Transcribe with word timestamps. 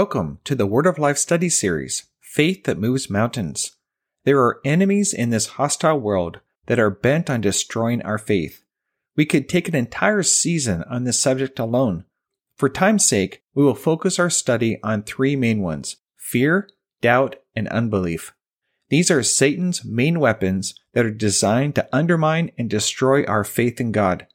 Welcome 0.00 0.38
to 0.44 0.54
the 0.54 0.64
Word 0.64 0.86
of 0.86 0.98
Life 0.98 1.18
study 1.18 1.50
series, 1.50 2.04
Faith 2.22 2.64
That 2.64 2.78
Moves 2.78 3.10
Mountains. 3.10 3.76
There 4.24 4.40
are 4.40 4.58
enemies 4.64 5.12
in 5.12 5.28
this 5.28 5.46
hostile 5.58 6.00
world 6.00 6.40
that 6.68 6.78
are 6.78 6.88
bent 6.88 7.28
on 7.28 7.42
destroying 7.42 8.00
our 8.00 8.16
faith. 8.16 8.64
We 9.14 9.26
could 9.26 9.46
take 9.46 9.68
an 9.68 9.76
entire 9.76 10.22
season 10.22 10.84
on 10.84 11.04
this 11.04 11.20
subject 11.20 11.58
alone. 11.58 12.06
For 12.56 12.70
time's 12.70 13.04
sake, 13.04 13.42
we 13.54 13.62
will 13.62 13.74
focus 13.74 14.18
our 14.18 14.30
study 14.30 14.78
on 14.82 15.02
three 15.02 15.36
main 15.36 15.60
ones 15.60 15.96
fear, 16.16 16.70
doubt, 17.02 17.36
and 17.54 17.68
unbelief. 17.68 18.32
These 18.88 19.10
are 19.10 19.22
Satan's 19.22 19.84
main 19.84 20.18
weapons 20.18 20.74
that 20.94 21.04
are 21.04 21.10
designed 21.10 21.74
to 21.74 21.86
undermine 21.94 22.52
and 22.56 22.70
destroy 22.70 23.24
our 23.24 23.44
faith 23.44 23.78
in 23.78 23.92
God. 23.92 24.26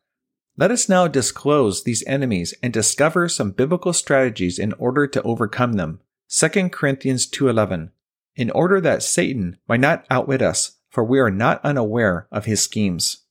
Let 0.58 0.72
us 0.72 0.88
now 0.88 1.08
disclose 1.10 1.84
these 1.84 2.04
enemies 2.08 2.54
and 2.64 2.72
discover 2.72 3.28
some 3.28 3.52
biblical 3.52 3.92
strategies 3.92 4.58
in 4.58 4.72
order 4.74 5.06
to 5.06 5.22
overcome 5.24 5.74
them. 5.74 6.00
2 6.30 6.72
Corinthians 6.72 7.28
2:11 7.28 7.92
In 8.38 8.50
order 8.52 8.80
that 8.80 9.04
Satan 9.04 9.58
might 9.68 9.82
not 9.82 10.06
outwit 10.10 10.42
us, 10.42 10.78
for 10.90 11.04
we 11.04 11.20
are 11.20 11.32
not 11.32 11.64
unaware 11.66 12.28
of 12.32 12.46
his 12.46 12.62
schemes. 12.62 13.26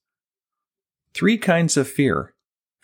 Three 1.15 1.39
kinds 1.39 1.79
of 1.79 1.89
fear. 1.89 2.35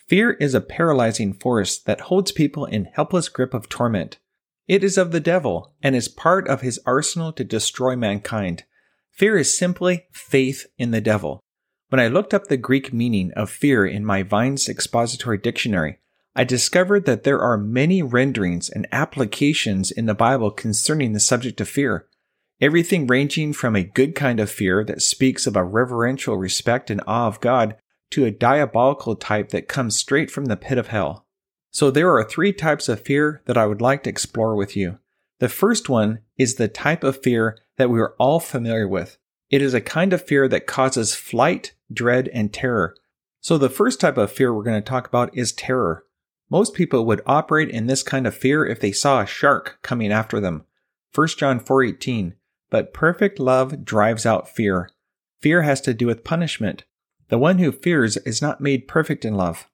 Fear 0.08 0.32
is 0.32 0.54
a 0.54 0.60
paralyzing 0.62 1.34
force 1.34 1.78
that 1.78 2.02
holds 2.02 2.32
people 2.32 2.64
in 2.64 2.86
helpless 2.86 3.28
grip 3.28 3.52
of 3.52 3.68
torment. 3.68 4.18
It 4.66 4.82
is 4.82 4.96
of 4.96 5.12
the 5.12 5.20
devil 5.20 5.74
and 5.82 5.94
is 5.94 6.08
part 6.08 6.48
of 6.48 6.62
his 6.62 6.80
arsenal 6.86 7.32
to 7.34 7.44
destroy 7.44 7.94
mankind. 7.94 8.64
Fear 9.10 9.36
is 9.36 9.56
simply 9.56 10.06
faith 10.12 10.66
in 10.78 10.92
the 10.92 11.00
devil. 11.02 11.40
When 11.90 11.98
I 11.98 12.06
looked 12.06 12.32
up 12.32 12.46
the 12.46 12.56
Greek 12.56 12.92
meaning 12.92 13.32
of 13.32 13.50
fear 13.50 13.84
in 13.84 14.04
my 14.04 14.22
Vine's 14.22 14.68
expository 14.68 15.38
dictionary, 15.38 15.98
I 16.36 16.44
discovered 16.44 17.04
that 17.06 17.24
there 17.24 17.40
are 17.40 17.58
many 17.58 18.00
renderings 18.00 18.70
and 18.70 18.86
applications 18.92 19.90
in 19.90 20.06
the 20.06 20.14
Bible 20.14 20.52
concerning 20.52 21.14
the 21.14 21.18
subject 21.18 21.60
of 21.60 21.68
fear. 21.68 22.06
Everything 22.60 23.08
ranging 23.08 23.52
from 23.52 23.74
a 23.74 23.82
good 23.82 24.14
kind 24.14 24.38
of 24.38 24.48
fear 24.48 24.84
that 24.84 25.02
speaks 25.02 25.48
of 25.48 25.56
a 25.56 25.64
reverential 25.64 26.36
respect 26.36 26.90
and 26.90 27.00
awe 27.08 27.26
of 27.26 27.40
God 27.40 27.74
to 28.10 28.24
a 28.24 28.30
diabolical 28.30 29.16
type 29.16 29.48
that 29.48 29.66
comes 29.66 29.96
straight 29.96 30.30
from 30.30 30.44
the 30.44 30.56
pit 30.56 30.78
of 30.78 30.88
hell. 30.88 31.26
So 31.72 31.90
there 31.90 32.12
are 32.16 32.22
three 32.22 32.52
types 32.52 32.88
of 32.88 33.00
fear 33.00 33.42
that 33.46 33.58
I 33.58 33.66
would 33.66 33.80
like 33.80 34.04
to 34.04 34.10
explore 34.10 34.54
with 34.54 34.76
you. 34.76 35.00
The 35.40 35.48
first 35.48 35.88
one 35.88 36.20
is 36.38 36.54
the 36.54 36.68
type 36.68 37.02
of 37.02 37.20
fear 37.20 37.58
that 37.78 37.90
we 37.90 37.98
are 37.98 38.14
all 38.20 38.38
familiar 38.38 38.86
with. 38.86 39.18
It 39.50 39.60
is 39.60 39.74
a 39.74 39.80
kind 39.80 40.12
of 40.12 40.24
fear 40.24 40.46
that 40.46 40.68
causes 40.68 41.16
flight, 41.16 41.72
dread, 41.92 42.28
and 42.28 42.52
terror. 42.52 42.94
So 43.40 43.56
the 43.56 43.68
first 43.68 44.00
type 44.00 44.16
of 44.16 44.30
fear 44.30 44.52
we're 44.52 44.62
going 44.62 44.80
to 44.80 44.88
talk 44.88 45.06
about 45.06 45.36
is 45.36 45.52
terror. 45.52 46.04
Most 46.50 46.74
people 46.74 47.06
would 47.06 47.22
operate 47.26 47.70
in 47.70 47.86
this 47.86 48.02
kind 48.02 48.26
of 48.26 48.34
fear 48.34 48.66
if 48.66 48.80
they 48.80 48.92
saw 48.92 49.20
a 49.20 49.26
shark 49.26 49.78
coming 49.82 50.12
after 50.12 50.40
them. 50.40 50.64
1 51.14 51.28
John 51.38 51.60
4:18. 51.60 52.34
But 52.70 52.92
perfect 52.92 53.38
love 53.38 53.84
drives 53.84 54.26
out 54.26 54.48
fear. 54.48 54.90
Fear 55.40 55.62
has 55.62 55.80
to 55.82 55.94
do 55.94 56.06
with 56.06 56.24
punishment. 56.24 56.84
The 57.28 57.38
one 57.38 57.58
who 57.58 57.72
fears 57.72 58.16
is 58.18 58.42
not 58.42 58.60
made 58.60 58.88
perfect 58.88 59.24
in 59.24 59.34
love. 59.34 59.68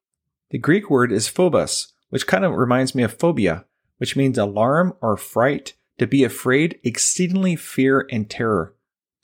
The 0.50 0.58
Greek 0.58 0.88
word 0.88 1.10
is 1.10 1.28
phobos, 1.28 1.92
which 2.10 2.26
kind 2.26 2.44
of 2.44 2.52
reminds 2.52 2.94
me 2.94 3.02
of 3.02 3.18
phobia, 3.18 3.64
which 3.98 4.14
means 4.14 4.38
alarm 4.38 4.94
or 5.00 5.16
fright, 5.16 5.74
to 5.98 6.06
be 6.06 6.22
afraid, 6.22 6.78
exceedingly 6.84 7.56
fear 7.56 8.06
and 8.10 8.30
terror. 8.30 8.74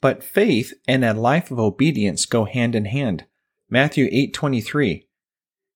But 0.03 0.21
faith 0.21 0.73
and 0.85 1.05
a 1.05 1.13
life 1.13 1.49
of 1.49 1.61
obedience 1.61 2.25
go 2.25 2.43
hand 2.43 2.75
in 2.75 2.83
hand. 2.83 3.23
Matthew 3.69 4.09
8:23. 4.11 5.07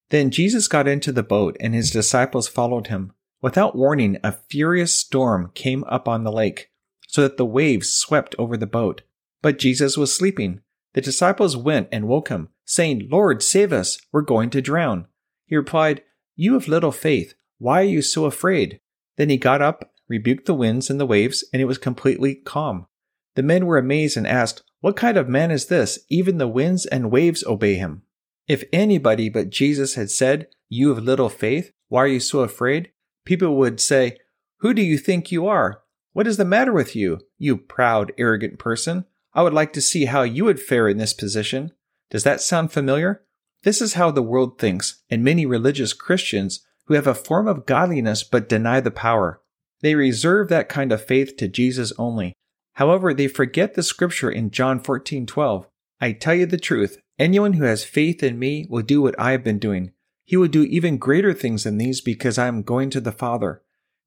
Then 0.10 0.32
Jesus 0.32 0.68
got 0.68 0.86
into 0.86 1.14
the 1.14 1.24
boat 1.24 1.56
and 1.62 1.74
his 1.74 1.92
disciples 1.92 2.50
followed 2.50 2.88
him. 2.88 3.14
Without 3.42 3.78
warning, 3.78 4.18
a 4.26 4.34
furious 4.34 4.94
storm 4.94 5.52
came 5.56 5.86
up 5.86 6.10
on 6.10 6.26
the 6.26 6.32
lake, 6.34 6.70
so 7.08 7.22
that 7.22 7.38
the 7.38 7.46
waves 7.46 7.90
swept 7.90 8.36
over 8.38 8.58
the 8.58 8.68
boat. 8.68 9.02
But 9.42 9.60
Jesus 9.60 9.96
was 9.96 10.14
sleeping. 10.14 10.60
The 10.92 11.00
disciples 11.00 11.56
went 11.56 11.88
and 11.94 12.10
woke 12.10 12.28
him, 12.28 12.50
saying, 12.66 13.08
Lord, 13.10 13.42
save 13.42 13.72
us, 13.72 13.98
we're 14.12 14.24
going 14.24 14.50
to 14.50 14.62
drown. 14.62 15.08
He 15.46 15.56
replied, 15.56 16.04
You 16.36 16.56
have 16.56 16.68
little 16.68 16.92
faith. 16.92 17.34
Why 17.60 17.80
are 17.80 17.94
you 17.96 18.02
so 18.02 18.26
afraid? 18.26 18.82
Then 19.16 19.30
he 19.30 19.38
got 19.38 19.62
up, 19.62 19.94
rebuked 20.10 20.48
the 20.48 20.54
winds 20.54 20.90
and 20.90 21.00
the 21.00 21.06
waves, 21.06 21.46
and 21.54 21.62
it 21.62 21.66
was 21.66 21.78
completely 21.78 22.36
calm. 22.36 22.88
The 23.38 23.44
men 23.44 23.68
were 23.68 23.78
amazed 23.78 24.18
and 24.18 24.26
asked, 24.26 24.64
What 24.82 24.96
kind 24.96 25.16
of 25.16 25.30
man 25.30 25.52
is 25.52 25.68
this? 25.68 26.00
Even 26.10 26.40
the 26.40 26.48
winds 26.48 26.88
and 26.88 27.12
waves 27.12 27.44
obey 27.46 27.76
him. 27.76 28.02
If 28.48 28.64
anybody 28.74 29.30
but 29.30 29.52
Jesus 29.52 29.94
had 29.94 30.10
said, 30.10 30.48
You 30.70 30.90
have 30.90 31.04
little 31.04 31.30
faith, 31.30 31.72
why 31.88 32.02
are 32.02 32.08
you 32.08 32.20
so 32.20 32.40
afraid? 32.40 32.92
People 33.26 33.56
would 33.58 33.80
say, 33.80 34.18
Who 34.62 34.74
do 34.74 34.82
you 34.82 34.98
think 34.98 35.32
you 35.32 35.46
are? 35.46 35.84
What 36.14 36.26
is 36.26 36.38
the 36.38 36.46
matter 36.46 36.74
with 36.74 36.96
you, 36.96 37.20
you 37.38 37.58
proud, 37.58 38.12
arrogant 38.18 38.58
person? 38.58 39.06
I 39.36 39.44
would 39.44 39.54
like 39.54 39.72
to 39.74 39.82
see 39.82 40.06
how 40.06 40.24
you 40.24 40.46
would 40.46 40.60
fare 40.60 40.88
in 40.88 40.98
this 40.98 41.14
position. 41.14 41.74
Does 42.10 42.24
that 42.24 42.42
sound 42.42 42.72
familiar? 42.72 43.22
This 43.62 43.84
is 43.84 43.94
how 43.94 44.10
the 44.10 44.24
world 44.24 44.58
thinks, 44.58 45.04
and 45.12 45.24
many 45.24 45.46
religious 45.46 45.94
Christians 45.94 46.66
who 46.86 46.96
have 46.96 47.06
a 47.06 47.14
form 47.14 47.48
of 47.48 47.68
godliness 47.68 48.24
but 48.24 48.50
deny 48.50 48.80
the 48.80 48.90
power. 48.90 49.44
They 49.82 49.94
reserve 49.94 50.50
that 50.50 50.70
kind 50.70 50.92
of 50.92 51.06
faith 51.06 51.38
to 51.38 51.48
Jesus 51.48 51.94
only, 52.00 52.34
However, 52.78 53.12
they 53.12 53.28
forget 53.28 53.74
the 53.74 53.82
scripture 53.82 54.30
in 54.30 54.52
John 54.52 54.80
14:12. 54.80 55.66
I 56.00 56.12
tell 56.12 56.36
you 56.36 56.46
the 56.46 56.60
truth, 56.60 57.00
anyone 57.18 57.54
who 57.54 57.64
has 57.64 57.84
faith 57.84 58.22
in 58.22 58.38
me 58.38 58.68
will 58.70 58.84
do 58.84 59.02
what 59.02 59.20
I 59.20 59.32
have 59.32 59.44
been 59.44 59.58
doing. 59.58 59.94
He 60.24 60.38
will 60.38 60.48
do 60.48 60.62
even 60.62 60.98
greater 60.98 61.34
things 61.34 61.64
than 61.64 61.80
these 61.80 62.02
because 62.02 62.38
I 62.38 62.46
am 62.46 62.62
going 62.62 62.92
to 62.92 63.02
the 63.02 63.12
Father. 63.12 63.64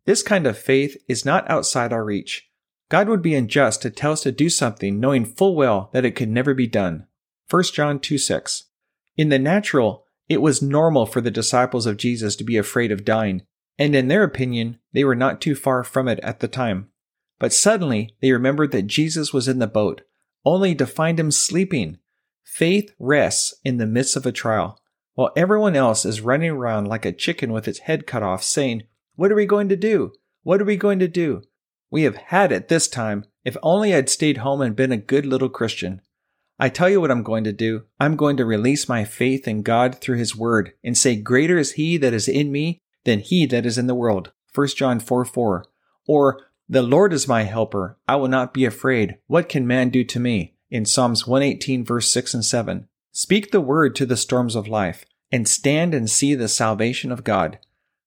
This 0.07 0.23
kind 0.23 0.47
of 0.47 0.57
faith 0.57 0.97
is 1.09 1.25
not 1.25 1.51
outside 1.51 1.93
our 1.93 2.05
reach. 2.05 2.49
God 2.89 3.09
would 3.09 3.23
be 3.23 3.35
unjust 3.35 3.83
to 3.83 3.91
tell 3.91 4.13
us 4.13 4.23
to 4.23 4.31
do 4.31 4.49
something 4.49 5.01
knowing 5.01 5.25
full 5.25 5.57
well 5.57 5.91
that 5.93 6.05
it 6.05 6.15
could 6.15 6.29
never 6.29 6.55
be 6.55 6.69
done. 6.69 7.09
1 7.49 7.63
John 7.75 7.99
2 7.99 8.19
6. 8.19 8.67
In 9.17 9.31
the 9.31 9.39
natural, 9.41 10.07
it 10.29 10.41
was 10.41 10.63
normal 10.63 11.07
for 11.07 11.21
the 11.21 11.33
disciples 11.33 11.87
of 11.87 11.97
Jesus 11.97 12.37
to 12.37 12.45
be 12.45 12.57
afraid 12.57 12.93
of 12.93 13.05
dying, 13.05 13.43
and 13.81 13.97
in 13.97 14.07
their 14.07 14.23
opinion, 14.23 14.79
they 14.93 15.03
were 15.03 15.17
not 15.17 15.41
too 15.41 15.57
far 15.57 15.83
from 15.83 16.07
it 16.07 16.21
at 16.21 16.39
the 16.39 16.47
time. 16.47 16.90
But 17.41 17.53
suddenly, 17.53 18.15
they 18.23 18.31
remembered 18.31 18.71
that 18.71 18.87
Jesus 18.87 19.33
was 19.33 19.49
in 19.49 19.59
the 19.59 19.67
boat, 19.67 20.03
only 20.45 20.77
to 20.77 20.87
find 20.87 21.19
him 21.19 21.33
sleeping. 21.33 21.99
Faith 22.45 22.95
rests 23.01 23.53
in 23.65 23.79
the 23.79 23.87
midst 23.87 24.15
of 24.15 24.27
a 24.27 24.31
trial, 24.31 24.81
while 25.15 25.33
everyone 25.37 25.75
else 25.75 26.05
is 26.05 26.21
running 26.21 26.51
around 26.51 26.87
like 26.87 27.05
a 27.05 27.13
chicken 27.13 27.53
with 27.53 27.67
its 27.67 27.81
head 27.81 28.07
cut 28.07 28.23
off, 28.23 28.45
saying, 28.45 28.85
What 29.17 29.33
are 29.33 29.37
we 29.37 29.47
going 29.47 29.69
to 29.71 29.77
do? 29.77 30.13
What 30.45 30.63
are 30.63 30.67
we 30.67 30.77
going 30.77 31.01
to 31.01 31.09
do? 31.09 31.43
We 31.91 32.05
have 32.05 32.17
had 32.17 32.53
it 32.53 32.69
this 32.69 32.87
time. 32.87 33.25
If 33.45 33.57
only 33.63 33.93
I'd 33.93 34.09
stayed 34.09 34.39
home 34.39 34.61
and 34.61 34.77
been 34.77 34.93
a 34.93 34.97
good 34.97 35.27
little 35.27 35.49
Christian. 35.49 36.03
I 36.59 36.69
tell 36.69 36.89
you 36.89 37.01
what 37.01 37.11
I'm 37.11 37.25
going 37.25 37.43
to 37.45 37.53
do. 37.53 37.87
I'm 37.99 38.15
going 38.17 38.37
to 38.37 38.45
release 38.45 38.89
my 38.89 39.05
faith 39.05 39.49
in 39.49 39.63
God 39.63 39.97
through 39.97 40.19
His 40.19 40.37
Word 40.37 40.75
and 40.85 40.97
say, 40.97 41.17
Greater 41.17 41.59
is 41.59 41.73
He 41.73 41.97
that 41.97 42.13
is 42.13 42.29
in 42.29 42.53
me 42.53 42.81
than 43.05 43.21
he 43.21 43.47
that 43.47 43.67
is 43.67 43.79
in 43.79 43.87
the 43.87 43.95
world. 43.95 44.33
1 44.55 44.69
John 44.69 45.01
4 45.01 45.25
4. 45.25 45.65
Or, 46.07 46.41
The 46.73 46.83
Lord 46.83 47.13
is 47.13 47.27
my 47.27 47.43
helper. 47.43 47.99
I 48.07 48.15
will 48.15 48.29
not 48.29 48.55
be 48.55 48.65
afraid. 48.65 49.19
What 49.27 49.49
can 49.49 49.67
man 49.67 49.91
do 49.91 50.05
to 50.05 50.21
me? 50.21 50.55
In 50.71 50.85
Psalms 50.85 51.27
118 51.27 51.85
verse 51.85 52.09
6 52.13 52.33
and 52.33 52.45
7. 52.45 52.87
Speak 53.11 53.51
the 53.51 53.61
word 53.61 53.97
to 53.97 54.07
the 54.07 54.17
storms 54.17 54.55
of 54.55 54.69
life 54.69 55.05
and 55.33 55.49
stand 55.49 55.95
and 55.95 56.09
see 56.09 56.37
the 56.37 56.47
salvation 56.47 57.11
of 57.11 57.25
God. 57.25 57.59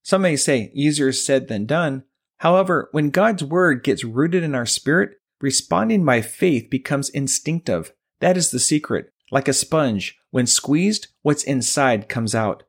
Some 0.01 0.21
may 0.21 0.37
say 0.37 0.71
easier 0.73 1.11
said 1.11 1.49
than 1.49 1.65
done. 1.65 2.05
However, 2.37 2.87
when 2.93 3.09
God's 3.09 3.43
word 3.43 3.83
gets 3.83 4.05
rooted 4.05 4.43
in 4.43 4.55
our 4.55 4.65
spirit, 4.65 5.19
responding 5.41 6.05
by 6.05 6.21
faith 6.21 6.69
becomes 6.69 7.09
instinctive. 7.09 7.91
That 8.21 8.37
is 8.37 8.51
the 8.51 8.59
secret. 8.59 9.11
Like 9.29 9.49
a 9.49 9.53
sponge, 9.53 10.17
when 10.31 10.47
squeezed, 10.47 11.07
what's 11.21 11.43
inside 11.43 12.07
comes 12.07 12.33
out. 12.33 12.63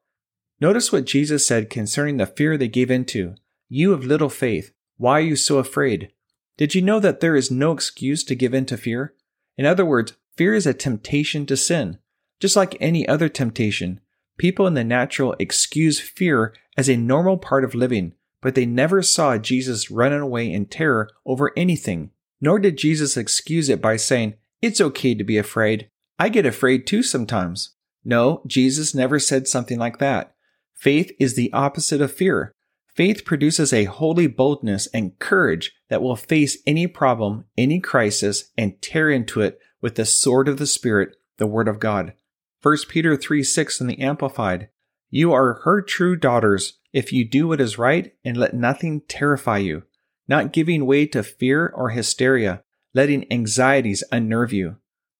Notice 0.60 0.90
what 0.90 1.04
Jesus 1.04 1.46
said 1.46 1.70
concerning 1.70 2.16
the 2.16 2.26
fear 2.26 2.58
they 2.58 2.66
gave 2.66 2.90
into. 2.90 3.36
You 3.68 3.92
of 3.92 4.04
little 4.04 4.28
faith, 4.28 4.72
why 4.96 5.18
are 5.18 5.22
you 5.22 5.36
so 5.36 5.58
afraid? 5.58 6.10
Did 6.56 6.74
you 6.74 6.82
know 6.82 7.00
that 7.00 7.20
there 7.20 7.34
is 7.34 7.50
no 7.50 7.72
excuse 7.72 8.22
to 8.24 8.34
give 8.34 8.54
in 8.54 8.66
to 8.66 8.76
fear? 8.76 9.14
In 9.56 9.66
other 9.66 9.84
words, 9.84 10.14
fear 10.36 10.54
is 10.54 10.66
a 10.66 10.74
temptation 10.74 11.46
to 11.46 11.56
sin. 11.56 11.98
Just 12.40 12.56
like 12.56 12.76
any 12.80 13.06
other 13.08 13.28
temptation, 13.28 14.00
people 14.38 14.66
in 14.66 14.74
the 14.74 14.84
natural 14.84 15.34
excuse 15.38 16.00
fear 16.00 16.54
as 16.76 16.88
a 16.88 16.96
normal 16.96 17.38
part 17.38 17.64
of 17.64 17.74
living, 17.74 18.14
but 18.40 18.54
they 18.54 18.66
never 18.66 19.02
saw 19.02 19.38
Jesus 19.38 19.90
running 19.90 20.20
away 20.20 20.52
in 20.52 20.66
terror 20.66 21.08
over 21.24 21.52
anything. 21.56 22.10
Nor 22.40 22.58
did 22.58 22.76
Jesus 22.76 23.16
excuse 23.16 23.68
it 23.68 23.80
by 23.80 23.96
saying, 23.96 24.34
it's 24.60 24.80
okay 24.80 25.14
to 25.14 25.24
be 25.24 25.38
afraid. 25.38 25.88
I 26.18 26.28
get 26.28 26.46
afraid 26.46 26.86
too 26.86 27.02
sometimes. 27.02 27.74
No, 28.04 28.42
Jesus 28.46 28.94
never 28.94 29.18
said 29.18 29.48
something 29.48 29.78
like 29.78 29.98
that. 29.98 30.34
Faith 30.74 31.12
is 31.18 31.34
the 31.34 31.52
opposite 31.52 32.00
of 32.00 32.12
fear. 32.12 32.53
Faith 32.94 33.24
produces 33.24 33.72
a 33.72 33.84
holy 33.84 34.28
boldness 34.28 34.86
and 34.94 35.18
courage 35.18 35.72
that 35.88 36.02
will 36.02 36.14
face 36.14 36.58
any 36.66 36.86
problem, 36.86 37.44
any 37.58 37.80
crisis, 37.80 38.52
and 38.56 38.80
tear 38.80 39.10
into 39.10 39.40
it 39.40 39.58
with 39.80 39.96
the 39.96 40.06
sword 40.06 40.48
of 40.48 40.58
the 40.58 40.66
Spirit, 40.66 41.16
the 41.38 41.46
Word 41.46 41.66
of 41.66 41.80
God. 41.80 42.14
1 42.62 42.76
Peter 42.88 43.16
3 43.16 43.42
6 43.42 43.80
in 43.80 43.88
the 43.88 44.00
Amplified. 44.00 44.68
You 45.10 45.32
are 45.32 45.60
her 45.64 45.82
true 45.82 46.16
daughters 46.16 46.78
if 46.92 47.12
you 47.12 47.28
do 47.28 47.48
what 47.48 47.60
is 47.60 47.78
right 47.78 48.12
and 48.24 48.36
let 48.36 48.54
nothing 48.54 49.02
terrify 49.08 49.58
you, 49.58 49.82
not 50.28 50.52
giving 50.52 50.86
way 50.86 51.06
to 51.08 51.22
fear 51.24 51.68
or 51.68 51.90
hysteria, 51.90 52.62
letting 52.94 53.30
anxieties 53.30 54.04
unnerve 54.12 54.52
you. 54.52 54.76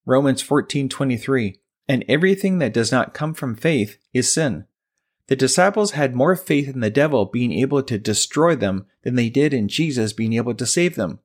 Romans 0.06 0.42
14:23 0.42 1.58
And 1.88 2.04
everything 2.08 2.60
that 2.60 2.72
does 2.72 2.92
not 2.92 3.14
come 3.14 3.34
from 3.34 3.56
faith 3.56 3.98
is 4.12 4.32
sin. 4.32 4.66
The 5.28 5.36
disciples 5.36 5.92
had 5.92 6.14
more 6.14 6.36
faith 6.36 6.68
in 6.68 6.80
the 6.80 6.90
devil 6.90 7.24
being 7.24 7.52
able 7.52 7.82
to 7.82 7.98
destroy 7.98 8.56
them 8.56 8.86
than 9.02 9.14
they 9.14 9.30
did 9.30 9.54
in 9.54 9.68
Jesus 9.68 10.12
being 10.12 10.34
able 10.34 10.54
to 10.54 10.66
save 10.66 10.96
them. 10.96 11.20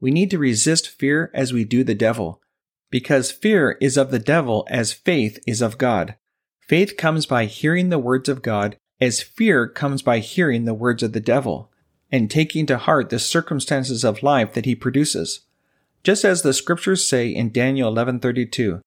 We 0.00 0.10
need 0.10 0.30
to 0.30 0.38
resist 0.38 0.88
fear 0.88 1.30
as 1.34 1.52
we 1.52 1.64
do 1.64 1.84
the 1.84 1.94
devil, 1.94 2.40
because 2.90 3.30
fear 3.30 3.76
is 3.80 3.96
of 3.96 4.10
the 4.10 4.18
devil 4.18 4.66
as 4.70 4.92
faith 4.92 5.38
is 5.46 5.60
of 5.60 5.78
God. 5.78 6.16
Faith 6.60 6.96
comes 6.96 7.26
by 7.26 7.44
hearing 7.46 7.88
the 7.88 7.98
words 7.98 8.28
of 8.28 8.42
God, 8.42 8.76
as 9.00 9.22
fear 9.22 9.68
comes 9.68 10.02
by 10.02 10.18
hearing 10.18 10.64
the 10.64 10.74
words 10.74 11.02
of 11.02 11.12
the 11.12 11.20
devil, 11.20 11.70
and 12.10 12.30
taking 12.30 12.66
to 12.66 12.78
heart 12.78 13.10
the 13.10 13.18
circumstances 13.18 14.04
of 14.04 14.22
life 14.22 14.54
that 14.54 14.64
he 14.64 14.74
produces 14.74 15.40
just 16.02 16.24
as 16.24 16.42
the 16.42 16.52
scriptures 16.52 17.04
say 17.04 17.28
in 17.28 17.52
Daniel 17.52 17.92
11:32, 17.92 18.80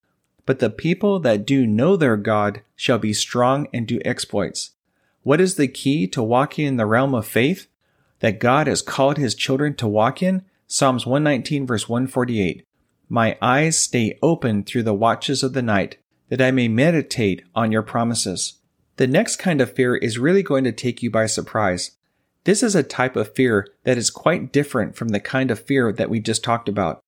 "But 0.46 0.60
the 0.60 0.70
people 0.70 1.20
that 1.20 1.46
do 1.46 1.66
know 1.66 1.96
their 1.96 2.18
God 2.18 2.62
shall 2.76 3.00
be 3.00 3.14
strong 3.14 3.68
and 3.74 3.88
do 3.88 4.00
exploits." 4.06 4.72
What 5.24 5.42
is 5.42 5.56
the 5.56 5.68
key 5.68 6.08
to 6.08 6.22
walking 6.22 6.68
in 6.68 6.78
the 6.78 6.86
realm 6.86 7.16
of 7.16 7.26
faith 7.26 7.68
that 8.20 8.40
God 8.40 8.68
has 8.68 8.82
called 8.84 9.18
his 9.18 9.34
children 9.34 9.74
to 9.76 9.88
walk 9.88 10.22
in? 10.22 10.44
Psalms 10.68 11.06
119 11.06 11.66
verse 11.66 11.90
148. 11.90 12.64
My 13.10 13.38
eyes 13.42 13.78
stay 13.78 14.18
open 14.22 14.64
through 14.64 14.84
the 14.84 14.94
watches 14.94 15.44
of 15.44 15.54
the 15.54 15.62
night, 15.62 15.98
that 16.30 16.42
I 16.42 16.52
may 16.52 16.68
meditate 16.68 17.44
on 17.54 17.72
your 17.72 17.84
promises. 17.84 18.54
The 18.98 19.08
next 19.08 19.36
kind 19.36 19.62
of 19.62 19.74
fear 19.74 19.96
is 19.96 20.18
really 20.18 20.44
going 20.44 20.64
to 20.64 20.72
take 20.72 21.04
you 21.04 21.12
by 21.12 21.26
surprise. 21.26 21.92
This 22.46 22.64
is 22.64 22.76
a 22.76 22.84
type 22.84 23.16
of 23.16 23.34
fear 23.34 23.68
that 23.84 23.98
is 23.98 24.10
quite 24.10 24.52
different 24.52 24.96
from 24.96 25.10
the 25.10 25.20
kind 25.20 25.52
of 25.52 25.60
fear 25.60 25.92
that 25.92 26.10
we 26.10 26.20
just 26.20 26.44
talked 26.44 26.70
about. 26.70 27.00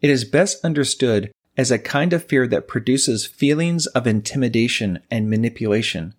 It 0.00 0.10
is 0.10 0.24
best 0.24 0.64
understood 0.64 1.32
as 1.56 1.70
a 1.70 1.78
kind 1.78 2.12
of 2.12 2.24
fear 2.24 2.46
that 2.46 2.68
produces 2.68 3.26
feelings 3.26 3.86
of 3.88 4.06
intimidation 4.06 5.00
and 5.10 5.28
manipulation, 5.28 6.14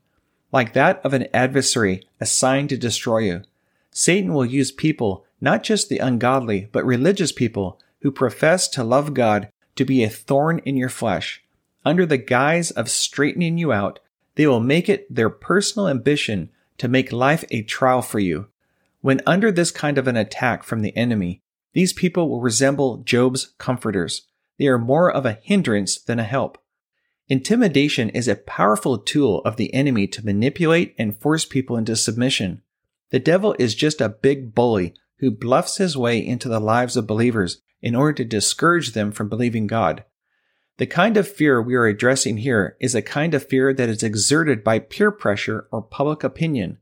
like 0.51 0.73
that 0.73 1.03
of 1.03 1.13
an 1.13 1.27
adversary 1.33 2.07
assigned 2.19 2.69
to 2.69 2.77
destroy 2.77 3.19
you. 3.19 3.41
Satan 3.91 4.33
will 4.33 4.45
use 4.45 4.71
people, 4.71 5.25
not 5.41 5.63
just 5.63 5.89
the 5.89 5.99
ungodly, 5.99 6.69
but 6.71 6.85
religious 6.85 7.31
people 7.31 7.79
who 8.01 8.11
profess 8.11 8.67
to 8.67 8.83
love 8.83 9.13
God 9.13 9.49
to 9.75 9.85
be 9.85 10.03
a 10.03 10.09
thorn 10.09 10.59
in 10.65 10.77
your 10.77 10.89
flesh. 10.89 11.43
Under 11.85 12.05
the 12.05 12.17
guise 12.17 12.71
of 12.71 12.89
straightening 12.89 13.57
you 13.57 13.71
out, 13.71 13.99
they 14.35 14.47
will 14.47 14.59
make 14.59 14.89
it 14.89 15.13
their 15.13 15.29
personal 15.29 15.87
ambition 15.87 16.49
to 16.77 16.87
make 16.87 17.11
life 17.11 17.43
a 17.51 17.61
trial 17.61 18.01
for 18.01 18.19
you. 18.19 18.47
When 19.01 19.21
under 19.25 19.51
this 19.51 19.71
kind 19.71 19.97
of 19.97 20.07
an 20.07 20.15
attack 20.15 20.63
from 20.63 20.81
the 20.81 20.95
enemy, 20.95 21.41
these 21.73 21.93
people 21.93 22.29
will 22.29 22.41
resemble 22.41 22.97
Job's 22.97 23.53
comforters. 23.57 24.27
They 24.57 24.67
are 24.67 24.77
more 24.77 25.11
of 25.11 25.25
a 25.25 25.39
hindrance 25.41 25.99
than 25.99 26.19
a 26.19 26.23
help. 26.23 26.57
Intimidation 27.29 28.09
is 28.09 28.27
a 28.27 28.35
powerful 28.35 28.97
tool 28.97 29.41
of 29.45 29.55
the 29.55 29.73
enemy 29.73 30.07
to 30.07 30.25
manipulate 30.25 30.93
and 30.97 31.17
force 31.17 31.45
people 31.45 31.77
into 31.77 31.95
submission. 31.95 32.61
The 33.11 33.19
devil 33.19 33.55
is 33.57 33.75
just 33.75 34.01
a 34.01 34.09
big 34.09 34.53
bully 34.53 34.93
who 35.19 35.31
bluffs 35.31 35.77
his 35.77 35.95
way 35.95 36.19
into 36.19 36.49
the 36.49 36.59
lives 36.59 36.97
of 36.97 37.07
believers 37.07 37.61
in 37.81 37.95
order 37.95 38.13
to 38.13 38.25
discourage 38.25 38.91
them 38.91 39.11
from 39.11 39.29
believing 39.29 39.67
God. 39.67 40.03
The 40.77 40.87
kind 40.87 41.17
of 41.17 41.27
fear 41.27 41.61
we 41.61 41.75
are 41.75 41.85
addressing 41.85 42.37
here 42.37 42.75
is 42.79 42.95
a 42.95 43.01
kind 43.01 43.33
of 43.33 43.47
fear 43.47 43.73
that 43.73 43.89
is 43.89 44.03
exerted 44.03 44.63
by 44.63 44.79
peer 44.79 45.11
pressure 45.11 45.67
or 45.71 45.81
public 45.81 46.23
opinion. 46.23 46.79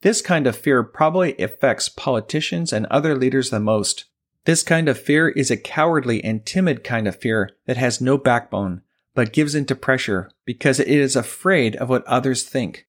This 0.00 0.22
kind 0.22 0.46
of 0.46 0.56
fear 0.56 0.82
probably 0.82 1.36
affects 1.38 1.88
politicians 1.88 2.72
and 2.72 2.86
other 2.86 3.14
leaders 3.14 3.50
the 3.50 3.60
most. 3.60 4.06
This 4.46 4.62
kind 4.62 4.88
of 4.88 4.96
fear 4.96 5.28
is 5.28 5.50
a 5.50 5.56
cowardly 5.56 6.22
and 6.22 6.46
timid 6.46 6.84
kind 6.84 7.08
of 7.08 7.16
fear 7.16 7.50
that 7.66 7.76
has 7.76 8.00
no 8.00 8.16
backbone, 8.16 8.82
but 9.12 9.32
gives 9.32 9.56
into 9.56 9.74
pressure 9.74 10.30
because 10.44 10.78
it 10.78 10.86
is 10.86 11.16
afraid 11.16 11.74
of 11.76 11.88
what 11.88 12.06
others 12.06 12.44
think. 12.44 12.86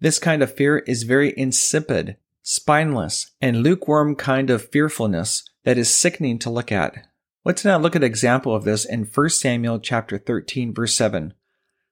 This 0.00 0.18
kind 0.18 0.42
of 0.42 0.54
fear 0.54 0.80
is 0.80 1.04
very 1.04 1.32
insipid, 1.34 2.18
spineless, 2.42 3.30
and 3.40 3.62
lukewarm 3.62 4.16
kind 4.16 4.50
of 4.50 4.68
fearfulness 4.70 5.48
that 5.64 5.78
is 5.78 5.88
sickening 5.90 6.38
to 6.40 6.50
look 6.50 6.70
at. 6.70 7.06
Let's 7.42 7.64
now 7.64 7.78
look 7.78 7.96
at 7.96 8.02
an 8.02 8.06
example 8.06 8.54
of 8.54 8.64
this 8.64 8.84
in 8.84 9.04
1 9.04 9.30
Samuel 9.30 9.80
chapter 9.80 10.18
13 10.18 10.74
verse 10.74 10.94
7. 10.94 11.32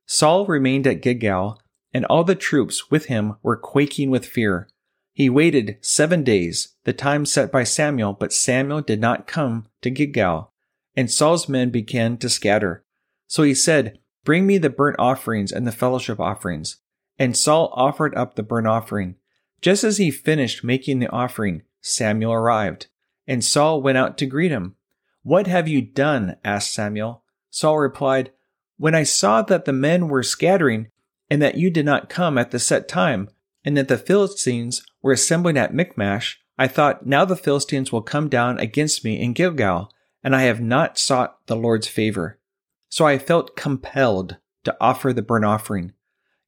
Saul 0.04 0.44
remained 0.44 0.86
at 0.86 1.00
Gilgal, 1.00 1.58
and 1.94 2.04
all 2.04 2.22
the 2.22 2.34
troops 2.34 2.90
with 2.90 3.06
him 3.06 3.36
were 3.42 3.56
quaking 3.56 4.10
with 4.10 4.26
fear. 4.26 4.68
He 5.16 5.30
waited 5.30 5.78
seven 5.80 6.24
days, 6.24 6.74
the 6.84 6.92
time 6.92 7.24
set 7.24 7.50
by 7.50 7.64
Samuel, 7.64 8.12
but 8.12 8.34
Samuel 8.34 8.82
did 8.82 9.00
not 9.00 9.26
come 9.26 9.64
to 9.80 9.88
Gilgal, 9.88 10.52
and 10.94 11.10
Saul's 11.10 11.48
men 11.48 11.70
began 11.70 12.18
to 12.18 12.28
scatter. 12.28 12.84
So 13.26 13.42
he 13.42 13.54
said, 13.54 13.98
Bring 14.24 14.46
me 14.46 14.58
the 14.58 14.68
burnt 14.68 14.96
offerings 14.98 15.52
and 15.52 15.66
the 15.66 15.72
fellowship 15.72 16.20
offerings. 16.20 16.82
And 17.18 17.34
Saul 17.34 17.72
offered 17.72 18.14
up 18.14 18.34
the 18.34 18.42
burnt 18.42 18.66
offering. 18.66 19.14
Just 19.62 19.84
as 19.84 19.96
he 19.96 20.10
finished 20.10 20.62
making 20.62 20.98
the 20.98 21.08
offering, 21.08 21.62
Samuel 21.80 22.34
arrived, 22.34 22.88
and 23.26 23.42
Saul 23.42 23.80
went 23.80 23.96
out 23.96 24.18
to 24.18 24.26
greet 24.26 24.50
him. 24.50 24.76
What 25.22 25.46
have 25.46 25.66
you 25.66 25.80
done? 25.80 26.36
asked 26.44 26.74
Samuel. 26.74 27.22
Saul 27.48 27.78
replied, 27.78 28.32
When 28.76 28.94
I 28.94 29.04
saw 29.04 29.40
that 29.40 29.64
the 29.64 29.72
men 29.72 30.08
were 30.08 30.22
scattering, 30.22 30.88
and 31.30 31.40
that 31.40 31.56
you 31.56 31.70
did 31.70 31.86
not 31.86 32.10
come 32.10 32.36
at 32.36 32.50
the 32.50 32.58
set 32.58 32.86
time, 32.86 33.30
and 33.64 33.76
that 33.76 33.88
the 33.88 33.98
Philistines 33.98 34.86
were 35.06 35.12
assembling 35.12 35.56
at 35.56 35.72
Michmash, 35.72 36.40
I 36.58 36.66
thought, 36.66 37.06
now 37.06 37.24
the 37.24 37.36
Philistines 37.36 37.92
will 37.92 38.02
come 38.02 38.28
down 38.28 38.58
against 38.58 39.04
me 39.04 39.20
in 39.22 39.34
Gilgal, 39.34 39.88
and 40.24 40.34
I 40.34 40.42
have 40.42 40.60
not 40.60 40.98
sought 40.98 41.46
the 41.46 41.54
Lord's 41.54 41.86
favor. 41.86 42.40
So 42.88 43.06
I 43.06 43.16
felt 43.16 43.54
compelled 43.54 44.38
to 44.64 44.76
offer 44.80 45.12
the 45.12 45.22
burnt 45.22 45.44
offering. 45.44 45.92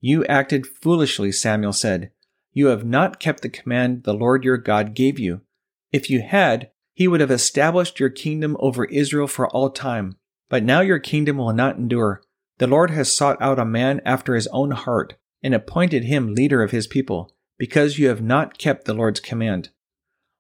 You 0.01 0.25
acted 0.25 0.67
foolishly, 0.67 1.31
Samuel 1.31 1.73
said. 1.73 2.11
You 2.53 2.67
have 2.67 2.85
not 2.85 3.21
kept 3.21 3.43
the 3.43 3.49
command 3.49 4.03
the 4.03 4.13
Lord 4.13 4.43
your 4.43 4.57
God 4.57 4.93
gave 4.93 5.21
you. 5.21 5.43
If 5.93 6.11
you 6.11 6.21
had, 6.21 6.73
he 6.95 7.07
would 7.07 7.21
have 7.21 7.31
established 7.31 8.01
your 8.01 8.11
kingdom 8.11 8.57
over 8.59 8.87
Israel 8.87 9.29
for 9.29 9.49
all 9.51 9.71
time. 9.71 10.17
But 10.49 10.65
now 10.65 10.81
your 10.81 10.99
kingdom 10.99 11.37
will 11.37 11.53
not 11.53 11.77
endure. 11.77 12.23
The 12.59 12.67
Lord 12.67 12.91
has 12.91 13.17
sought 13.17 13.41
out 13.41 13.61
a 13.61 13.65
man 13.65 14.01
after 14.05 14.35
his 14.35 14.49
own 14.49 14.73
heart 14.73 15.15
and 15.45 15.55
appointed 15.55 16.03
him 16.03 16.35
leader 16.35 16.61
of 16.61 16.73
his 16.73 16.89
people, 16.89 17.33
because 17.59 17.99
you 17.99 18.09
have 18.09 18.23
not 18.23 18.57
kept 18.57 18.85
the 18.85 18.95
Lord's 18.95 19.21
command. 19.21 19.71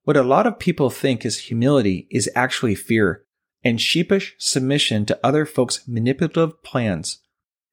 What 0.05 0.17
a 0.17 0.23
lot 0.23 0.47
of 0.47 0.59
people 0.59 0.89
think 0.89 1.27
is 1.27 1.39
humility 1.39 2.07
is 2.11 2.31
actually 2.35 2.75
fear 2.75 3.25
and 3.65 3.81
sheepish 3.81 4.37
submission 4.39 5.05
to 5.07 5.19
other 5.23 5.45
folks' 5.45 5.87
manipulative 5.87 6.63
plans. 6.63 7.19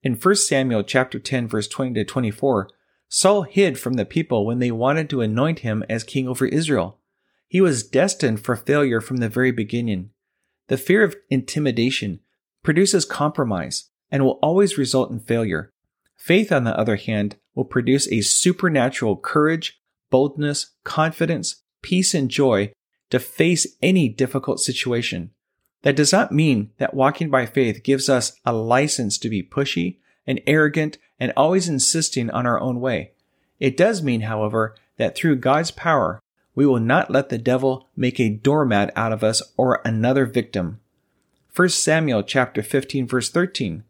In 0.04 0.16
1 0.16 0.36
Samuel 0.36 0.84
chapter 0.84 1.20
10 1.20 1.48
verse 1.48 1.68
20 1.68 1.94
to 1.94 2.04
24, 2.04 2.70
Saul 3.08 3.44
hid 3.44 3.80
from 3.80 3.94
the 3.94 4.06
people 4.06 4.46
when 4.46 4.60
they 4.60 4.72
wanted 4.72 5.10
to 5.10 5.22
anoint 5.22 5.60
him 5.60 5.84
as 5.90 6.04
king 6.04 6.28
over 6.28 6.46
Israel. 6.46 7.00
He 7.48 7.62
was 7.62 7.88
destined 7.88 8.44
for 8.44 8.56
failure 8.56 9.00
from 9.00 9.18
the 9.18 9.30
very 9.30 9.52
beginning. 9.52 10.10
The 10.68 10.78
fear 10.78 11.04
of 11.04 11.16
intimidation 11.30 12.20
produces 12.64 13.06
compromise 13.06 13.90
and 14.12 14.24
will 14.24 14.40
always 14.42 14.78
result 14.78 15.12
in 15.12 15.20
failure. 15.20 15.72
Faith, 16.26 16.52
on 16.52 16.64
the 16.64 16.76
other 16.76 16.96
hand, 16.96 17.36
will 17.54 17.64
produce 17.64 18.08
a 18.08 18.22
supernatural 18.22 19.16
courage, 19.16 19.80
boldness, 20.10 20.72
confidence, 20.84 21.62
peace, 21.84 22.16
and 22.16 22.32
joy 22.32 22.74
to 23.12 23.20
face 23.20 23.68
any 23.84 24.10
difficult 24.10 24.60
situation. 24.60 25.30
That 25.84 25.96
does 25.96 26.12
not 26.12 26.32
mean 26.32 26.72
that 26.80 26.96
walking 26.96 27.30
by 27.30 27.46
faith 27.46 27.84
gives 27.84 28.10
us 28.10 28.40
a 28.44 28.54
license 28.54 29.20
to 29.20 29.30
be 29.30 29.44
pushy 29.44 29.98
and 30.26 30.42
arrogant 30.48 30.98
and 31.20 31.32
always 31.38 31.70
insisting 31.70 32.32
on 32.32 32.48
our 32.48 32.60
own 32.60 32.82
way. 32.82 33.12
It 33.60 33.78
does 33.78 34.02
mean, 34.02 34.22
however, 34.22 34.74
that 34.98 35.16
through 35.16 35.36
God's 35.36 35.70
power, 35.70 36.20
we 36.56 36.66
will 36.66 36.80
not 36.80 37.12
let 37.12 37.30
the 37.30 37.38
devil 37.38 37.88
make 37.96 38.20
a 38.20 38.30
doormat 38.30 38.92
out 38.96 39.12
of 39.12 39.24
us 39.24 39.44
or 39.58 39.80
another 39.86 40.26
victim. 40.26 40.80
1 41.56 41.70
Samuel 41.70 42.24
chapter 42.24 42.64
15 42.64 43.06
verse 43.06 43.30
13. 43.30 43.84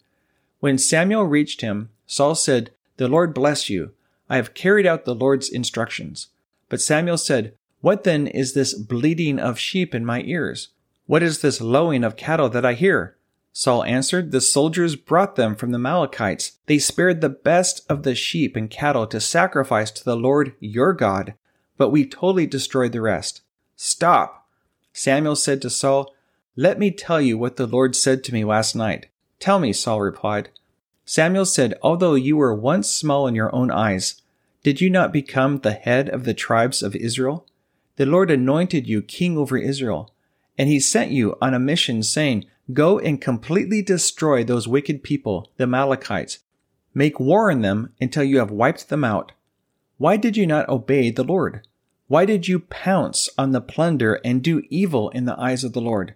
When 0.60 0.77
Samuel 0.77 1.24
reached 1.24 1.62
him, 1.62 1.92
Saul 2.08 2.36
said, 2.36 2.72
The 2.98 3.08
Lord 3.08 3.34
bless 3.34 3.70
you. 3.70 3.92
I 4.30 4.38
have 4.38 4.54
carried 4.54 4.86
out 4.86 5.06
the 5.06 5.16
Lord's 5.16 5.50
instructions. 5.50 6.28
But 6.70 6.82
Samuel 6.82 7.18
said, 7.18 7.54
What 7.82 8.04
then 8.04 8.28
is 8.28 8.54
this 8.54 8.74
bleating 8.74 9.40
of 9.40 9.60
sheep 9.60 9.94
in 9.94 10.06
my 10.06 10.22
ears? 10.22 10.70
What 11.06 11.24
is 11.24 11.42
this 11.42 11.62
lowing 11.62 12.04
of 12.04 12.16
cattle 12.16 12.50
that 12.50 12.66
I 12.66 12.74
hear? 12.74 13.16
Saul 13.54 13.84
answered, 13.84 14.32
The 14.32 14.42
soldiers 14.42 14.96
brought 14.96 15.36
them 15.36 15.56
from 15.56 15.72
the 15.72 15.78
Amalekites. 15.78 16.54
They 16.66 16.78
spared 16.78 17.22
the 17.22 17.30
best 17.30 17.90
of 17.90 18.04
the 18.04 18.16
sheep 18.16 18.56
and 18.56 18.70
cattle 18.70 19.08
to 19.08 19.22
sacrifice 19.22 19.92
to 19.92 20.04
the 20.04 20.18
Lord 20.18 20.56
your 20.60 20.94
God, 20.94 21.36
but 21.78 21.90
we 21.90 22.06
totally 22.06 22.48
destroyed 22.48 22.92
the 22.92 23.02
rest. 23.02 23.42
Stop! 23.78 24.48
Samuel 24.92 25.36
said 25.36 25.62
to 25.62 25.70
Saul, 25.70 26.14
Let 26.56 26.80
me 26.80 26.92
tell 26.92 27.22
you 27.22 27.38
what 27.38 27.56
the 27.56 27.68
Lord 27.68 27.96
said 27.96 28.24
to 28.26 28.34
me 28.34 28.44
last 28.44 28.76
night. 28.76 29.08
Tell 29.40 29.60
me, 29.60 29.72
Saul 29.72 30.02
replied. 30.02 30.50
Samuel 31.06 31.46
said, 31.46 31.76
Although 31.82 32.16
you 32.16 32.36
were 32.36 32.54
once 32.54 32.90
small 32.90 33.28
in 33.28 33.36
your 33.36 33.54
own 33.56 33.70
eyes, 33.70 34.22
did 34.64 34.82
you 34.82 34.90
not 34.90 35.14
become 35.14 35.60
the 35.60 35.74
head 35.74 36.10
of 36.10 36.24
the 36.24 36.34
tribes 36.34 36.82
of 36.82 36.96
Israel? 36.96 37.46
The 37.98 38.06
Lord 38.06 38.32
anointed 38.32 38.88
you 38.88 39.02
king 39.02 39.38
over 39.38 39.58
Israel. 39.58 40.12
And 40.58 40.68
he 40.68 40.80
sent 40.80 41.12
you 41.12 41.36
on 41.42 41.54
a 41.54 41.60
mission 41.60 42.02
saying, 42.02 42.46
Go 42.74 42.98
and 42.98 43.22
completely 43.22 43.84
destroy 43.84 44.44
those 44.44 44.68
wicked 44.68 45.04
people, 45.04 45.52
the 45.58 45.64
Amalekites. 45.64 46.40
Make 46.96 47.20
war 47.20 47.52
on 47.52 47.62
them 47.62 47.94
until 48.02 48.24
you 48.24 48.40
have 48.40 48.50
wiped 48.50 48.90
them 48.90 49.04
out. 49.04 49.34
Why 49.98 50.18
did 50.18 50.36
you 50.36 50.48
not 50.48 50.68
obey 50.68 51.12
the 51.12 51.24
Lord? 51.24 51.68
Why 52.08 52.26
did 52.26 52.48
you 52.48 52.60
pounce 52.60 53.30
on 53.38 53.52
the 53.52 53.62
plunder 53.62 54.16
and 54.26 54.42
do 54.42 54.64
evil 54.70 55.10
in 55.10 55.26
the 55.26 55.40
eyes 55.40 55.64
of 55.64 55.74
the 55.74 55.82
Lord? 55.82 56.16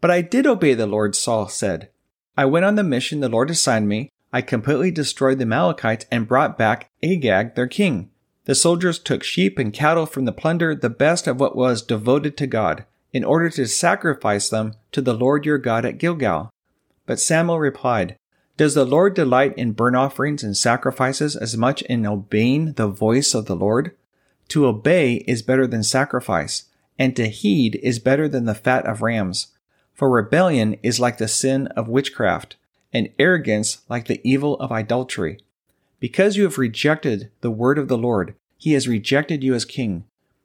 But 0.00 0.10
I 0.10 0.22
did 0.22 0.46
obey 0.46 0.74
the 0.74 0.86
Lord, 0.86 1.14
Saul 1.14 1.48
said. 1.48 1.90
I 2.36 2.44
went 2.46 2.64
on 2.64 2.76
the 2.76 2.82
mission 2.82 3.20
the 3.20 3.28
Lord 3.28 3.50
assigned 3.50 3.88
me. 3.88 4.10
I 4.32 4.42
completely 4.42 4.90
destroyed 4.90 5.38
the 5.38 5.42
Amalekites 5.42 6.06
and 6.10 6.28
brought 6.28 6.56
back 6.56 6.90
Agag, 7.02 7.54
their 7.54 7.66
king. 7.66 8.10
The 8.44 8.54
soldiers 8.54 8.98
took 8.98 9.22
sheep 9.22 9.58
and 9.58 9.72
cattle 9.72 10.06
from 10.06 10.24
the 10.24 10.32
plunder, 10.32 10.74
the 10.74 10.90
best 10.90 11.26
of 11.26 11.38
what 11.38 11.54
was 11.54 11.82
devoted 11.82 12.36
to 12.38 12.46
God 12.46 12.84
in 13.12 13.24
order 13.24 13.50
to 13.50 13.66
sacrifice 13.66 14.48
them 14.48 14.72
to 14.90 15.00
the 15.00 15.14
Lord 15.14 15.44
your 15.44 15.58
God 15.58 15.84
at 15.84 15.98
Gilgal. 15.98 16.50
But 17.06 17.20
Samuel 17.20 17.58
replied, 17.58 18.16
Does 18.56 18.74
the 18.74 18.84
Lord 18.84 19.14
delight 19.14 19.56
in 19.56 19.72
burnt 19.72 19.96
offerings 19.96 20.42
and 20.42 20.56
sacrifices 20.56 21.36
as 21.36 21.56
much 21.56 21.82
in 21.82 22.06
obeying 22.06 22.72
the 22.72 22.88
voice 22.88 23.34
of 23.34 23.46
the 23.46 23.56
Lord? 23.56 23.94
To 24.48 24.66
obey 24.66 25.24
is 25.26 25.42
better 25.42 25.66
than 25.66 25.82
sacrifice, 25.82 26.64
and 26.98 27.14
to 27.16 27.28
heed 27.28 27.78
is 27.82 27.98
better 27.98 28.28
than 28.28 28.44
the 28.44 28.54
fat 28.54 28.86
of 28.86 29.02
rams. 29.02 29.48
For 29.94 30.08
rebellion 30.08 30.78
is 30.82 31.00
like 31.00 31.18
the 31.18 31.28
sin 31.28 31.66
of 31.68 31.88
witchcraft, 31.88 32.56
and 32.92 33.08
arrogance 33.18 33.82
like 33.88 34.06
the 34.06 34.20
evil 34.22 34.58
of 34.58 34.72
idolatry. 34.72 35.38
Because 36.00 36.36
you 36.36 36.42
have 36.44 36.58
rejected 36.58 37.30
the 37.40 37.50
word 37.50 37.78
of 37.78 37.88
the 37.88 37.98
Lord, 37.98 38.34
he 38.58 38.72
has 38.72 38.88
rejected 38.88 39.42
you 39.42 39.54
as 39.54 39.64
king. 39.64 40.04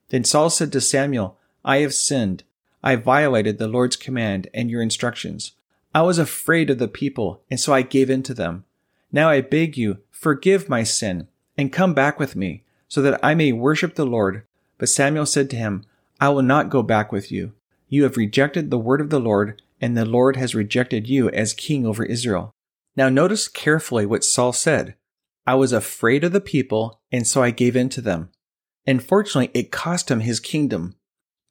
Then 0.10 0.24
Saul 0.24 0.50
said 0.50 0.72
to 0.72 0.82
Samuel, 0.82 1.38
I 1.66 1.80
have 1.80 1.94
sinned. 1.94 2.44
I 2.84 2.96
violated 2.96 3.58
the 3.58 3.68
Lord's 3.68 3.96
command 3.96 4.48
and 4.54 4.70
your 4.70 4.82
instructions. 4.82 5.52
I 5.94 6.02
was 6.04 6.20
afraid 6.20 6.70
of 6.70 6.78
the 6.78 6.88
people, 6.88 7.42
and 7.50 7.60
so 7.60 7.74
I 7.74 7.82
gave 7.82 8.10
in 8.10 8.24
to 8.24 8.34
them. 8.34 8.66
Now 9.12 9.30
I 9.30 9.42
beg 9.42 9.78
you, 9.78 9.98
forgive 10.12 10.70
my 10.70 10.84
sin, 10.84 11.28
and 11.58 11.74
come 11.74 11.94
back 11.94 12.20
with 12.20 12.36
me, 12.36 12.64
so 12.88 13.02
that 13.02 13.20
I 13.24 13.36
may 13.36 13.52
worship 13.52 13.96
the 13.96 14.06
Lord. 14.06 14.44
But 14.78 14.90
Samuel 14.90 15.26
said 15.26 15.50
to 15.50 15.56
him, 15.58 15.86
I 16.20 16.30
will 16.30 16.44
not 16.44 16.70
go 16.70 16.84
back 16.84 17.12
with 17.12 17.32
you. 17.32 17.54
You 17.90 18.04
have 18.04 18.18
rejected 18.18 18.70
the 18.70 18.78
word 18.78 19.02
of 19.02 19.10
the 19.10 19.20
Lord, 19.20 19.62
and 19.80 19.98
the 19.98 20.06
Lord 20.06 20.36
has 20.36 20.56
rejected 20.56 21.08
you 21.08 21.30
as 21.30 21.54
king 21.54 21.86
over 21.86 22.04
Israel. 22.04 22.54
Now 22.96 23.10
notice 23.10 23.48
carefully 23.48 24.06
what 24.06 24.24
Saul 24.24 24.54
said. 24.54 24.96
I 25.46 25.56
was 25.56 25.72
afraid 25.72 26.24
of 26.24 26.32
the 26.32 26.42
people, 26.42 27.02
and 27.12 27.26
so 27.26 27.42
I 27.44 27.52
gave 27.52 27.76
in 27.76 27.90
to 27.90 28.02
them. 28.02 28.30
Unfortunately, 28.86 29.52
it 29.54 29.72
cost 29.72 30.10
him 30.10 30.22
his 30.22 30.40
kingdom. 30.40 30.96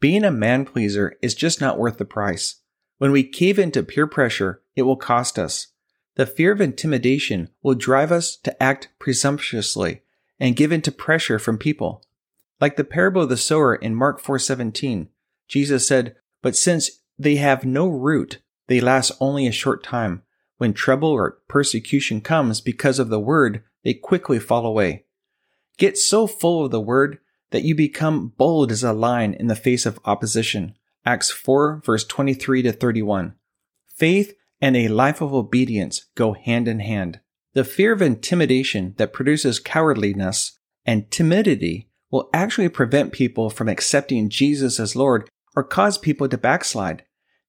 Being 0.00 0.24
a 0.24 0.30
man 0.30 0.64
pleaser 0.64 1.16
is 1.22 1.34
just 1.34 1.60
not 1.60 1.78
worth 1.78 1.98
the 1.98 2.04
price. 2.04 2.56
When 2.98 3.12
we 3.12 3.22
cave 3.22 3.58
into 3.58 3.82
peer 3.82 4.06
pressure, 4.06 4.62
it 4.74 4.82
will 4.82 4.96
cost 4.96 5.38
us. 5.38 5.68
The 6.16 6.26
fear 6.26 6.52
of 6.52 6.60
intimidation 6.60 7.50
will 7.62 7.74
drive 7.74 8.10
us 8.10 8.36
to 8.38 8.62
act 8.62 8.88
presumptuously 8.98 10.02
and 10.40 10.56
give 10.56 10.72
in 10.72 10.82
to 10.82 10.92
pressure 10.92 11.38
from 11.38 11.58
people. 11.58 12.02
Like 12.60 12.76
the 12.76 12.84
parable 12.84 13.22
of 13.22 13.28
the 13.28 13.36
sower 13.36 13.74
in 13.74 13.94
Mark 13.94 14.20
4:17, 14.20 15.08
Jesus 15.46 15.86
said, 15.86 16.16
"But 16.42 16.56
since 16.56 17.02
they 17.18 17.36
have 17.36 17.64
no 17.64 17.88
root, 17.88 18.38
they 18.66 18.80
last 18.80 19.12
only 19.20 19.46
a 19.46 19.52
short 19.52 19.82
time. 19.82 20.22
When 20.58 20.72
trouble 20.72 21.10
or 21.10 21.38
persecution 21.48 22.20
comes 22.20 22.60
because 22.60 22.98
of 22.98 23.08
the 23.08 23.20
word, 23.20 23.62
they 23.84 23.94
quickly 23.94 24.38
fall 24.38 24.66
away." 24.66 25.04
Get 25.78 25.98
so 25.98 26.26
full 26.26 26.64
of 26.64 26.70
the 26.70 26.80
word 26.80 27.18
that 27.50 27.62
you 27.62 27.74
become 27.74 28.32
bold 28.36 28.72
as 28.72 28.82
a 28.82 28.92
lion 28.92 29.34
in 29.34 29.46
the 29.46 29.54
face 29.54 29.86
of 29.86 30.00
opposition. 30.04 30.74
Acts 31.04 31.30
4 31.30 31.82
verse 31.84 32.04
23 32.04 32.62
to 32.62 32.72
31. 32.72 33.34
Faith 33.86 34.34
and 34.60 34.76
a 34.76 34.88
life 34.88 35.20
of 35.20 35.32
obedience 35.32 36.06
go 36.14 36.32
hand 36.32 36.66
in 36.66 36.80
hand. 36.80 37.20
The 37.52 37.64
fear 37.64 37.92
of 37.92 38.02
intimidation 38.02 38.94
that 38.96 39.12
produces 39.12 39.60
cowardliness 39.60 40.52
and 40.84 41.10
timidity 41.10 41.90
will 42.10 42.28
actually 42.32 42.68
prevent 42.68 43.12
people 43.12 43.50
from 43.50 43.68
accepting 43.68 44.28
Jesus 44.28 44.80
as 44.80 44.96
Lord 44.96 45.28
or 45.56 45.64
cause 45.64 45.96
people 45.96 46.28
to 46.28 46.38
backslide. 46.38 47.02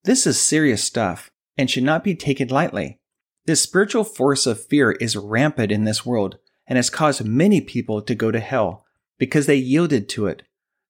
This 0.05 0.25
is 0.25 0.41
serious 0.41 0.83
stuff 0.83 1.29
and 1.57 1.69
should 1.69 1.83
not 1.83 2.03
be 2.03 2.15
taken 2.15 2.47
lightly. 2.47 2.99
This 3.45 3.61
spiritual 3.61 4.05
force 4.05 4.47
of 4.47 4.65
fear 4.65 4.91
is 4.93 5.17
rampant 5.17 5.71
in 5.71 5.83
this 5.83 6.05
world 6.05 6.37
and 6.65 6.77
has 6.77 6.89
caused 6.89 7.25
many 7.25 7.61
people 7.61 8.01
to 8.01 8.15
go 8.15 8.31
to 8.31 8.39
hell 8.39 8.85
because 9.17 9.45
they 9.45 9.55
yielded 9.55 10.07
to 10.09 10.27
it. 10.27 10.43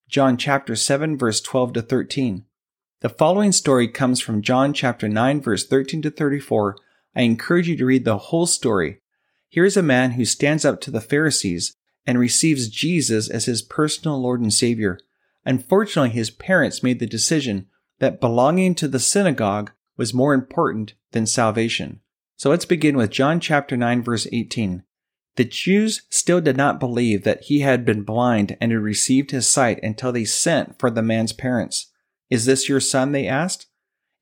John 0.08 0.38
chapter 0.38 0.76
7 0.76 1.18
verse 1.18 1.42
12 1.42 1.74
to 1.74 1.82
13. 1.82 2.46
The 3.02 3.10
following 3.10 3.52
story 3.52 3.88
comes 3.88 4.20
from 4.20 4.42
John 4.42 4.74
chapter 4.74 5.08
9 5.08 5.42
verse 5.42 5.66
13 5.68 6.02
to 6.04 6.12
34. 6.12 6.78
I 7.16 7.22
encourage 7.22 7.68
you 7.68 7.76
to 7.78 7.86
read 7.86 8.06
the 8.06 8.18
whole 8.18 8.46
story. 8.46 9.02
Here 9.50 9.66
is 9.66 9.78
a 9.78 9.84
man 9.84 10.12
who 10.12 10.26
stands 10.26 10.66
up 10.66 10.82
to 10.82 10.92
the 10.92 11.02
Pharisees 11.02 11.76
and 12.06 12.20
receives 12.20 12.70
Jesus 12.70 13.30
as 13.30 13.46
his 13.46 13.62
personal 13.62 14.22
Lord 14.22 14.42
and 14.42 14.54
Savior. 14.54 15.00
Unfortunately, 15.48 16.10
his 16.10 16.30
parents 16.30 16.84
made 16.84 17.00
the 17.00 17.08
decision 17.08 17.68
that 18.00 18.20
belonging 18.20 18.76
to 18.76 18.88
the 18.88 19.00
synagogue 19.00 19.72
was 19.96 20.14
more 20.14 20.34
important 20.34 20.94
than 21.12 21.26
salvation. 21.26 22.02
So 22.36 22.50
let's 22.50 22.66
begin 22.66 22.98
with 22.98 23.12
John 23.12 23.40
chapter 23.40 23.78
9 23.78 24.04
verse 24.04 24.28
18. 24.30 24.84
The 25.38 25.46
Jews 25.46 26.02
still 26.10 26.42
did 26.42 26.58
not 26.58 26.82
believe 26.82 27.24
that 27.24 27.44
he 27.44 27.62
had 27.62 27.86
been 27.86 28.04
blind 28.04 28.58
and 28.60 28.74
had 28.74 28.82
received 28.82 29.32
his 29.32 29.48
sight 29.48 29.80
until 29.82 30.12
they 30.12 30.26
sent 30.26 30.78
for 30.80 30.90
the 30.92 31.02
man's 31.02 31.32
parents. 31.32 31.94
Is 32.30 32.44
this 32.44 32.68
your 32.68 32.82
son? 32.82 33.14
They 33.14 33.26
asked. 33.26 33.68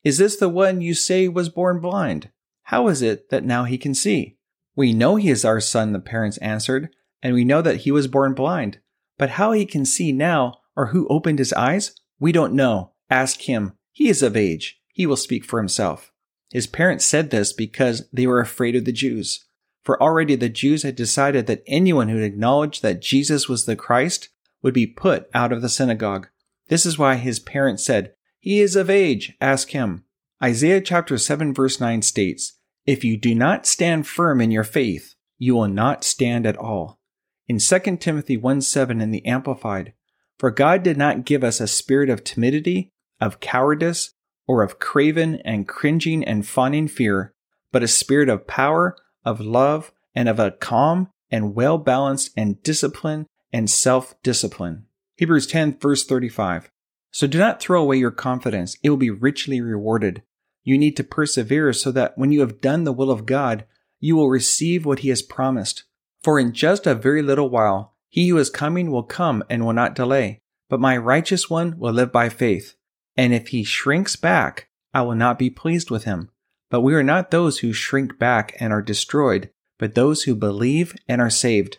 Is 0.04 0.18
this 0.18 0.36
the 0.36 0.48
one 0.48 0.80
you 0.80 0.94
say 0.94 1.26
was 1.26 1.48
born 1.48 1.80
blind? 1.80 2.30
How 2.64 2.86
is 2.86 3.02
it 3.02 3.30
that 3.30 3.44
now 3.44 3.64
he 3.64 3.78
can 3.78 3.94
see? 3.94 4.38
We 4.76 4.92
know 4.92 5.16
he 5.16 5.30
is 5.30 5.44
our 5.44 5.60
son, 5.60 5.92
the 5.92 5.98
parents 5.98 6.38
answered, 6.38 6.90
and 7.20 7.34
we 7.34 7.44
know 7.44 7.62
that 7.62 7.78
he 7.78 7.90
was 7.90 8.06
born 8.06 8.32
blind. 8.32 8.78
But 9.18 9.30
how 9.30 9.50
he 9.50 9.66
can 9.66 9.84
see 9.84 10.12
now, 10.12 10.60
or 10.76 10.86
who 10.86 11.08
opened 11.08 11.38
his 11.38 11.52
eyes, 11.54 11.92
we 12.18 12.32
don't 12.32 12.54
know. 12.54 12.92
Ask 13.10 13.42
him. 13.42 13.72
He 13.92 14.08
is 14.08 14.22
of 14.22 14.36
age. 14.36 14.80
He 14.92 15.06
will 15.06 15.16
speak 15.16 15.44
for 15.44 15.58
himself. 15.58 16.12
His 16.50 16.66
parents 16.66 17.04
said 17.04 17.30
this 17.30 17.52
because 17.52 18.08
they 18.12 18.26
were 18.26 18.40
afraid 18.40 18.76
of 18.76 18.84
the 18.84 18.92
Jews. 18.92 19.46
For 19.82 20.00
already 20.02 20.34
the 20.34 20.48
Jews 20.48 20.82
had 20.82 20.96
decided 20.96 21.46
that 21.46 21.62
anyone 21.66 22.08
who 22.08 22.18
acknowledged 22.18 22.82
that 22.82 23.00
Jesus 23.00 23.48
was 23.48 23.66
the 23.66 23.76
Christ 23.76 24.28
would 24.62 24.74
be 24.74 24.86
put 24.86 25.28
out 25.32 25.52
of 25.52 25.62
the 25.62 25.68
synagogue. 25.68 26.28
This 26.68 26.84
is 26.84 26.98
why 26.98 27.16
his 27.16 27.38
parents 27.38 27.84
said, 27.84 28.14
He 28.40 28.60
is 28.60 28.74
of 28.74 28.90
age, 28.90 29.34
ask 29.40 29.70
him. 29.70 30.04
Isaiah 30.42 30.80
chapter 30.80 31.16
7 31.16 31.54
verse 31.54 31.80
9 31.80 32.02
states, 32.02 32.58
If 32.84 33.04
you 33.04 33.16
do 33.16 33.34
not 33.34 33.66
stand 33.66 34.06
firm 34.06 34.40
in 34.40 34.50
your 34.50 34.64
faith, 34.64 35.14
you 35.38 35.54
will 35.54 35.68
not 35.68 36.04
stand 36.04 36.46
at 36.46 36.56
all. 36.56 37.00
In 37.48 37.58
2 37.58 37.96
Timothy 37.98 38.36
1 38.36 38.60
7 38.60 39.00
in 39.00 39.10
the 39.12 39.24
Amplified, 39.24 39.92
For 40.38 40.50
God 40.50 40.82
did 40.82 40.96
not 40.96 41.24
give 41.24 41.42
us 41.42 41.60
a 41.60 41.66
spirit 41.66 42.10
of 42.10 42.24
timidity, 42.24 42.90
of 43.20 43.40
cowardice, 43.40 44.12
or 44.46 44.62
of 44.62 44.78
craven 44.78 45.36
and 45.44 45.66
cringing 45.66 46.22
and 46.24 46.46
fawning 46.46 46.88
fear, 46.88 47.32
but 47.72 47.82
a 47.82 47.88
spirit 47.88 48.28
of 48.28 48.46
power, 48.46 48.96
of 49.24 49.40
love, 49.40 49.92
and 50.14 50.28
of 50.28 50.38
a 50.38 50.50
calm 50.50 51.08
and 51.30 51.54
well 51.54 51.78
balanced 51.78 52.30
and 52.36 52.62
discipline 52.62 53.26
and 53.52 53.70
self 53.70 54.14
discipline. 54.22 54.86
Hebrews 55.16 55.46
10 55.46 55.78
verse 55.78 56.04
35. 56.04 56.70
So 57.10 57.26
do 57.26 57.38
not 57.38 57.60
throw 57.60 57.82
away 57.82 57.96
your 57.96 58.10
confidence. 58.10 58.76
It 58.82 58.90
will 58.90 58.96
be 58.96 59.10
richly 59.10 59.60
rewarded. 59.60 60.22
You 60.62 60.76
need 60.76 60.96
to 60.96 61.04
persevere 61.04 61.72
so 61.72 61.90
that 61.92 62.18
when 62.18 62.32
you 62.32 62.40
have 62.40 62.60
done 62.60 62.84
the 62.84 62.92
will 62.92 63.10
of 63.10 63.24
God, 63.24 63.64
you 64.00 64.16
will 64.16 64.28
receive 64.28 64.84
what 64.84 64.98
he 64.98 65.08
has 65.08 65.22
promised. 65.22 65.84
For 66.22 66.38
in 66.38 66.52
just 66.52 66.86
a 66.86 66.94
very 66.94 67.22
little 67.22 67.48
while, 67.48 67.95
he 68.16 68.28
who 68.28 68.38
is 68.38 68.48
coming 68.48 68.90
will 68.90 69.02
come 69.02 69.44
and 69.50 69.62
will 69.62 69.74
not 69.74 69.94
delay. 69.94 70.40
But 70.70 70.80
my 70.80 70.96
righteous 70.96 71.50
one 71.50 71.78
will 71.78 71.92
live 71.92 72.10
by 72.10 72.30
faith. 72.30 72.74
And 73.14 73.34
if 73.34 73.48
he 73.48 73.62
shrinks 73.62 74.16
back, 74.16 74.68
I 74.94 75.02
will 75.02 75.14
not 75.14 75.38
be 75.38 75.50
pleased 75.50 75.90
with 75.90 76.04
him. 76.04 76.30
But 76.70 76.80
we 76.80 76.94
are 76.94 77.02
not 77.02 77.30
those 77.30 77.58
who 77.58 77.74
shrink 77.74 78.18
back 78.18 78.56
and 78.58 78.72
are 78.72 78.80
destroyed, 78.80 79.50
but 79.76 79.94
those 79.94 80.22
who 80.22 80.34
believe 80.34 80.96
and 81.06 81.20
are 81.20 81.28
saved. 81.28 81.76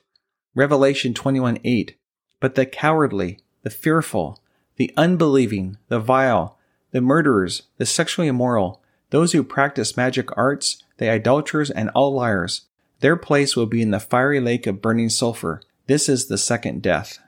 Revelation 0.53 1.15
21 1.15 1.57
8. 1.63 1.97
But 2.39 2.53
the 2.53 2.67
cowardly, 2.67 3.39
the 3.63 3.71
fearful, 3.71 4.39
the 4.75 4.93
unbelieving, 4.95 5.77
the 5.87 5.99
vile, 5.99 6.59
the 6.91 7.01
murderers, 7.01 7.63
the 7.77 7.85
sexually 7.87 8.27
immoral, 8.27 8.83
those 9.09 9.31
who 9.31 9.43
practice 9.43 9.97
magic 9.97 10.29
arts, 10.37 10.83
the 10.99 11.09
idolaters, 11.09 11.71
and 11.71 11.89
all 11.95 12.13
liars, 12.13 12.67
their 12.99 13.15
place 13.15 13.55
will 13.55 13.65
be 13.65 13.81
in 13.81 13.89
the 13.89 13.99
fiery 13.99 14.39
lake 14.39 14.67
of 14.67 14.83
burning 14.83 15.09
sulfur. 15.09 15.61
This 15.87 16.09
is 16.09 16.27
the 16.27 16.37
second 16.37 16.81
death. 16.81 17.19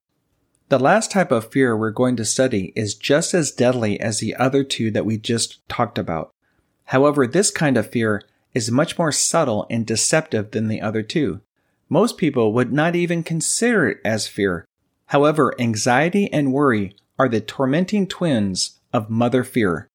The 0.68 0.80
last 0.80 1.12
type 1.12 1.32
of 1.32 1.51
fear 1.51 1.75
we're 1.75 1.92
going 1.92 2.16
to 2.18 2.25
study 2.25 2.74
is 2.75 2.94
just 2.94 3.34
as 3.34 3.51
deadly 3.51 4.00
as 4.00 4.20
the 4.20 4.36
other 4.36 4.63
two 4.63 4.92
that 4.92 5.06
we 5.06 5.18
just 5.18 5.68
talked 5.70 5.98
about. 5.98 6.34
However, 6.86 7.25
this 7.25 7.51
kind 7.51 7.78
of 7.78 7.89
fear 7.89 8.22
is 8.54 8.69
much 8.69 8.98
more 8.98 9.12
subtle 9.12 9.65
and 9.69 9.86
deceptive 9.86 10.52
than 10.52 10.67
the 10.67 10.82
other 10.82 11.02
two. 11.02 11.39
Most 11.88 12.17
people 12.17 12.54
would 12.54 12.74
not 12.74 12.95
even 12.95 13.24
consider 13.24 13.88
it 13.88 14.00
as 14.04 14.28
fear. 14.28 14.65
However, 15.08 15.56
anxiety 15.60 16.32
and 16.32 16.54
worry 16.54 16.95
are 17.17 17.30
the 17.30 17.41
tormenting 17.41 18.08
twins 18.08 18.80
of 18.91 19.10
mother 19.10 19.43
fear. 19.43 19.88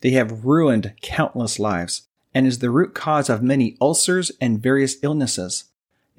They 0.00 0.10
have 0.10 0.44
ruined 0.44 0.94
countless 1.00 1.58
lives 1.58 2.06
and 2.34 2.46
is 2.46 2.58
the 2.58 2.70
root 2.70 2.94
cause 2.94 3.28
of 3.28 3.42
many 3.42 3.76
ulcers 3.80 4.30
and 4.40 4.62
various 4.62 4.96
illnesses. 5.02 5.64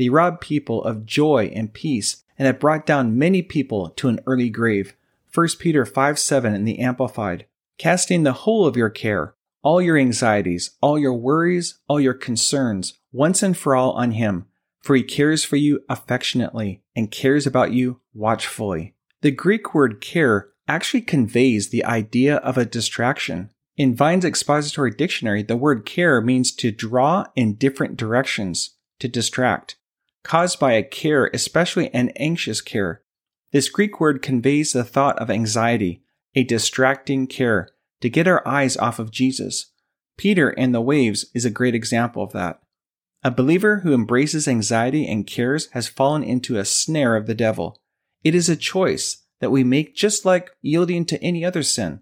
They 0.01 0.09
robbed 0.09 0.41
people 0.41 0.83
of 0.83 1.05
joy 1.05 1.51
and 1.53 1.71
peace 1.71 2.23
and 2.35 2.47
have 2.47 2.59
brought 2.59 2.87
down 2.87 3.19
many 3.19 3.43
people 3.43 3.89
to 3.89 4.07
an 4.07 4.19
early 4.25 4.49
grave. 4.49 4.95
1 5.31 5.47
Peter 5.59 5.85
5 5.85 6.17
7 6.17 6.55
in 6.55 6.65
the 6.65 6.79
Amplified. 6.79 7.45
Casting 7.77 8.23
the 8.23 8.33
whole 8.33 8.65
of 8.65 8.75
your 8.75 8.89
care, 8.89 9.35
all 9.61 9.79
your 9.79 9.99
anxieties, 9.99 10.71
all 10.81 10.97
your 10.97 11.13
worries, 11.13 11.77
all 11.87 12.01
your 12.01 12.15
concerns, 12.15 12.97
once 13.11 13.43
and 13.43 13.55
for 13.55 13.75
all 13.75 13.91
on 13.91 14.13
Him, 14.13 14.47
for 14.79 14.95
He 14.95 15.03
cares 15.03 15.43
for 15.43 15.57
you 15.57 15.83
affectionately 15.87 16.81
and 16.95 17.11
cares 17.11 17.45
about 17.45 17.71
you 17.71 18.01
watchfully. 18.11 18.95
The 19.21 19.29
Greek 19.29 19.75
word 19.75 20.01
care 20.01 20.49
actually 20.67 21.01
conveys 21.01 21.69
the 21.69 21.85
idea 21.85 22.37
of 22.37 22.57
a 22.57 22.65
distraction. 22.65 23.51
In 23.77 23.93
Vine's 23.93 24.25
expository 24.25 24.89
dictionary, 24.89 25.43
the 25.43 25.57
word 25.57 25.85
care 25.85 26.21
means 26.21 26.51
to 26.53 26.71
draw 26.71 27.27
in 27.35 27.53
different 27.53 27.97
directions, 27.97 28.71
to 28.97 29.07
distract, 29.07 29.75
caused 30.23 30.59
by 30.59 30.73
a 30.73 30.83
care, 30.83 31.29
especially 31.33 31.93
an 31.93 32.09
anxious 32.15 32.61
care. 32.61 33.01
This 33.51 33.69
Greek 33.69 33.99
word 33.99 34.21
conveys 34.21 34.73
the 34.73 34.83
thought 34.83 35.19
of 35.19 35.29
anxiety, 35.29 36.03
a 36.35 36.43
distracting 36.43 37.27
care, 37.27 37.69
to 38.01 38.09
get 38.09 38.27
our 38.27 38.47
eyes 38.47 38.77
off 38.77 38.99
of 38.99 39.11
Jesus. 39.11 39.71
Peter 40.17 40.49
and 40.49 40.73
the 40.73 40.81
waves 40.81 41.25
is 41.33 41.45
a 41.45 41.49
great 41.49 41.75
example 41.75 42.23
of 42.23 42.31
that. 42.31 42.61
A 43.23 43.31
believer 43.31 43.79
who 43.79 43.93
embraces 43.93 44.47
anxiety 44.47 45.07
and 45.07 45.27
cares 45.27 45.67
has 45.71 45.87
fallen 45.87 46.23
into 46.23 46.57
a 46.57 46.65
snare 46.65 47.15
of 47.15 47.27
the 47.27 47.35
devil. 47.35 47.79
It 48.23 48.33
is 48.33 48.49
a 48.49 48.55
choice 48.55 49.23
that 49.39 49.51
we 49.51 49.63
make 49.63 49.95
just 49.95 50.25
like 50.25 50.49
yielding 50.61 51.05
to 51.05 51.21
any 51.23 51.43
other 51.43 51.63
sin. 51.63 52.01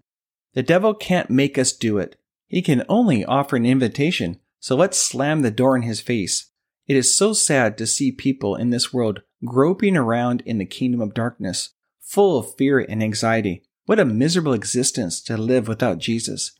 The 0.54 0.62
devil 0.62 0.94
can't 0.94 1.30
make 1.30 1.58
us 1.58 1.72
do 1.72 1.98
it. 1.98 2.16
He 2.46 2.62
can 2.62 2.84
only 2.88 3.24
offer 3.24 3.56
an 3.56 3.66
invitation, 3.66 4.40
so 4.58 4.76
let's 4.76 4.98
slam 4.98 5.42
the 5.42 5.50
door 5.50 5.76
in 5.76 5.82
his 5.82 6.00
face. 6.00 6.49
It 6.90 6.96
is 6.96 7.16
so 7.16 7.32
sad 7.32 7.78
to 7.78 7.86
see 7.86 8.10
people 8.10 8.56
in 8.56 8.70
this 8.70 8.92
world 8.92 9.22
groping 9.44 9.96
around 9.96 10.42
in 10.44 10.58
the 10.58 10.64
kingdom 10.64 11.00
of 11.00 11.14
darkness, 11.14 11.68
full 12.00 12.36
of 12.36 12.56
fear 12.56 12.80
and 12.80 13.00
anxiety. 13.00 13.62
What 13.86 14.00
a 14.00 14.04
miserable 14.04 14.54
existence 14.54 15.20
to 15.20 15.36
live 15.36 15.68
without 15.68 15.98
Jesus. 15.98 16.50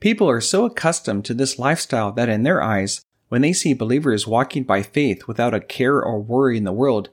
People 0.00 0.28
are 0.28 0.40
so 0.40 0.64
accustomed 0.64 1.24
to 1.26 1.34
this 1.34 1.56
lifestyle 1.56 2.10
that 2.14 2.28
in 2.28 2.42
their 2.42 2.60
eyes, 2.60 3.00
when 3.28 3.42
they 3.42 3.52
see 3.52 3.74
believers 3.74 4.26
walking 4.26 4.64
by 4.64 4.82
faith 4.82 5.28
without 5.28 5.54
a 5.54 5.60
care 5.60 6.02
or 6.02 6.20
worry 6.20 6.56
in 6.56 6.64
the 6.64 6.72
world, 6.72 7.10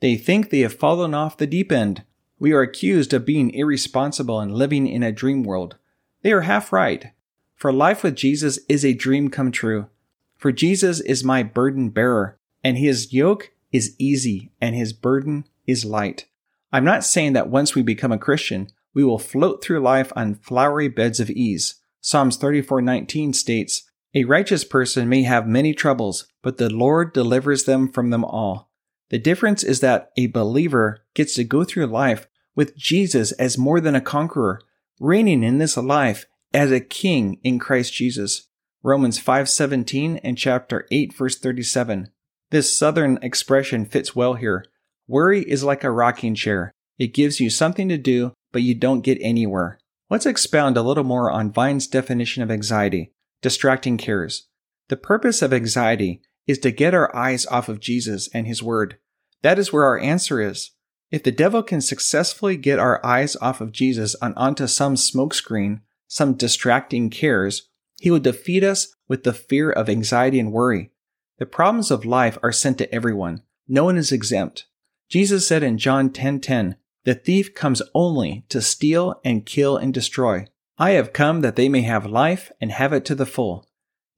they 0.00 0.16
think 0.16 0.50
they 0.50 0.62
have 0.62 0.74
fallen 0.74 1.14
off 1.14 1.36
the 1.36 1.46
deep 1.46 1.70
end 1.70 2.02
we 2.40 2.52
are 2.52 2.60
accused 2.60 3.14
of 3.14 3.24
being 3.24 3.54
irresponsible 3.54 4.40
and 4.40 4.52
living 4.52 4.88
in 4.88 5.04
a 5.04 5.12
dream 5.12 5.44
world. 5.44 5.76
They 6.22 6.32
are 6.32 6.40
half 6.40 6.72
right. 6.72 7.12
For 7.54 7.72
life 7.72 8.02
with 8.02 8.16
Jesus 8.16 8.58
is 8.68 8.84
a 8.84 8.94
dream 8.94 9.30
come 9.30 9.52
true. 9.52 9.86
For 10.36 10.52
Jesus 10.52 11.00
is 11.00 11.24
my 11.24 11.42
burden 11.42 11.90
bearer, 11.90 12.38
and 12.62 12.76
his 12.76 13.12
yoke 13.12 13.52
is 13.72 13.94
easy 13.98 14.52
and 14.60 14.74
his 14.74 14.92
burden 14.92 15.44
is 15.66 15.84
light. 15.84 16.26
I'm 16.72 16.84
not 16.84 17.04
saying 17.04 17.32
that 17.34 17.48
once 17.48 17.74
we 17.74 17.82
become 17.82 18.12
a 18.12 18.18
Christian, 18.18 18.68
we 18.94 19.04
will 19.04 19.18
float 19.18 19.62
through 19.62 19.80
life 19.80 20.12
on 20.16 20.34
flowery 20.34 20.88
beds 20.88 21.20
of 21.20 21.30
ease. 21.30 21.76
Psalms 22.00 22.36
34:19 22.36 23.32
states, 23.32 23.82
"A 24.14 24.24
righteous 24.24 24.64
person 24.64 25.08
may 25.08 25.22
have 25.22 25.46
many 25.46 25.74
troubles, 25.74 26.26
but 26.42 26.58
the 26.58 26.70
Lord 26.70 27.12
delivers 27.12 27.64
them 27.64 27.88
from 27.88 28.10
them 28.10 28.24
all." 28.24 28.70
The 29.10 29.18
difference 29.18 29.62
is 29.62 29.80
that 29.80 30.10
a 30.16 30.26
believer 30.26 31.04
gets 31.14 31.34
to 31.34 31.44
go 31.44 31.64
through 31.64 31.86
life 31.86 32.26
with 32.54 32.76
Jesus 32.76 33.32
as 33.32 33.58
more 33.58 33.80
than 33.80 33.94
a 33.94 34.00
conqueror, 34.00 34.60
reigning 34.98 35.42
in 35.42 35.58
this 35.58 35.76
life 35.76 36.26
as 36.52 36.72
a 36.72 36.80
king 36.80 37.38
in 37.42 37.58
Christ 37.58 37.92
Jesus. 37.92 38.48
Romans 38.86 39.18
5:17 39.18 40.20
and 40.22 40.38
chapter 40.38 40.86
8 40.92 41.12
verse 41.12 41.36
37. 41.36 42.06
This 42.52 42.78
southern 42.78 43.18
expression 43.20 43.84
fits 43.84 44.14
well 44.14 44.34
here. 44.34 44.64
Worry 45.08 45.42
is 45.42 45.64
like 45.64 45.82
a 45.82 45.90
rocking 45.90 46.36
chair. 46.36 46.70
It 46.96 47.12
gives 47.12 47.40
you 47.40 47.50
something 47.50 47.88
to 47.88 47.98
do, 47.98 48.32
but 48.52 48.62
you 48.62 48.76
don't 48.76 49.00
get 49.00 49.18
anywhere. 49.20 49.80
Let's 50.08 50.24
expound 50.24 50.76
a 50.76 50.82
little 50.82 51.02
more 51.02 51.32
on 51.32 51.50
Vine's 51.50 51.88
definition 51.88 52.44
of 52.44 52.50
anxiety, 52.52 53.12
distracting 53.42 53.96
cares. 53.98 54.46
The 54.86 54.96
purpose 54.96 55.42
of 55.42 55.52
anxiety 55.52 56.22
is 56.46 56.60
to 56.60 56.70
get 56.70 56.94
our 56.94 57.12
eyes 57.12 57.44
off 57.46 57.68
of 57.68 57.80
Jesus 57.80 58.28
and 58.32 58.46
His 58.46 58.62
Word. 58.62 58.98
That 59.42 59.58
is 59.58 59.72
where 59.72 59.82
our 59.82 59.98
answer 59.98 60.40
is. 60.40 60.70
If 61.10 61.24
the 61.24 61.32
devil 61.32 61.64
can 61.64 61.80
successfully 61.80 62.56
get 62.56 62.78
our 62.78 63.04
eyes 63.04 63.34
off 63.42 63.60
of 63.60 63.72
Jesus 63.72 64.14
and 64.22 64.32
onto 64.36 64.68
some 64.68 64.94
smokescreen, 64.94 65.80
some 66.06 66.34
distracting 66.34 67.10
cares, 67.10 67.68
he 67.98 68.10
will 68.10 68.20
defeat 68.20 68.62
us 68.62 68.94
with 69.08 69.24
the 69.24 69.32
fear 69.32 69.70
of 69.70 69.88
anxiety 69.88 70.38
and 70.38 70.52
worry. 70.52 70.90
The 71.38 71.46
problems 71.46 71.90
of 71.90 72.04
life 72.04 72.38
are 72.42 72.52
sent 72.52 72.78
to 72.78 72.94
everyone. 72.94 73.42
No 73.68 73.84
one 73.84 73.96
is 73.96 74.12
exempt. 74.12 74.66
Jesus 75.08 75.46
said 75.46 75.62
in 75.62 75.78
John 75.78 76.10
10:10, 76.10 76.76
"The 77.04 77.14
thief 77.14 77.54
comes 77.54 77.82
only 77.94 78.44
to 78.48 78.60
steal 78.60 79.20
and 79.24 79.46
kill 79.46 79.76
and 79.76 79.92
destroy. 79.94 80.46
I 80.78 80.92
have 80.92 81.12
come 81.12 81.40
that 81.40 81.56
they 81.56 81.68
may 81.68 81.82
have 81.82 82.06
life 82.06 82.50
and 82.60 82.72
have 82.72 82.92
it 82.92 83.04
to 83.06 83.14
the 83.14 83.26
full." 83.26 83.68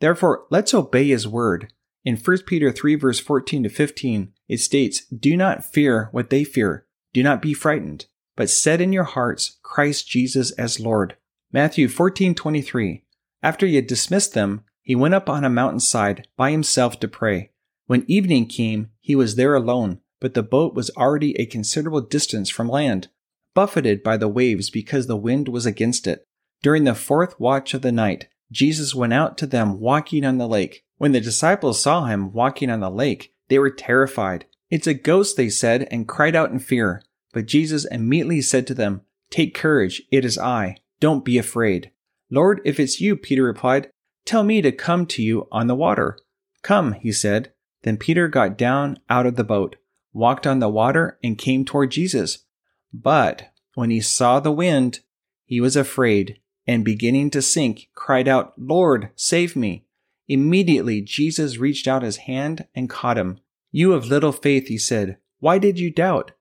Therefore, 0.00 0.46
let's 0.50 0.74
obey 0.74 1.08
his 1.08 1.26
word. 1.26 1.72
In 2.04 2.16
1 2.16 2.46
Peter 2.46 2.70
3 2.72 2.94
verse 2.94 3.18
14 3.18 3.64
to 3.64 3.68
15, 3.68 4.32
it 4.48 4.58
states, 4.58 5.04
Do 5.06 5.36
not 5.36 5.64
fear 5.64 6.08
what 6.12 6.30
they 6.30 6.44
fear. 6.44 6.86
Do 7.12 7.22
not 7.22 7.42
be 7.42 7.52
frightened, 7.52 8.06
but 8.36 8.50
set 8.50 8.80
in 8.80 8.92
your 8.92 9.04
hearts 9.04 9.58
Christ 9.62 10.08
Jesus 10.08 10.52
as 10.52 10.80
Lord. 10.80 11.16
Matthew 11.52 11.88
14:23. 11.88 13.04
After 13.42 13.66
he 13.66 13.77
had 13.77 13.87
dismissed 13.87 14.35
them, 14.35 14.64
he 14.83 14.94
went 14.94 15.14
up 15.14 15.29
on 15.29 15.44
a 15.44 15.51
mountainside 15.51 16.27
by 16.37 16.51
himself 16.51 16.98
to 17.01 17.09
pray. 17.09 17.51
When 17.87 18.05
evening 18.09 18.46
came, 18.46 18.90
he 19.01 19.14
was 19.14 19.37
there 19.37 19.55
alone, 19.55 20.01
but 20.20 20.35
the 20.35 20.42
boat 20.42 20.74
was 20.74 20.90
already 20.96 21.38
a 21.38 21.46
considerable 21.46 22.01
distance 22.01 22.51
from 22.51 22.68
land, 22.68 23.09
buffeted 23.55 24.03
by 24.03 24.16
the 24.16 24.29
waves 24.29 24.70
because 24.70 25.07
the 25.07 25.16
wind 25.16 25.48
was 25.48 25.66
against 25.66 26.07
it. 26.07 26.27
During 26.62 26.85
the 26.85 26.94
fourth 26.94 27.38
watch 27.38 27.74
of 27.74 27.83
the 27.83 27.92
night, 27.92 28.29
Jesus 28.51 28.94
went 28.94 29.12
out 29.12 29.38
to 29.38 29.46
them 29.46 29.79
walking 29.79 30.24
on 30.24 30.38
the 30.38 30.48
lake. 30.48 30.85
When 30.96 31.12
the 31.12 31.20
disciples 31.20 31.81
saw 31.81 32.07
him 32.07 32.33
walking 32.33 32.70
on 32.70 32.81
the 32.81 32.90
lake, 32.90 33.33
they 33.48 33.59
were 33.59 33.70
terrified. 33.70 34.46
It's 34.70 34.87
a 34.87 34.94
ghost, 34.94 35.37
they 35.37 35.48
said, 35.48 35.87
and 35.90 36.09
cried 36.09 36.35
out 36.35 36.51
in 36.51 36.59
fear. 36.59 37.03
But 37.33 37.46
Jesus 37.46 37.85
immediately 37.85 38.42
said 38.42 38.66
to 38.66 38.74
them, 38.74 39.03
Take 39.31 39.55
courage, 39.55 40.03
it 40.11 40.24
is 40.24 40.38
I. 40.38 40.77
Don't 41.01 41.24
be 41.24 41.38
afraid. 41.38 41.90
Lord, 42.30 42.60
if 42.64 42.78
it's 42.78 43.00
you, 43.00 43.16
Peter 43.16 43.42
replied, 43.42 43.90
tell 44.24 44.44
me 44.44 44.60
to 44.62 44.72
come 44.72 45.06
to 45.06 45.22
you 45.22 45.48
on 45.50 45.66
the 45.66 45.74
water. 45.74 46.18
Come, 46.62 46.92
he 46.92 47.12
said. 47.12 47.52
Then 47.82 47.96
Peter 47.96 48.28
got 48.28 48.58
down 48.58 48.98
out 49.08 49.26
of 49.26 49.36
the 49.36 49.44
boat, 49.44 49.76
walked 50.12 50.46
on 50.46 50.58
the 50.58 50.68
water, 50.68 51.18
and 51.22 51.38
came 51.38 51.64
toward 51.64 51.90
Jesus. 51.90 52.40
But 52.92 53.50
when 53.74 53.90
he 53.90 54.00
saw 54.00 54.40
the 54.40 54.52
wind, 54.52 55.00
he 55.44 55.60
was 55.60 55.76
afraid, 55.76 56.40
and 56.66 56.84
beginning 56.84 57.30
to 57.30 57.40
sink, 57.40 57.88
cried 57.94 58.28
out, 58.28 58.52
Lord, 58.58 59.10
save 59.14 59.54
me. 59.54 59.86
Immediately 60.26 61.02
Jesus 61.02 61.56
reached 61.56 61.88
out 61.88 62.02
his 62.02 62.18
hand 62.18 62.66
and 62.74 62.90
caught 62.90 63.16
him. 63.16 63.38
You 63.70 63.92
of 63.92 64.06
little 64.06 64.32
faith, 64.32 64.66
he 64.66 64.76
said, 64.76 65.18
why 65.40 65.58
did 65.58 65.78
you 65.78 65.90
doubt? 65.90 66.32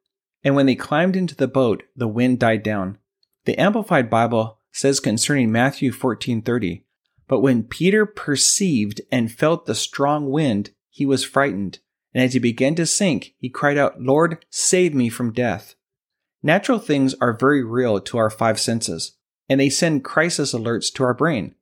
And 0.43 0.56
when 0.56 0.65
they 0.65 0.76
climbed 0.76 1.15
into 1.15 1.36
the 1.36 1.47
boat, 1.47 1.84
the 1.95 2.08
wind 2.08 2.39
died 2.39 2.63
down. 2.63 2.97
The 3.45 3.58
Amplified 3.60 4.10
Bible 4.10 4.57
says 4.78 5.00
concerning 5.00 5.52
Matthew 5.52 5.92
14:30, 5.92 6.84
but 7.28 7.42
when 7.42 7.63
Peter 7.63 8.06
perceived 8.06 9.02
and 9.12 9.32
felt 9.32 9.66
the 9.66 9.76
strong 9.76 10.30
wind, 10.30 10.70
he 10.90 11.06
was 11.06 11.24
frightened, 11.24 11.80
and 12.13 12.24
as 12.24 12.34
he 12.34 12.40
began 12.40 12.76
to 12.76 12.86
sink, 12.86 13.34
he 13.40 13.50
cried 13.50 13.78
out, 13.78 14.02
"Lord, 14.02 14.46
save 14.50 14.94
me 14.94 15.10
from 15.10 15.34
death." 15.34 15.76
Natural 16.44 16.80
things 16.80 17.16
are 17.16 17.38
very 17.38 17.63
real 17.63 18.00
to 18.00 18.18
our 18.18 18.30
five 18.30 18.60
senses, 18.60 19.13
and 19.50 19.60
they 19.60 19.70
send 19.70 20.04
crisis 20.04 20.54
alerts 20.54 20.94
to 20.94 21.04
our 21.04 21.13
brain. 21.13 21.56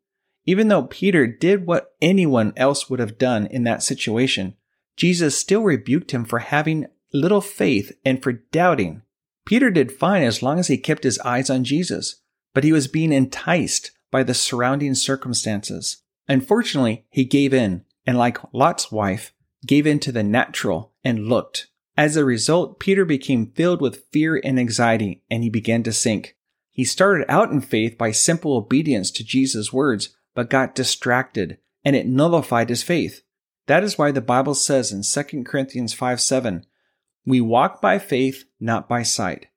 Even 0.45 0.67
though 0.67 0.83
Peter 0.83 1.25
did 1.25 1.65
what 1.65 1.95
anyone 2.01 2.53
else 2.55 2.89
would 2.89 2.99
have 2.99 3.17
done 3.17 3.47
in 3.47 3.63
that 3.63 3.81
situation, 3.81 4.55
Jesus 4.95 5.37
still 5.37 5.63
rebuked 5.63 6.11
him 6.11 6.25
for 6.25 6.39
having 6.39 6.87
little 7.13 7.41
faith 7.41 7.91
and 8.03 8.21
for 8.21 8.33
doubting. 8.33 9.01
Peter 9.45 9.71
did 9.71 9.91
fine 9.91 10.23
as 10.23 10.43
long 10.43 10.59
as 10.59 10.67
he 10.67 10.77
kept 10.77 11.03
his 11.03 11.17
eyes 11.19 11.49
on 11.49 11.63
Jesus, 11.63 12.21
but 12.55 12.63
he 12.63 12.71
was 12.71 12.87
being 12.87 13.11
enticed 13.11 13.91
by 14.09 14.23
the 14.23 14.33
surrounding 14.33 14.95
circumstances. 14.95 15.97
Unfortunately, 16.27 17.05
he 17.09 17.25
gave 17.25 17.53
in, 17.53 17.83
and 18.07 18.17
like 18.17 18.39
Lot's 18.53 18.91
wife, 18.91 19.33
gave 19.67 19.85
in 19.85 19.99
to 19.99 20.11
the 20.11 20.23
natural 20.23 20.93
and 21.03 21.27
looked. 21.27 21.67
As 21.97 22.15
a 22.15 22.25
result, 22.25 22.79
Peter 22.79 23.03
became 23.03 23.51
filled 23.51 23.81
with 23.81 24.05
fear 24.11 24.39
and 24.41 24.57
anxiety, 24.57 25.21
and 25.29 25.43
he 25.43 25.49
began 25.49 25.83
to 25.83 25.93
sink. 25.93 26.37
He 26.71 26.85
started 26.85 27.25
out 27.29 27.51
in 27.51 27.59
faith 27.59 27.97
by 27.97 28.11
simple 28.11 28.55
obedience 28.55 29.11
to 29.11 29.23
Jesus' 29.23 29.73
words, 29.73 30.15
but 30.33 30.49
got 30.49 30.75
distracted, 30.75 31.57
and 31.83 31.95
it 31.95 32.07
nullified 32.07 32.69
his 32.69 32.83
faith. 32.83 33.21
That 33.67 33.83
is 33.83 33.97
why 33.97 34.11
the 34.11 34.21
Bible 34.21 34.55
says 34.55 34.91
in 34.91 35.03
2 35.03 35.43
Corinthians 35.43 35.93
5 35.93 36.21
7, 36.21 36.65
we 37.25 37.41
walk 37.41 37.81
by 37.81 37.99
faith, 37.99 38.45
not 38.61 38.87
by 38.87 39.03
sight. 39.03 39.47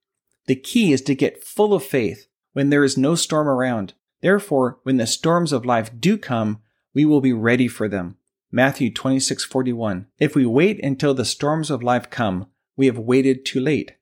The 0.46 0.56
key 0.56 0.92
is 0.92 1.02
to 1.02 1.14
get 1.14 1.44
full 1.44 1.74
of 1.74 1.84
faith 1.84 2.27
when 2.52 2.70
there 2.70 2.84
is 2.84 2.98
no 2.98 3.14
storm 3.14 3.48
around. 3.48 3.94
Therefore, 4.20 4.78
when 4.82 4.96
the 4.96 5.06
storms 5.06 5.52
of 5.52 5.66
life 5.66 5.90
do 5.98 6.18
come, 6.18 6.60
we 6.94 7.04
will 7.04 7.20
be 7.20 7.32
ready 7.32 7.68
for 7.68 7.88
them. 7.88 8.16
Matthew 8.50 8.90
26:41. 8.90 10.06
If 10.18 10.34
we 10.34 10.46
wait 10.46 10.82
until 10.82 11.14
the 11.14 11.24
storms 11.24 11.70
of 11.70 11.82
life 11.82 12.08
come, 12.10 12.46
we 12.76 12.86
have 12.86 12.98
waited 12.98 13.44
too 13.44 13.60
late. 13.60 13.92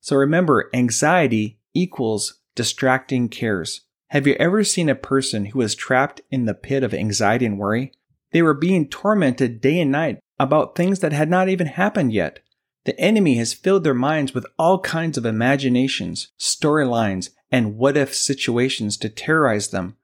So 0.00 0.16
remember, 0.16 0.68
anxiety 0.74 1.58
equals 1.72 2.40
distracting 2.54 3.28
cares. 3.28 3.82
Have 4.08 4.26
you 4.26 4.34
ever 4.34 4.62
seen 4.62 4.88
a 4.88 4.94
person 4.94 5.46
who 5.46 5.58
was 5.58 5.74
trapped 5.74 6.20
in 6.30 6.44
the 6.44 6.54
pit 6.54 6.82
of 6.82 6.92
anxiety 6.92 7.46
and 7.46 7.58
worry? 7.58 7.92
They 8.32 8.42
were 8.42 8.54
being 8.54 8.88
tormented 8.88 9.60
day 9.60 9.80
and 9.80 9.90
night 9.90 10.18
about 10.38 10.76
things 10.76 11.00
that 11.00 11.12
had 11.12 11.30
not 11.30 11.48
even 11.48 11.66
happened 11.66 12.12
yet. 12.12 12.40
The 12.84 12.98
enemy 13.00 13.36
has 13.36 13.54
filled 13.54 13.84
their 13.84 13.94
minds 13.94 14.34
with 14.34 14.46
all 14.58 14.78
kinds 14.78 15.16
of 15.16 15.24
imaginations, 15.24 16.28
storylines, 16.38 17.30
and 17.50 17.76
what 17.76 17.96
if 17.96 18.14
situations 18.14 18.96
to 18.98 19.08
terrorize 19.08 19.68
them. 19.68 19.96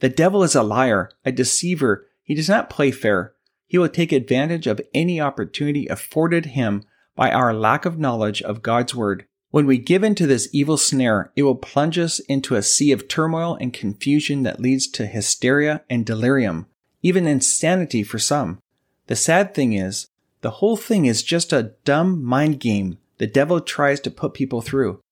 The 0.00 0.08
devil 0.08 0.44
is 0.44 0.54
a 0.54 0.62
liar, 0.62 1.10
a 1.24 1.32
deceiver. 1.32 2.06
He 2.22 2.34
does 2.34 2.48
not 2.48 2.70
play 2.70 2.90
fair. 2.90 3.32
He 3.66 3.78
will 3.78 3.88
take 3.88 4.12
advantage 4.12 4.66
of 4.66 4.80
any 4.94 5.20
opportunity 5.20 5.86
afforded 5.88 6.46
him 6.46 6.84
by 7.16 7.32
our 7.32 7.52
lack 7.52 7.84
of 7.84 7.98
knowledge 7.98 8.40
of 8.42 8.62
God's 8.62 8.94
Word. 8.94 9.26
When 9.50 9.66
we 9.66 9.78
give 9.78 10.04
in 10.04 10.14
to 10.16 10.26
this 10.26 10.48
evil 10.52 10.76
snare, 10.76 11.32
it 11.34 11.42
will 11.42 11.56
plunge 11.56 11.98
us 11.98 12.20
into 12.20 12.54
a 12.54 12.62
sea 12.62 12.92
of 12.92 13.08
turmoil 13.08 13.56
and 13.60 13.72
confusion 13.72 14.42
that 14.44 14.60
leads 14.60 14.86
to 14.88 15.06
hysteria 15.06 15.82
and 15.90 16.06
delirium, 16.06 16.66
even 17.02 17.26
insanity 17.26 18.02
for 18.02 18.18
some. 18.18 18.60
The 19.06 19.16
sad 19.16 19.54
thing 19.54 19.72
is, 19.72 20.08
the 20.40 20.50
whole 20.50 20.76
thing 20.76 21.06
is 21.06 21.22
just 21.22 21.52
a 21.52 21.74
dumb 21.84 22.22
mind 22.22 22.60
game 22.60 22.98
the 23.18 23.26
devil 23.26 23.60
tries 23.60 24.00
to 24.00 24.10
put 24.10 24.32
people 24.32 24.62
through. 24.62 25.02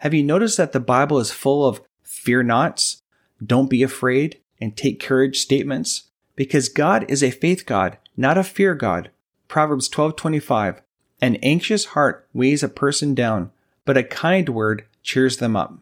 Have 0.00 0.12
you 0.12 0.22
noticed 0.22 0.56
that 0.56 0.72
the 0.72 0.80
Bible 0.80 1.18
is 1.18 1.30
full 1.30 1.66
of 1.66 1.80
fear 2.02 2.42
nots, 2.42 3.02
don't 3.44 3.70
be 3.70 3.82
afraid, 3.82 4.40
and 4.60 4.76
take 4.76 5.00
courage 5.00 5.38
statements? 5.38 6.10
Because 6.34 6.68
God 6.68 7.04
is 7.08 7.22
a 7.22 7.30
faith 7.30 7.64
God, 7.64 7.98
not 8.16 8.36
a 8.36 8.44
fear 8.44 8.74
God. 8.74 9.10
Proverbs 9.46 9.88
12:25. 9.88 10.82
An 11.20 11.36
anxious 11.36 11.86
heart 11.86 12.28
weighs 12.32 12.64
a 12.64 12.68
person 12.68 13.14
down, 13.14 13.52
but 13.84 13.96
a 13.96 14.02
kind 14.02 14.48
word 14.48 14.84
cheers 15.04 15.36
them 15.36 15.54
up. 15.54 15.78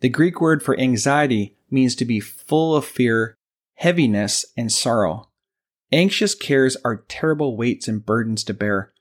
The 0.00 0.10
Greek 0.10 0.40
word 0.40 0.62
for 0.62 0.78
anxiety 0.78 1.56
means 1.70 1.94
to 1.96 2.04
be 2.04 2.20
full 2.20 2.76
of 2.76 2.84
fear, 2.84 3.36
heaviness, 3.76 4.44
and 4.54 4.70
sorrow. 4.70 5.28
Anxious 5.92 6.34
cares 6.34 6.76
are 6.84 7.04
terrible 7.08 7.54
weights 7.54 7.86
and 7.86 8.04
burdens 8.04 8.42
to 8.44 8.54
bear. 8.54 8.92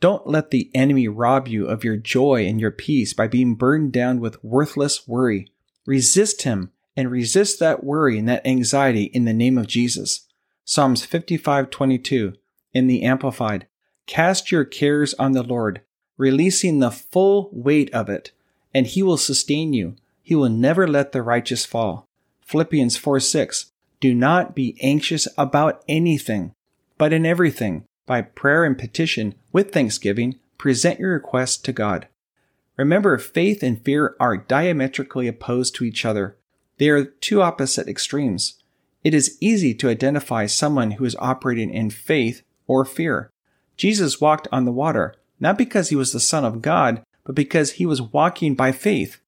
Don't 0.00 0.26
let 0.26 0.50
the 0.50 0.70
enemy 0.74 1.06
rob 1.06 1.46
you 1.46 1.66
of 1.66 1.84
your 1.84 1.96
joy 1.96 2.46
and 2.46 2.58
your 2.60 2.70
peace 2.70 3.12
by 3.12 3.28
being 3.28 3.54
burdened 3.54 3.92
down 3.92 4.18
with 4.18 4.42
worthless 4.42 5.06
worry. 5.06 5.52
Resist 5.84 6.42
him 6.42 6.70
and 6.96 7.10
resist 7.10 7.60
that 7.60 7.84
worry 7.84 8.18
and 8.18 8.28
that 8.28 8.46
anxiety 8.46 9.04
in 9.04 9.24
the 9.24 9.34
name 9.34 9.58
of 9.58 9.66
Jesus. 9.66 10.26
Psalms 10.64 11.04
55:22 11.04 12.34
in 12.72 12.86
the 12.86 13.02
amplified. 13.02 13.66
Cast 14.06 14.50
your 14.50 14.64
cares 14.64 15.12
on 15.14 15.32
the 15.32 15.42
Lord, 15.42 15.82
releasing 16.16 16.78
the 16.78 16.90
full 16.90 17.50
weight 17.52 17.92
of 17.92 18.08
it, 18.08 18.32
and 18.72 18.86
he 18.86 19.02
will 19.02 19.18
sustain 19.18 19.72
you. 19.72 19.96
He 20.22 20.34
will 20.34 20.48
never 20.48 20.86
let 20.86 21.12
the 21.12 21.22
righteous 21.22 21.66
fall. 21.66 22.08
Philippians 22.40 22.96
4 22.96 23.20
6. 23.20 23.72
Do 24.00 24.14
not 24.14 24.54
be 24.54 24.76
anxious 24.80 25.26
about 25.36 25.82
anything, 25.88 26.54
but 26.96 27.12
in 27.12 27.26
everything, 27.26 27.84
by 28.06 28.22
prayer 28.22 28.64
and 28.64 28.78
petition, 28.78 29.34
with 29.52 29.72
thanksgiving, 29.72 30.38
present 30.56 31.00
your 31.00 31.12
requests 31.12 31.56
to 31.58 31.72
God. 31.72 32.08
Remember, 32.76 33.18
faith 33.18 33.62
and 33.62 33.82
fear 33.84 34.14
are 34.20 34.36
diametrically 34.36 35.26
opposed 35.26 35.74
to 35.74 35.84
each 35.84 36.04
other. 36.04 36.36
They 36.78 36.88
are 36.90 37.04
two 37.04 37.42
opposite 37.42 37.88
extremes. 37.88 38.54
It 39.02 39.14
is 39.14 39.36
easy 39.40 39.74
to 39.74 39.88
identify 39.88 40.46
someone 40.46 40.92
who 40.92 41.04
is 41.04 41.16
operating 41.18 41.70
in 41.70 41.90
faith 41.90 42.42
or 42.66 42.84
fear. 42.84 43.30
Jesus 43.76 44.20
walked 44.20 44.46
on 44.52 44.64
the 44.64 44.72
water, 44.72 45.14
not 45.40 45.58
because 45.58 45.88
he 45.88 45.96
was 45.96 46.12
the 46.12 46.20
Son 46.20 46.44
of 46.44 46.62
God, 46.62 47.02
but 47.24 47.34
because 47.34 47.72
he 47.72 47.86
was 47.86 48.00
walking 48.00 48.54
by 48.54 48.72
faith. 48.72 49.20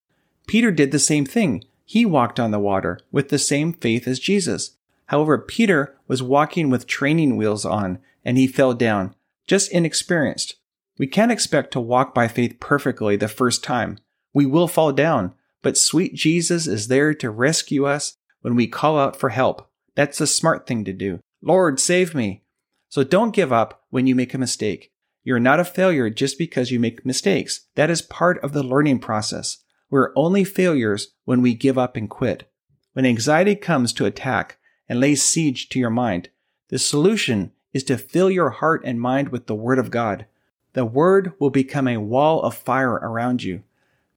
Peter 0.46 0.70
did 0.70 0.90
the 0.90 0.98
same 0.98 1.24
thing. 1.24 1.64
He 1.90 2.07
walked 2.07 2.38
on 2.38 2.53
the 2.53 2.61
water 2.61 3.00
with 3.11 3.31
the 3.31 3.38
same 3.40 3.72
faith 3.72 4.07
as 4.07 4.20
Jesus. 4.20 4.76
However, 5.07 5.37
Peter 5.38 5.98
was 6.07 6.22
walking 6.22 6.70
with 6.70 6.87
training 6.87 7.37
wheels 7.37 7.64
on 7.64 7.98
and 8.24 8.38
he 8.38 8.46
fell 8.46 8.74
down, 8.74 9.16
just 9.48 9.72
inexperienced. 9.72 10.55
We 10.98 11.09
can't 11.09 11.33
expect 11.33 11.72
to 11.72 11.81
walk 11.81 12.14
by 12.14 12.29
faith 12.29 12.61
perfectly 12.61 13.16
the 13.16 13.26
first 13.26 13.64
time. 13.64 13.98
We 14.33 14.46
will 14.46 14.68
fall 14.68 14.92
down, 14.92 15.35
but 15.62 15.76
sweet 15.76 16.14
Jesus 16.14 16.68
is 16.68 16.87
there 16.87 17.12
to 17.14 17.29
rescue 17.29 17.87
us 17.87 18.16
when 18.40 18.55
we 18.55 18.68
call 18.68 18.96
out 18.96 19.16
for 19.16 19.31
help. 19.31 19.68
That's 19.96 20.18
the 20.18 20.29
smart 20.29 20.68
thing 20.68 20.85
to 20.85 20.92
do. 20.92 21.18
Lord, 21.42 21.81
save 21.81 22.14
me. 22.14 22.44
So 22.88 23.03
don't 23.03 23.35
give 23.35 23.53
up 23.53 23.83
when 23.90 24.07
you 24.07 24.14
make 24.14 24.33
a 24.33 24.38
mistake. 24.38 24.92
You're 25.24 25.40
not 25.40 25.59
a 25.59 25.64
failure 25.64 26.09
just 26.09 26.38
because 26.38 26.70
you 26.70 26.79
make 26.79 27.05
mistakes. 27.05 27.62
That 27.74 27.90
is 27.90 28.00
part 28.00 28.38
of 28.44 28.53
the 28.53 28.62
learning 28.62 29.00
process. 29.00 29.64
We're 29.90 30.12
only 30.14 30.44
failures 30.44 31.09
when 31.24 31.42
we 31.42 31.55
give 31.55 31.76
up 31.76 31.96
and 31.96 32.09
quit. 32.09 32.50
When 32.92 33.05
anxiety 33.05 33.57
comes 33.57 33.92
to 33.94 34.07
attack 34.07 34.59
and 34.88 35.00
lays 35.00 35.22
siege 35.22 35.68
to 35.70 35.79
your 35.79 35.90
mind, 35.90 36.29
the 36.68 36.79
solution 36.79 37.53
is 37.72 37.85
to 37.85 37.98
fill 37.98 38.31
your 38.31 38.50
heart 38.50 38.83
and 38.85 39.00
mind 39.00 39.29
with 39.29 39.46
the 39.46 39.55
Word 39.55 39.79
of 39.79 39.90
God. 39.90 40.26
The 40.72 40.85
Word 40.85 41.33
will 41.38 41.50
become 41.50 41.88
a 41.88 41.98
wall 41.98 42.42
of 42.42 42.55
fire 42.55 42.94
around 42.94 43.42
you. 43.42 43.62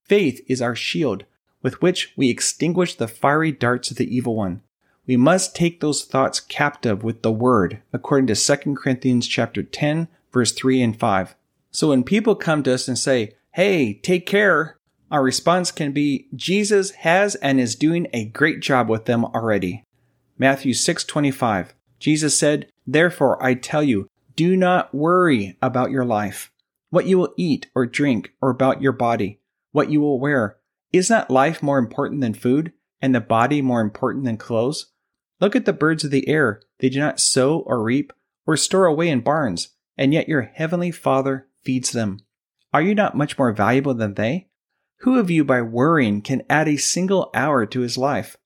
Faith 0.03 0.43
is 0.47 0.61
our 0.61 0.75
shield 0.75 1.25
with 1.63 1.81
which 1.81 2.13
we 2.15 2.29
extinguish 2.29 2.95
the 2.95 3.07
fiery 3.07 3.51
darts 3.51 3.89
of 3.89 3.97
the 3.97 4.15
evil 4.15 4.35
one. 4.35 4.61
We 5.07 5.17
must 5.17 5.55
take 5.55 5.79
those 5.79 6.05
thoughts 6.05 6.39
captive 6.39 7.03
with 7.03 7.23
the 7.23 7.31
word, 7.31 7.81
according 7.91 8.27
to 8.27 8.35
2 8.35 8.75
Corinthians 8.75 9.27
chapter 9.27 9.63
10, 9.63 10.07
verse 10.31 10.51
3 10.51 10.81
and 10.81 10.99
5. 10.99 11.35
So 11.71 11.89
when 11.89 12.03
people 12.03 12.35
come 12.35 12.63
to 12.63 12.73
us 12.73 12.87
and 12.87 12.97
say, 12.97 13.35
Hey, 13.51 13.95
take 13.95 14.25
care, 14.25 14.77
our 15.13 15.21
response 15.21 15.71
can 15.71 15.91
be, 15.91 16.27
Jesus 16.35 16.89
has 16.91 17.35
and 17.35 17.59
is 17.59 17.75
doing 17.75 18.07
a 18.11 18.25
great 18.25 18.61
job 18.61 18.89
with 18.89 19.05
them 19.05 19.23
already. 19.23 19.83
Matthew 20.39 20.73
6:25. 20.73 21.75
Jesus 21.99 22.35
said, 22.37 22.67
"Therefore 22.87 23.41
I 23.41 23.53
tell 23.53 23.83
you, 23.83 24.07
do 24.35 24.57
not 24.57 24.93
worry 24.93 25.55
about 25.61 25.91
your 25.91 26.03
life, 26.03 26.51
what 26.89 27.05
you 27.05 27.19
will 27.19 27.33
eat 27.37 27.69
or 27.75 27.85
drink, 27.85 28.33
or 28.41 28.49
about 28.49 28.81
your 28.81 28.91
body, 28.91 29.39
what 29.71 29.91
you 29.91 30.01
will 30.01 30.19
wear. 30.19 30.57
Is 30.91 31.11
not 31.11 31.29
life 31.29 31.61
more 31.61 31.77
important 31.77 32.21
than 32.21 32.33
food, 32.33 32.73
and 32.99 33.13
the 33.13 33.21
body 33.21 33.61
more 33.61 33.81
important 33.81 34.25
than 34.25 34.37
clothes? 34.37 34.87
Look 35.39 35.55
at 35.55 35.65
the 35.65 35.73
birds 35.73 36.03
of 36.03 36.09
the 36.09 36.27
air. 36.27 36.59
They 36.79 36.89
do 36.89 36.99
not 36.99 37.19
sow 37.19 37.59
or 37.59 37.83
reap 37.83 38.13
or 38.47 38.57
store 38.57 38.87
away 38.87 39.09
in 39.09 39.21
barns, 39.21 39.69
and 39.95 40.11
yet 40.11 40.27
your 40.27 40.41
heavenly 40.41 40.89
Father 40.89 41.47
feeds 41.61 41.91
them. 41.91 42.21
Are 42.73 42.81
you 42.81 42.95
not 42.95 43.15
much 43.15 43.37
more 43.37 43.53
valuable 43.53 43.93
than 43.93 44.15
they? 44.15 44.47
Who 45.03 45.19
of 45.19 45.29
you 45.29 45.43
by 45.43 45.61
worrying 45.61 46.21
can 46.21 46.43
add 46.49 46.69
a 46.69 46.77
single 46.77 47.29
hour 47.33 47.65
to 47.65 47.81
his 47.81 47.97
life? 47.97 48.37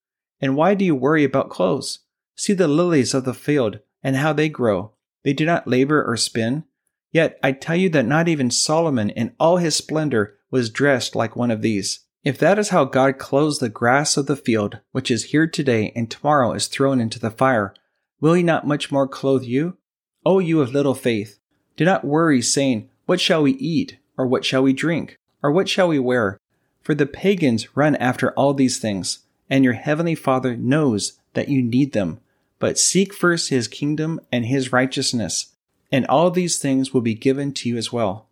And 0.41 0.55
why 0.55 0.73
do 0.73 0.83
you 0.83 0.95
worry 0.95 1.23
about 1.23 1.51
clothes? 1.51 1.99
See 2.35 2.53
the 2.53 2.67
lilies 2.67 3.13
of 3.13 3.25
the 3.25 3.35
field 3.35 3.79
and 4.01 4.15
how 4.15 4.33
they 4.33 4.49
grow. 4.49 4.93
They 5.23 5.33
do 5.33 5.45
not 5.45 5.67
labor 5.67 6.03
or 6.03 6.17
spin. 6.17 6.63
Yet 7.11 7.37
I 7.43 7.51
tell 7.51 7.75
you 7.75 7.89
that 7.89 8.07
not 8.07 8.27
even 8.27 8.49
Solomon 8.49 9.11
in 9.11 9.35
all 9.39 9.57
his 9.57 9.75
splendor 9.75 10.39
was 10.49 10.71
dressed 10.71 11.15
like 11.15 11.35
one 11.35 11.51
of 11.51 11.61
these. 11.61 11.99
If 12.23 12.39
that 12.39 12.57
is 12.57 12.69
how 12.69 12.85
God 12.85 13.19
clothes 13.19 13.59
the 13.59 13.69
grass 13.69 14.17
of 14.17 14.25
the 14.25 14.35
field, 14.35 14.79
which 14.93 15.11
is 15.11 15.25
here 15.25 15.45
today 15.45 15.91
and 15.95 16.09
tomorrow 16.09 16.53
is 16.53 16.65
thrown 16.65 16.99
into 16.99 17.19
the 17.19 17.29
fire, 17.29 17.75
will 18.19 18.33
he 18.33 18.41
not 18.41 18.65
much 18.65 18.91
more 18.91 19.07
clothe 19.07 19.43
you? 19.43 19.77
O 20.25 20.39
you 20.39 20.59
of 20.61 20.73
little 20.73 20.95
faith, 20.95 21.37
do 21.75 21.85
not 21.85 22.03
worry, 22.03 22.41
saying, 22.41 22.89
What 23.05 23.21
shall 23.21 23.43
we 23.43 23.51
eat? 23.51 23.99
Or 24.17 24.25
what 24.25 24.43
shall 24.43 24.63
we 24.63 24.73
drink? 24.73 25.19
Or 25.43 25.51
what 25.51 25.69
shall 25.69 25.89
we 25.89 25.99
wear? 25.99 26.39
For 26.87 26.95
the 26.95 27.05
pagans 27.05 27.75
run 27.75 27.97
after 27.97 28.31
all 28.31 28.53
these 28.53 28.79
things, 28.79 29.19
and 29.49 29.65
your 29.65 29.73
heavenly 29.73 30.15
Father 30.15 30.55
knows 30.55 31.19
that 31.33 31.49
you 31.49 31.61
need 31.61 31.91
them. 31.91 32.21
But 32.59 32.79
seek 32.79 33.13
first 33.13 33.49
his 33.49 33.67
kingdom 33.67 34.21
and 34.31 34.45
his 34.45 34.71
righteousness, 34.71 35.47
and 35.91 36.05
all 36.05 36.31
these 36.31 36.59
things 36.59 36.93
will 36.93 37.01
be 37.01 37.13
given 37.13 37.51
to 37.55 37.67
you 37.67 37.75
as 37.75 37.91
well. 37.91 38.29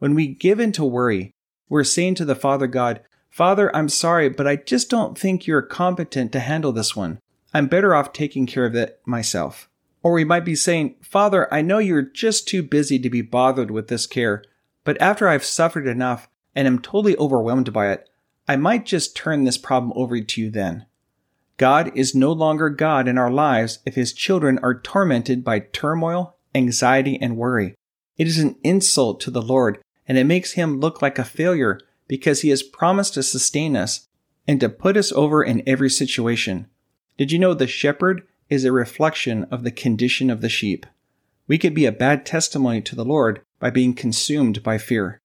When 0.00 0.14
we 0.14 0.26
give 0.26 0.60
in 0.60 0.70
to 0.72 0.84
worry, 0.84 1.32
we're 1.70 1.82
saying 1.82 2.16
to 2.16 2.26
the 2.26 2.34
Father 2.34 2.66
God, 2.66 3.00
Father, 3.30 3.74
I'm 3.74 3.88
sorry, 3.88 4.28
but 4.28 4.46
I 4.46 4.56
just 4.56 4.90
don't 4.90 5.16
think 5.16 5.46
you're 5.46 5.62
competent 5.62 6.30
to 6.32 6.40
handle 6.40 6.72
this 6.72 6.94
one. 6.94 7.18
I'm 7.54 7.68
better 7.68 7.94
off 7.94 8.12
taking 8.12 8.44
care 8.44 8.66
of 8.66 8.74
it 8.74 9.00
myself. 9.06 9.66
Or 10.02 10.12
we 10.12 10.24
might 10.24 10.44
be 10.44 10.56
saying, 10.56 10.96
Father, 11.00 11.48
I 11.50 11.62
know 11.62 11.78
you're 11.78 12.02
just 12.02 12.46
too 12.46 12.62
busy 12.62 12.98
to 12.98 13.08
be 13.08 13.22
bothered 13.22 13.70
with 13.70 13.88
this 13.88 14.06
care, 14.06 14.44
but 14.84 15.00
after 15.00 15.26
I've 15.26 15.42
suffered 15.42 15.86
enough 15.86 16.28
and 16.58 16.66
am 16.66 16.80
totally 16.80 17.16
overwhelmed 17.18 17.72
by 17.72 17.92
it, 17.92 18.10
I 18.48 18.56
might 18.56 18.84
just 18.84 19.14
turn 19.14 19.44
this 19.44 19.56
problem 19.56 19.92
over 19.94 20.20
to 20.20 20.40
you 20.40 20.50
then. 20.50 20.86
God 21.56 21.92
is 21.94 22.16
no 22.16 22.32
longer 22.32 22.68
God 22.68 23.06
in 23.06 23.16
our 23.16 23.30
lives 23.30 23.78
if 23.86 23.94
his 23.94 24.12
children 24.12 24.58
are 24.60 24.80
tormented 24.80 25.44
by 25.44 25.60
turmoil, 25.60 26.34
anxiety, 26.56 27.16
and 27.22 27.36
worry. 27.36 27.76
It 28.16 28.26
is 28.26 28.40
an 28.40 28.56
insult 28.64 29.20
to 29.20 29.30
the 29.30 29.40
Lord, 29.40 29.78
and 30.08 30.18
it 30.18 30.24
makes 30.24 30.54
him 30.54 30.80
look 30.80 31.00
like 31.00 31.16
a 31.16 31.24
failure 31.24 31.78
because 32.08 32.40
he 32.40 32.48
has 32.48 32.64
promised 32.64 33.14
to 33.14 33.22
sustain 33.22 33.76
us 33.76 34.08
and 34.48 34.58
to 34.58 34.68
put 34.68 34.96
us 34.96 35.12
over 35.12 35.44
in 35.44 35.62
every 35.64 35.88
situation. 35.88 36.66
Did 37.16 37.30
you 37.30 37.38
know 37.38 37.54
the 37.54 37.68
shepherd 37.68 38.26
is 38.50 38.64
a 38.64 38.72
reflection 38.72 39.44
of 39.44 39.62
the 39.62 39.70
condition 39.70 40.28
of 40.28 40.40
the 40.40 40.48
sheep? 40.48 40.86
We 41.46 41.56
could 41.56 41.74
be 41.74 41.86
a 41.86 41.92
bad 41.92 42.26
testimony 42.26 42.82
to 42.82 42.96
the 42.96 43.04
Lord 43.04 43.42
by 43.60 43.70
being 43.70 43.94
consumed 43.94 44.64
by 44.64 44.78
fear. 44.78 45.20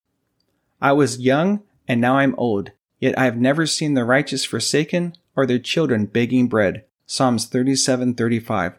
I 0.84 0.92
was 0.92 1.20
young 1.20 1.64
and 1.88 2.00
now 2.00 2.18
I'm 2.18 2.36
old, 2.38 2.70
yet 3.00 3.18
I 3.18 3.26
have 3.26 3.38
never 3.38 3.66
seen 3.66 3.96
the 3.96 4.06
righteous 4.06 4.46
forsaken 4.46 5.16
or 5.36 5.48
their 5.48 5.58
children 5.58 6.06
begging 6.06 6.48
bread. 6.48 6.86
Psalms 7.08 7.48
37:35. 7.48 8.78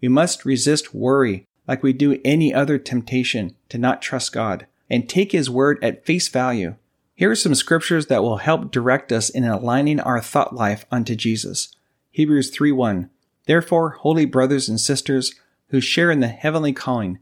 We 0.00 0.08
must 0.08 0.46
resist 0.46 0.94
worry 0.94 1.44
like 1.68 1.82
we 1.82 1.92
do 1.92 2.18
any 2.24 2.54
other 2.54 2.78
temptation 2.78 3.54
to 3.68 3.76
not 3.76 4.00
trust 4.00 4.32
God 4.32 4.64
and 4.88 5.06
take 5.06 5.32
his 5.32 5.50
word 5.50 5.78
at 5.82 6.06
face 6.06 6.28
value 6.28 6.76
here 7.20 7.30
are 7.30 7.36
some 7.36 7.54
scriptures 7.54 8.06
that 8.06 8.22
will 8.22 8.38
help 8.38 8.70
direct 8.70 9.12
us 9.12 9.28
in 9.28 9.44
aligning 9.44 10.00
our 10.00 10.22
thought 10.22 10.54
life 10.54 10.86
unto 10.90 11.14
Jesus. 11.14 11.68
Hebrews 12.12 12.50
3:1. 12.50 13.10
Therefore, 13.44 13.90
holy 13.90 14.24
brothers 14.24 14.70
and 14.70 14.80
sisters 14.80 15.34
who 15.68 15.82
share 15.82 16.10
in 16.10 16.20
the 16.20 16.28
heavenly 16.28 16.72
calling, 16.72 17.18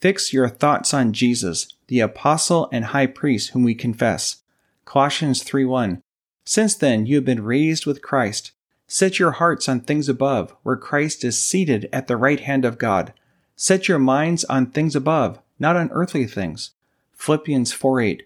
fix 0.00 0.32
your 0.32 0.48
thoughts 0.48 0.94
on 0.94 1.12
Jesus, 1.12 1.68
the 1.88 2.00
apostle 2.00 2.68
and 2.72 2.86
high 2.86 3.06
priest 3.06 3.50
whom 3.50 3.64
we 3.64 3.74
confess. 3.74 4.42
Colossians 4.84 5.42
3:1. 5.42 6.02
Since 6.44 6.76
then 6.76 7.06
you 7.06 7.16
have 7.16 7.24
been 7.24 7.44
raised 7.44 7.84
with 7.84 8.02
Christ. 8.02 8.52
Set 8.86 9.18
your 9.18 9.32
hearts 9.32 9.68
on 9.68 9.80
things 9.80 10.08
above, 10.08 10.54
where 10.62 10.76
Christ 10.76 11.24
is 11.24 11.36
seated 11.36 11.88
at 11.92 12.06
the 12.06 12.16
right 12.16 12.40
hand 12.40 12.64
of 12.64 12.78
God. 12.78 13.12
Set 13.54 13.88
your 13.88 13.98
minds 13.98 14.44
on 14.44 14.66
things 14.66 14.96
above, 14.96 15.40
not 15.58 15.76
on 15.76 15.90
earthly 15.92 16.26
things. 16.26 16.70
Philippians 17.12 17.72
4:8. 17.72 18.22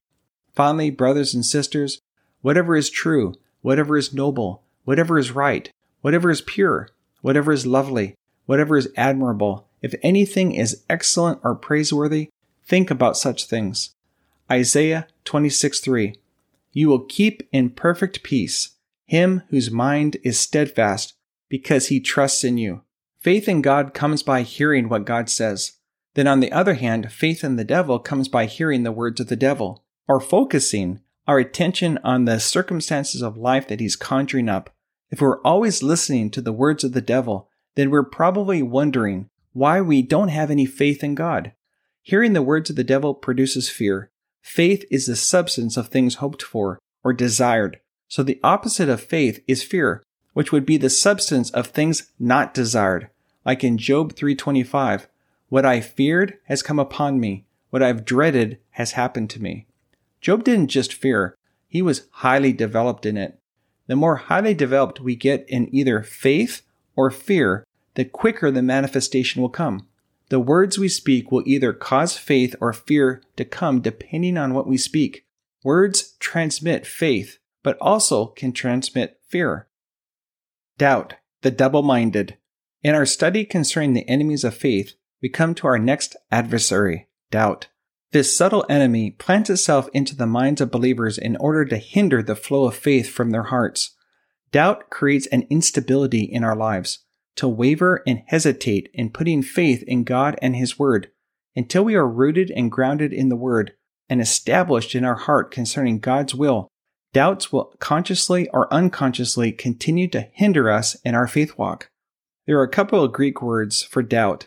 Finally, 0.54 0.90
brothers 0.90 1.34
and 1.34 1.44
sisters, 1.44 2.00
whatever 2.42 2.76
is 2.76 2.90
true, 2.90 3.34
whatever 3.62 3.96
is 3.96 4.12
noble, 4.12 4.62
whatever 4.84 5.18
is 5.18 5.32
right, 5.32 5.70
whatever 6.02 6.30
is 6.30 6.42
pure, 6.42 6.90
whatever 7.22 7.50
is 7.50 7.66
lovely, 7.66 8.14
whatever 8.46 8.76
is 8.76 8.88
admirable, 8.96 9.66
if 9.82 9.94
anything 10.02 10.52
is 10.52 10.84
excellent 10.88 11.40
or 11.42 11.54
praiseworthy, 11.54 12.30
think 12.64 12.90
about 12.90 13.16
such 13.16 13.46
things. 13.46 13.94
Isaiah 14.50 15.06
26 15.24 15.80
3. 15.80 16.14
You 16.72 16.88
will 16.88 17.04
keep 17.04 17.46
in 17.52 17.70
perfect 17.70 18.22
peace 18.22 18.76
him 19.06 19.42
whose 19.50 19.70
mind 19.70 20.16
is 20.22 20.40
steadfast 20.40 21.12
because 21.50 21.88
he 21.88 22.00
trusts 22.00 22.44
in 22.44 22.56
you. 22.56 22.80
Faith 23.18 23.46
in 23.46 23.60
God 23.60 23.92
comes 23.92 24.22
by 24.22 24.40
hearing 24.40 24.88
what 24.88 25.04
God 25.04 25.28
says. 25.28 25.72
Then, 26.14 26.26
on 26.26 26.40
the 26.40 26.50
other 26.50 26.74
hand, 26.74 27.12
faith 27.12 27.44
in 27.44 27.56
the 27.56 27.64
devil 27.64 27.98
comes 27.98 28.28
by 28.28 28.46
hearing 28.46 28.84
the 28.84 28.92
words 28.92 29.20
of 29.20 29.28
the 29.28 29.36
devil 29.36 29.84
or 30.08 30.18
focusing 30.18 31.00
our 31.26 31.38
attention 31.38 31.98
on 32.02 32.24
the 32.24 32.40
circumstances 32.40 33.22
of 33.22 33.36
life 33.36 33.68
that 33.68 33.80
he's 33.80 33.96
conjuring 33.96 34.48
up, 34.48 34.70
if 35.10 35.20
we're 35.20 35.40
always 35.42 35.82
listening 35.82 36.30
to 36.30 36.40
the 36.40 36.52
words 36.52 36.82
of 36.84 36.92
the 36.92 37.00
devil, 37.00 37.48
then 37.74 37.90
we're 37.90 38.02
probably 38.02 38.62
wondering 38.62 39.28
why 39.52 39.80
we 39.80 40.02
don't 40.02 40.28
have 40.28 40.50
any 40.50 40.66
faith 40.66 41.04
in 41.04 41.14
God. 41.14 41.52
Hearing 42.02 42.32
the 42.32 42.42
words 42.42 42.70
of 42.70 42.76
the 42.76 42.84
devil 42.84 43.14
produces 43.14 43.68
fear. 43.68 44.10
Faith 44.40 44.84
is 44.90 45.06
the 45.06 45.16
substance 45.16 45.76
of 45.76 45.88
things 45.88 46.16
hoped 46.16 46.42
for 46.42 46.78
or 47.04 47.12
desired. 47.12 47.80
So 48.08 48.22
the 48.22 48.40
opposite 48.42 48.88
of 48.88 49.00
faith 49.00 49.42
is 49.46 49.62
fear, 49.62 50.02
which 50.32 50.52
would 50.52 50.66
be 50.66 50.76
the 50.76 50.90
substance 50.90 51.50
of 51.50 51.68
things 51.68 52.10
not 52.18 52.54
desired. 52.54 53.08
Like 53.44 53.64
in 53.64 53.78
Job 53.78 54.14
3:25, 54.14 55.06
what 55.48 55.64
I 55.66 55.80
feared 55.80 56.38
has 56.44 56.62
come 56.62 56.78
upon 56.78 57.20
me, 57.20 57.44
what 57.70 57.82
I've 57.82 58.04
dreaded 58.04 58.58
has 58.70 58.92
happened 58.92 59.30
to 59.30 59.42
me. 59.42 59.66
Job 60.20 60.44
didn't 60.44 60.68
just 60.68 60.94
fear, 60.94 61.36
he 61.68 61.82
was 61.82 62.06
highly 62.10 62.52
developed 62.52 63.06
in 63.06 63.16
it. 63.16 63.38
The 63.86 63.96
more 63.96 64.16
highly 64.16 64.54
developed 64.54 65.00
we 65.00 65.16
get 65.16 65.44
in 65.48 65.74
either 65.74 66.02
faith 66.02 66.62
or 66.94 67.10
fear, 67.10 67.64
the 67.94 68.04
quicker 68.04 68.50
the 68.50 68.62
manifestation 68.62 69.42
will 69.42 69.48
come. 69.48 69.86
The 70.28 70.40
words 70.40 70.78
we 70.78 70.88
speak 70.88 71.30
will 71.30 71.42
either 71.46 71.72
cause 71.72 72.16
faith 72.16 72.54
or 72.60 72.72
fear 72.72 73.22
to 73.36 73.44
come 73.44 73.80
depending 73.80 74.38
on 74.38 74.54
what 74.54 74.66
we 74.66 74.78
speak. 74.78 75.26
Words 75.62 76.14
transmit 76.18 76.86
faith, 76.86 77.38
but 77.62 77.76
also 77.80 78.26
can 78.26 78.52
transmit 78.52 79.20
fear. 79.28 79.68
Doubt, 80.78 81.14
the 81.42 81.50
double 81.50 81.82
minded. 81.82 82.38
In 82.82 82.94
our 82.94 83.06
study 83.06 83.44
concerning 83.44 83.92
the 83.92 84.08
enemies 84.08 84.42
of 84.42 84.54
faith, 84.54 84.94
we 85.20 85.28
come 85.28 85.54
to 85.56 85.66
our 85.66 85.78
next 85.78 86.16
adversary, 86.30 87.08
doubt. 87.30 87.68
This 88.12 88.36
subtle 88.36 88.66
enemy 88.68 89.10
plants 89.10 89.50
itself 89.50 89.88
into 89.92 90.16
the 90.16 90.26
minds 90.26 90.60
of 90.60 90.70
believers 90.70 91.16
in 91.16 91.36
order 91.36 91.64
to 91.66 91.76
hinder 91.76 92.22
the 92.22 92.36
flow 92.36 92.64
of 92.64 92.74
faith 92.74 93.08
from 93.08 93.30
their 93.30 93.44
hearts. 93.44 93.96
Doubt 94.50 94.90
creates 94.90 95.26
an 95.26 95.46
instability 95.48 96.22
in 96.22 96.42
our 96.44 96.56
lives, 96.56 97.00
to 97.36 97.48
waver 97.48 98.02
and 98.06 98.22
hesitate 98.26 98.90
in 98.92 99.10
putting 99.10 99.42
faith 99.42 99.82
in 99.84 100.04
God 100.04 100.38
and 100.42 100.56
His 100.56 100.78
Word. 100.78 101.10
Until 101.54 101.84
we 101.84 101.94
are 101.94 102.08
rooted 102.08 102.50
and 102.50 102.70
grounded 102.70 103.12
in 103.12 103.28
the 103.28 103.36
Word 103.36 103.74
and 104.08 104.20
established 104.20 104.94
in 104.94 105.04
our 105.04 105.14
heart 105.14 105.50
concerning 105.50 105.98
God's 105.98 106.34
will, 106.34 106.68
doubts 107.12 107.52
will 107.52 107.74
consciously 107.78 108.48
or 108.50 108.72
unconsciously 108.72 109.52
continue 109.52 110.08
to 110.08 110.28
hinder 110.32 110.70
us 110.70 110.94
in 111.04 111.14
our 111.14 111.26
faith 111.26 111.58
walk. 111.58 111.90
There 112.46 112.58
are 112.58 112.64
a 112.64 112.68
couple 112.68 113.02
of 113.02 113.12
Greek 113.12 113.40
words 113.40 113.82
for 113.82 114.02
doubt. 114.02 114.46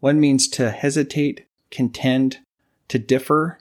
One 0.00 0.18
means 0.18 0.48
to 0.48 0.70
hesitate, 0.70 1.46
contend, 1.70 2.38
to 2.88 2.98
differ, 2.98 3.58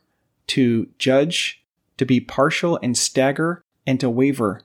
to 0.47 0.89
judge, 0.97 1.63
to 1.97 2.05
be 2.05 2.19
partial 2.19 2.79
and 2.81 2.97
stagger, 2.97 3.61
and 3.85 3.99
to 3.99 4.09
waver. 4.09 4.61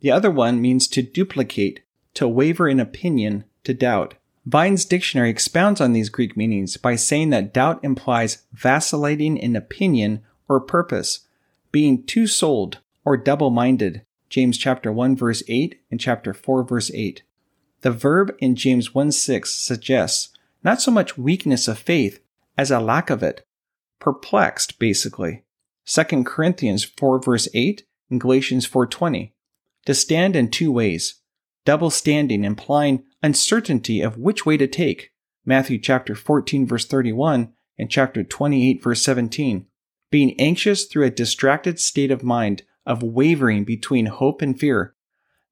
The 0.00 0.10
other 0.10 0.30
one 0.30 0.60
means 0.60 0.88
to 0.88 1.02
duplicate, 1.02 1.80
to 2.14 2.28
waver 2.28 2.68
in 2.68 2.80
opinion, 2.80 3.44
to 3.64 3.74
doubt. 3.74 4.14
Vine's 4.46 4.84
dictionary 4.84 5.30
expounds 5.30 5.80
on 5.80 5.92
these 5.92 6.08
Greek 6.08 6.36
meanings 6.36 6.76
by 6.76 6.96
saying 6.96 7.30
that 7.30 7.52
doubt 7.52 7.78
implies 7.82 8.44
vacillating 8.52 9.36
in 9.36 9.54
opinion 9.54 10.22
or 10.48 10.60
purpose, 10.60 11.26
being 11.70 12.04
two-souled 12.04 12.78
or 13.04 13.16
double-minded. 13.16 14.02
James 14.28 14.56
chapter 14.56 14.92
1 14.92 15.16
verse 15.16 15.42
8 15.48 15.80
and 15.90 16.00
chapter 16.00 16.32
4 16.32 16.64
verse 16.64 16.90
8. 16.92 17.22
The 17.82 17.90
verb 17.90 18.34
in 18.38 18.56
James 18.56 18.94
1 18.94 19.12
6 19.12 19.54
suggests 19.54 20.30
not 20.62 20.80
so 20.80 20.90
much 20.90 21.18
weakness 21.18 21.68
of 21.68 21.78
faith 21.78 22.20
as 22.56 22.70
a 22.70 22.80
lack 22.80 23.10
of 23.10 23.22
it. 23.22 23.46
Perplexed, 23.98 24.78
basically. 24.78 25.44
2 25.86 26.24
Corinthians 26.24 26.84
4 26.84 27.20
verse 27.20 27.48
8 27.54 27.84
and 28.10 28.20
Galatians 28.20 28.68
4.20. 28.68 29.32
To 29.86 29.94
stand 29.94 30.36
in 30.36 30.50
two 30.50 30.70
ways. 30.70 31.14
Double 31.64 31.90
standing 31.90 32.44
implying 32.44 33.04
uncertainty 33.22 34.00
of 34.00 34.16
which 34.16 34.46
way 34.46 34.56
to 34.56 34.66
take. 34.66 35.12
Matthew 35.44 35.78
chapter 35.78 36.14
14 36.14 36.66
verse 36.66 36.86
31 36.86 37.52
and 37.78 37.90
chapter 37.90 38.22
28 38.22 38.82
verse 38.82 39.02
17. 39.02 39.66
Being 40.10 40.38
anxious 40.40 40.84
through 40.86 41.06
a 41.06 41.10
distracted 41.10 41.78
state 41.78 42.10
of 42.10 42.22
mind 42.22 42.62
of 42.84 43.02
wavering 43.02 43.64
between 43.64 44.06
hope 44.06 44.42
and 44.42 44.58
fear. 44.58 44.94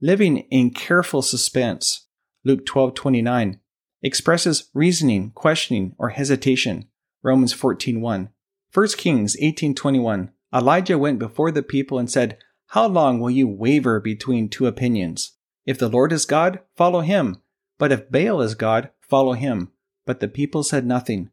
Living 0.00 0.38
in 0.50 0.70
careful 0.70 1.22
suspense. 1.22 2.06
Luke 2.44 2.64
12:29 2.64 3.60
expresses 4.02 4.70
reasoning, 4.74 5.32
questioning, 5.34 5.94
or 5.98 6.10
hesitation. 6.10 6.86
Romans 7.22 7.52
14:1. 7.52 8.30
1 8.72 8.96
Kings 8.96 9.36
18:21. 9.40 10.30
Elijah 10.54 10.98
went 10.98 11.18
before 11.18 11.50
the 11.50 11.62
people 11.62 11.98
and 11.98 12.10
said, 12.10 12.38
"How 12.68 12.86
long 12.86 13.18
will 13.20 13.30
you 13.30 13.48
waver 13.48 14.00
between 14.00 14.48
two 14.48 14.66
opinions? 14.66 15.32
If 15.66 15.78
the 15.78 15.88
Lord 15.88 16.12
is 16.12 16.24
God, 16.24 16.60
follow 16.76 17.00
him, 17.00 17.42
but 17.78 17.92
if 17.92 18.10
Baal 18.10 18.40
is 18.40 18.54
God, 18.54 18.90
follow 19.00 19.32
him." 19.32 19.70
But 20.04 20.20
the 20.20 20.28
people 20.28 20.62
said 20.62 20.86
nothing. 20.86 21.30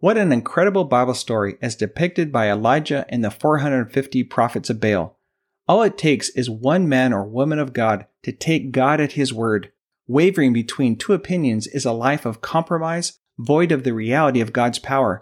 What 0.00 0.16
an 0.16 0.32
incredible 0.32 0.84
Bible 0.84 1.14
story 1.14 1.56
as 1.60 1.74
depicted 1.74 2.30
by 2.30 2.48
Elijah 2.50 3.04
and 3.08 3.24
the 3.24 3.30
450 3.30 4.22
prophets 4.24 4.70
of 4.70 4.80
Baal. 4.80 5.18
All 5.66 5.82
it 5.82 5.98
takes 5.98 6.28
is 6.30 6.48
one 6.48 6.88
man 6.88 7.12
or 7.12 7.24
woman 7.24 7.58
of 7.58 7.72
God 7.72 8.06
to 8.22 8.32
take 8.32 8.70
God 8.70 9.00
at 9.00 9.12
his 9.12 9.34
word. 9.34 9.72
Wavering 10.06 10.52
between 10.52 10.96
two 10.96 11.12
opinions 11.12 11.66
is 11.66 11.84
a 11.84 11.92
life 11.92 12.24
of 12.24 12.40
compromise, 12.40 13.18
void 13.38 13.72
of 13.72 13.84
the 13.84 13.92
reality 13.92 14.40
of 14.40 14.52
God's 14.52 14.78
power. 14.78 15.20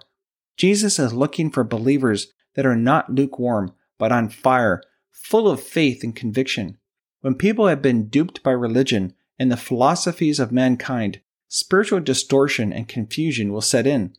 Jesus 0.56 0.98
is 0.98 1.12
looking 1.12 1.50
for 1.50 1.64
believers 1.64 2.32
that 2.54 2.66
are 2.66 2.76
not 2.76 3.12
lukewarm, 3.12 3.72
but 3.98 4.12
on 4.12 4.28
fire, 4.28 4.82
full 5.10 5.48
of 5.48 5.60
faith 5.60 6.04
and 6.04 6.14
conviction. 6.14 6.78
When 7.22 7.34
people 7.34 7.66
have 7.66 7.82
been 7.82 8.08
duped 8.08 8.42
by 8.42 8.52
religion 8.52 9.14
and 9.38 9.50
the 9.50 9.56
philosophies 9.56 10.40
of 10.40 10.52
mankind, 10.52 11.20
spiritual 11.48 12.00
distortion 12.00 12.72
and 12.72 12.88
confusion 12.88 13.52
will 13.52 13.60
set 13.60 13.86
in. 13.86 14.14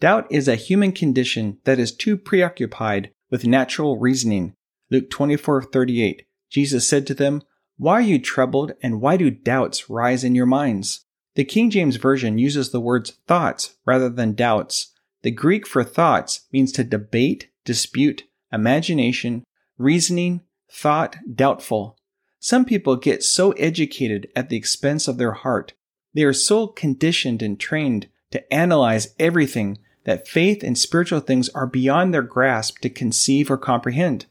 Doubt 0.00 0.26
is 0.30 0.48
a 0.48 0.56
human 0.56 0.92
condition 0.92 1.58
that 1.64 1.78
is 1.78 1.94
too 1.94 2.16
preoccupied 2.16 3.10
with 3.30 3.46
natural 3.46 3.98
reasoning. 3.98 4.54
Luke 4.90 5.10
24:38. 5.10 6.22
Jesus 6.50 6.86
said 6.86 7.06
to 7.06 7.14
them, 7.14 7.42
why 7.82 7.94
are 7.94 8.00
you 8.00 8.20
troubled, 8.20 8.74
and 8.82 9.00
why 9.00 9.16
do 9.16 9.30
doubts 9.30 9.90
rise 9.90 10.22
in 10.22 10.34
your 10.34 10.46
minds? 10.46 11.04
The 11.34 11.44
King 11.44 11.70
James 11.70 11.96
Version 11.96 12.38
uses 12.38 12.70
the 12.70 12.80
words 12.80 13.10
thoughts 13.26 13.76
rather 13.84 14.08
than 14.08 14.34
doubts. 14.34 14.92
The 15.22 15.30
Greek 15.30 15.66
for 15.66 15.82
thoughts 15.82 16.42
means 16.52 16.70
to 16.72 16.84
debate, 16.84 17.48
dispute, 17.64 18.24
imagination, 18.52 19.42
reasoning, 19.78 20.42
thought, 20.70 21.16
doubtful. 21.34 21.96
Some 22.44 22.64
people 22.64 22.96
get 22.96 23.22
so 23.22 23.52
educated 23.52 24.28
at 24.34 24.48
the 24.48 24.56
expense 24.56 25.06
of 25.06 25.16
their 25.16 25.30
heart. 25.30 25.74
They 26.12 26.24
are 26.24 26.32
so 26.32 26.66
conditioned 26.66 27.40
and 27.40 27.58
trained 27.58 28.08
to 28.32 28.52
analyze 28.52 29.14
everything 29.20 29.78
that 30.02 30.26
faith 30.26 30.64
and 30.64 30.76
spiritual 30.76 31.20
things 31.20 31.48
are 31.50 31.68
beyond 31.68 32.12
their 32.12 32.22
grasp 32.22 32.80
to 32.80 32.90
conceive 32.90 33.48
or 33.48 33.56
comprehend. 33.56 34.26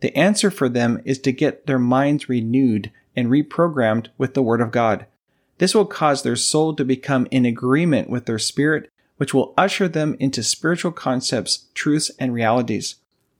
The 0.00 0.14
answer 0.14 0.50
for 0.50 0.68
them 0.68 1.00
is 1.06 1.18
to 1.20 1.32
get 1.32 1.66
their 1.66 1.78
minds 1.78 2.28
renewed 2.28 2.92
and 3.16 3.28
reprogrammed 3.28 4.08
with 4.18 4.34
the 4.34 4.42
Word 4.42 4.60
of 4.60 4.70
God. 4.70 5.06
This 5.56 5.74
will 5.74 5.86
cause 5.86 6.22
their 6.22 6.36
soul 6.36 6.74
to 6.74 6.84
become 6.84 7.26
in 7.30 7.46
agreement 7.46 8.10
with 8.10 8.26
their 8.26 8.38
spirit, 8.38 8.90
which 9.16 9.32
will 9.32 9.54
usher 9.56 9.88
them 9.88 10.16
into 10.20 10.42
spiritual 10.42 10.92
concepts, 10.92 11.68
truths, 11.72 12.10
and 12.18 12.34
realities. 12.34 12.96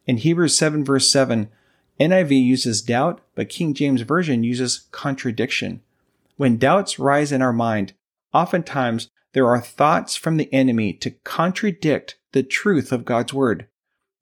In 0.06 0.16
Hebrews 0.16 0.56
7 0.56 0.82
verse 0.82 1.12
7, 1.12 1.50
NIV 2.00 2.30
uses 2.44 2.82
doubt, 2.82 3.20
but 3.34 3.48
King 3.48 3.74
James 3.74 4.02
Version 4.02 4.42
uses 4.42 4.86
contradiction. 4.90 5.80
When 6.36 6.58
doubts 6.58 6.98
rise 6.98 7.30
in 7.30 7.42
our 7.42 7.52
mind, 7.52 7.92
oftentimes 8.32 9.10
there 9.32 9.46
are 9.46 9.60
thoughts 9.60 10.16
from 10.16 10.36
the 10.36 10.52
enemy 10.52 10.92
to 10.94 11.10
contradict 11.10 12.16
the 12.32 12.42
truth 12.42 12.90
of 12.90 13.04
God's 13.04 13.32
Word. 13.32 13.68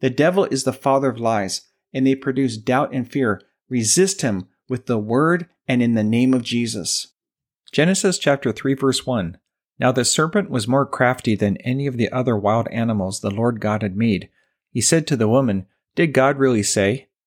The 0.00 0.10
devil 0.10 0.44
is 0.46 0.64
the 0.64 0.72
father 0.72 1.08
of 1.08 1.18
lies 1.18 1.62
and 1.92 2.06
they 2.06 2.14
produce 2.14 2.56
doubt 2.56 2.92
and 2.92 3.10
fear, 3.10 3.40
resist 3.68 4.22
him 4.22 4.48
with 4.68 4.86
the 4.86 4.98
word 4.98 5.46
and 5.68 5.82
in 5.82 5.94
the 5.94 6.02
name 6.02 6.34
of 6.34 6.42
Jesus. 6.42 7.08
Genesis 7.70 8.18
chapter 8.18 8.52
3 8.52 8.74
verse 8.74 9.06
1. 9.06 9.38
Now 9.78 9.92
the 9.92 10.04
serpent 10.04 10.50
was 10.50 10.68
more 10.68 10.86
crafty 10.86 11.34
than 11.34 11.56
any 11.58 11.86
of 11.86 11.96
the 11.96 12.10
other 12.10 12.36
wild 12.36 12.68
animals 12.68 13.20
the 13.20 13.30
Lord 13.30 13.60
God 13.60 13.82
had 13.82 13.96
made. 13.96 14.28
He 14.70 14.80
said 14.80 15.06
to 15.06 15.16
the 15.16 15.28
woman, 15.28 15.66
Did 15.94 16.12
God 16.12 16.38
really 16.38 16.62
say, 16.62 17.08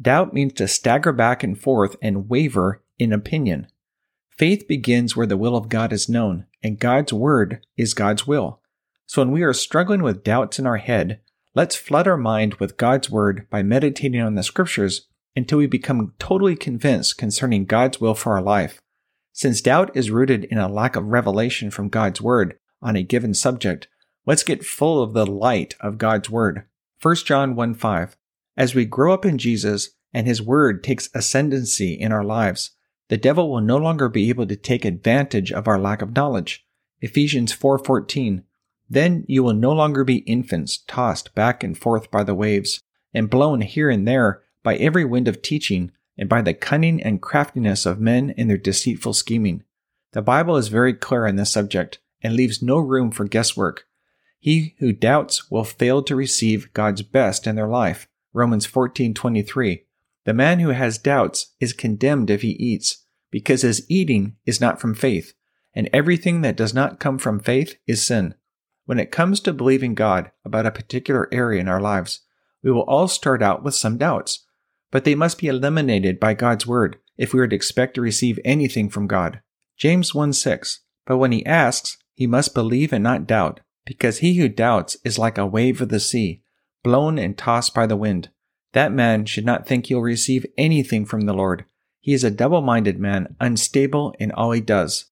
Doubt 0.00 0.34
means 0.34 0.52
to 0.54 0.68
stagger 0.68 1.12
back 1.12 1.42
and 1.42 1.58
forth 1.58 1.96
and 2.02 2.28
waver 2.28 2.82
in 2.98 3.12
opinion. 3.12 3.68
Faith 4.36 4.68
begins 4.68 5.16
where 5.16 5.26
the 5.26 5.36
will 5.36 5.56
of 5.56 5.68
God 5.68 5.92
is 5.92 6.08
known, 6.08 6.46
and 6.62 6.78
God's 6.78 7.12
word 7.12 7.64
is 7.76 7.94
God's 7.94 8.26
will. 8.26 8.60
So 9.06 9.22
when 9.22 9.30
we 9.30 9.42
are 9.42 9.52
struggling 9.52 10.02
with 10.02 10.24
doubts 10.24 10.58
in 10.58 10.66
our 10.66 10.76
head, 10.76 11.20
let's 11.54 11.76
flood 11.76 12.06
our 12.06 12.18
mind 12.18 12.54
with 12.56 12.76
God's 12.76 13.08
word 13.08 13.46
by 13.48 13.62
meditating 13.62 14.20
on 14.20 14.34
the 14.34 14.42
scriptures 14.42 15.06
until 15.34 15.58
we 15.58 15.66
become 15.66 16.14
totally 16.18 16.56
convinced 16.56 17.18
concerning 17.18 17.64
God's 17.64 18.00
will 18.00 18.14
for 18.14 18.32
our 18.32 18.42
life. 18.42 18.80
Since 19.32 19.60
doubt 19.60 19.94
is 19.94 20.10
rooted 20.10 20.44
in 20.44 20.56
a 20.56 20.66
lack 20.66 20.96
of 20.96 21.04
revelation 21.04 21.70
from 21.70 21.90
God's 21.90 22.22
Word 22.22 22.58
on 22.80 22.96
a 22.96 23.02
given 23.02 23.34
subject, 23.34 23.86
let's 24.24 24.42
get 24.42 24.64
full 24.64 25.02
of 25.02 25.12
the 25.12 25.26
light 25.26 25.74
of 25.78 25.98
God's 25.98 26.30
Word. 26.30 26.64
1 27.02 27.16
John 27.16 27.54
1 27.54 27.74
5. 27.74 28.16
As 28.56 28.74
we 28.74 28.84
grow 28.84 29.12
up 29.12 29.26
in 29.26 29.38
Jesus 29.38 29.90
and 30.12 30.26
His 30.26 30.40
Word 30.40 30.82
takes 30.82 31.10
ascendancy 31.14 31.92
in 31.92 32.12
our 32.12 32.24
lives, 32.24 32.70
the 33.08 33.16
devil 33.16 33.50
will 33.50 33.60
no 33.60 33.76
longer 33.76 34.08
be 34.08 34.28
able 34.28 34.46
to 34.46 34.56
take 34.56 34.84
advantage 34.84 35.52
of 35.52 35.68
our 35.68 35.78
lack 35.78 36.02
of 36.02 36.14
knowledge. 36.14 36.66
Ephesians 37.00 37.52
4:14 37.52 38.42
Then 38.88 39.24
you 39.28 39.42
will 39.42 39.54
no 39.54 39.72
longer 39.72 40.04
be 40.04 40.18
infants 40.18 40.78
tossed 40.86 41.34
back 41.34 41.62
and 41.62 41.76
forth 41.76 42.10
by 42.10 42.24
the 42.24 42.34
waves 42.34 42.82
and 43.12 43.30
blown 43.30 43.60
here 43.60 43.90
and 43.90 44.08
there 44.08 44.42
by 44.62 44.76
every 44.76 45.04
wind 45.04 45.28
of 45.28 45.42
teaching, 45.42 45.92
and 46.18 46.28
by 46.28 46.42
the 46.42 46.54
cunning 46.54 47.00
and 47.02 47.22
craftiness 47.22 47.86
of 47.86 48.00
men 48.00 48.30
in 48.30 48.48
their 48.48 48.56
deceitful 48.56 49.12
scheming. 49.12 49.62
The 50.12 50.22
Bible 50.22 50.56
is 50.56 50.68
very 50.68 50.94
clear 50.94 51.26
on 51.26 51.36
this 51.36 51.52
subject 51.52 51.98
and 52.22 52.34
leaves 52.34 52.62
no 52.62 52.78
room 52.78 53.10
for 53.10 53.26
guesswork. 53.26 53.86
He 54.40 54.74
who 54.78 54.92
doubts 54.92 55.50
will 55.50 55.62
fail 55.62 56.02
to 56.02 56.16
receive 56.16 56.72
God's 56.72 57.02
best 57.02 57.46
in 57.46 57.54
their 57.54 57.68
life. 57.68 58.08
Romans 58.36 58.66
14:23. 58.66 59.86
The 60.24 60.34
man 60.34 60.60
who 60.60 60.70
has 60.70 60.98
doubts 60.98 61.54
is 61.60 61.72
condemned 61.72 62.30
if 62.30 62.42
he 62.42 62.50
eats, 62.50 63.04
because 63.30 63.62
his 63.62 63.84
eating 63.88 64.36
is 64.44 64.60
not 64.60 64.80
from 64.80 64.94
faith, 64.94 65.32
and 65.74 65.88
everything 65.92 66.42
that 66.42 66.56
does 66.56 66.74
not 66.74 67.00
come 67.00 67.18
from 67.18 67.40
faith 67.40 67.76
is 67.86 68.04
sin. 68.04 68.34
When 68.84 68.98
it 69.00 69.10
comes 69.10 69.40
to 69.40 69.52
believing 69.52 69.94
God 69.94 70.30
about 70.44 70.66
a 70.66 70.70
particular 70.70 71.28
area 71.32 71.60
in 71.60 71.68
our 71.68 71.80
lives, 71.80 72.20
we 72.62 72.70
will 72.70 72.82
all 72.82 73.08
start 73.08 73.42
out 73.42 73.64
with 73.64 73.74
some 73.74 73.98
doubts 73.98 74.46
but 74.90 75.04
they 75.04 75.14
must 75.14 75.38
be 75.38 75.48
eliminated 75.48 76.20
by 76.20 76.34
God's 76.34 76.66
word 76.66 76.96
if 77.16 77.32
we 77.32 77.40
are 77.40 77.48
to 77.48 77.56
expect 77.56 77.94
to 77.94 78.00
receive 78.00 78.38
anything 78.44 78.88
from 78.88 79.06
God. 79.06 79.40
James 79.76 80.14
1 80.14 80.32
6. 80.32 80.80
But 81.04 81.18
when 81.18 81.32
he 81.32 81.44
asks, 81.44 81.98
he 82.14 82.26
must 82.26 82.54
believe 82.54 82.92
and 82.92 83.04
not 83.04 83.26
doubt, 83.26 83.60
because 83.84 84.18
he 84.18 84.36
who 84.36 84.48
doubts 84.48 84.96
is 85.04 85.18
like 85.18 85.38
a 85.38 85.46
wave 85.46 85.80
of 85.80 85.88
the 85.88 86.00
sea, 86.00 86.42
blown 86.86 87.18
and 87.18 87.36
tossed 87.36 87.74
by 87.74 87.84
the 87.84 87.96
wind. 87.96 88.28
That 88.72 88.92
man 88.92 89.24
should 89.24 89.44
not 89.44 89.66
think 89.66 89.86
he'll 89.86 90.00
receive 90.00 90.46
anything 90.56 91.04
from 91.04 91.22
the 91.22 91.32
Lord. 91.32 91.64
He 92.00 92.12
is 92.12 92.22
a 92.22 92.30
double-minded 92.30 93.00
man, 93.00 93.34
unstable 93.40 94.14
in 94.20 94.30
all 94.30 94.52
he 94.52 94.60
does. 94.60 95.06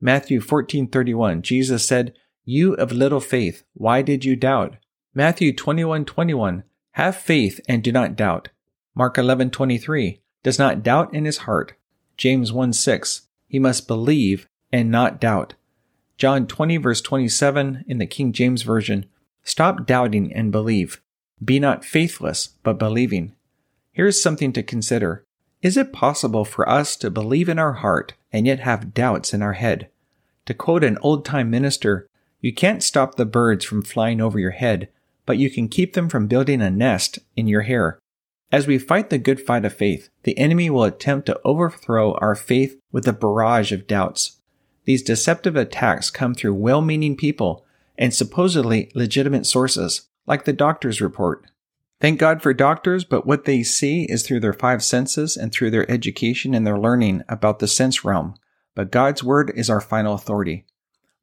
Matthew 0.00 0.40
14:31 0.40 1.42
Jesus 1.42 1.84
said, 1.84 2.14
"You 2.44 2.74
of 2.74 2.92
little 2.92 3.18
faith, 3.18 3.64
why 3.74 4.00
did 4.00 4.24
you 4.24 4.36
doubt?" 4.36 4.76
Matthew 5.12 5.52
21:21 5.52 6.62
Have 6.92 7.16
faith 7.16 7.60
and 7.68 7.82
do 7.82 7.90
not 7.90 8.14
doubt. 8.14 8.50
Mark 8.94 9.16
11:23 9.16 10.20
Does 10.44 10.56
not 10.60 10.84
doubt 10.84 11.12
in 11.12 11.24
his 11.24 11.38
heart. 11.38 11.72
James 12.16 12.52
1:6 12.52 13.22
He 13.48 13.58
must 13.58 13.88
believe 13.88 14.46
and 14.72 14.88
not 14.88 15.20
doubt. 15.20 15.54
John 16.16 16.46
20 16.46 16.76
verse 16.76 17.00
27 17.00 17.84
in 17.88 17.98
the 17.98 18.06
King 18.06 18.30
James 18.32 18.62
version 18.62 19.06
Stop 19.42 19.84
doubting 19.84 20.32
and 20.32 20.52
believe. 20.52 21.02
Be 21.44 21.60
not 21.60 21.84
faithless, 21.84 22.48
but 22.62 22.78
believing. 22.78 23.32
Here's 23.92 24.22
something 24.22 24.52
to 24.52 24.62
consider. 24.62 25.24
Is 25.62 25.76
it 25.76 25.92
possible 25.92 26.44
for 26.44 26.68
us 26.68 26.96
to 26.96 27.10
believe 27.10 27.48
in 27.48 27.58
our 27.58 27.74
heart 27.74 28.14
and 28.32 28.46
yet 28.46 28.60
have 28.60 28.94
doubts 28.94 29.34
in 29.34 29.42
our 29.42 29.54
head? 29.54 29.88
To 30.46 30.54
quote 30.54 30.84
an 30.84 30.98
old 31.02 31.24
time 31.24 31.50
minister, 31.50 32.06
you 32.40 32.52
can't 32.52 32.82
stop 32.82 33.16
the 33.16 33.26
birds 33.26 33.64
from 33.64 33.82
flying 33.82 34.20
over 34.20 34.38
your 34.38 34.52
head, 34.52 34.88
but 35.26 35.38
you 35.38 35.50
can 35.50 35.68
keep 35.68 35.94
them 35.94 36.08
from 36.08 36.26
building 36.26 36.62
a 36.62 36.70
nest 36.70 37.18
in 37.36 37.48
your 37.48 37.62
hair. 37.62 37.98
As 38.50 38.66
we 38.66 38.78
fight 38.78 39.10
the 39.10 39.18
good 39.18 39.40
fight 39.40 39.64
of 39.64 39.74
faith, 39.74 40.08
the 40.22 40.38
enemy 40.38 40.70
will 40.70 40.84
attempt 40.84 41.26
to 41.26 41.40
overthrow 41.44 42.14
our 42.14 42.34
faith 42.34 42.80
with 42.92 43.06
a 43.06 43.12
barrage 43.12 43.72
of 43.72 43.86
doubts. 43.86 44.38
These 44.84 45.02
deceptive 45.02 45.54
attacks 45.54 46.10
come 46.10 46.34
through 46.34 46.54
well 46.54 46.80
meaning 46.80 47.14
people 47.14 47.66
and 47.98 48.14
supposedly 48.14 48.90
legitimate 48.94 49.44
sources 49.44 50.07
like 50.28 50.44
the 50.44 50.52
doctor's 50.52 51.00
report. 51.00 51.46
Thank 52.00 52.20
God 52.20 52.42
for 52.42 52.54
doctors, 52.54 53.04
but 53.04 53.26
what 53.26 53.44
they 53.44 53.64
see 53.64 54.04
is 54.04 54.22
through 54.22 54.40
their 54.40 54.52
five 54.52 54.84
senses 54.84 55.36
and 55.36 55.50
through 55.50 55.72
their 55.72 55.90
education 55.90 56.54
and 56.54 56.64
their 56.64 56.78
learning 56.78 57.22
about 57.28 57.58
the 57.58 57.66
sense 57.66 58.04
realm. 58.04 58.34
But 58.76 58.92
God's 58.92 59.24
word 59.24 59.50
is 59.56 59.68
our 59.68 59.80
final 59.80 60.14
authority. 60.14 60.64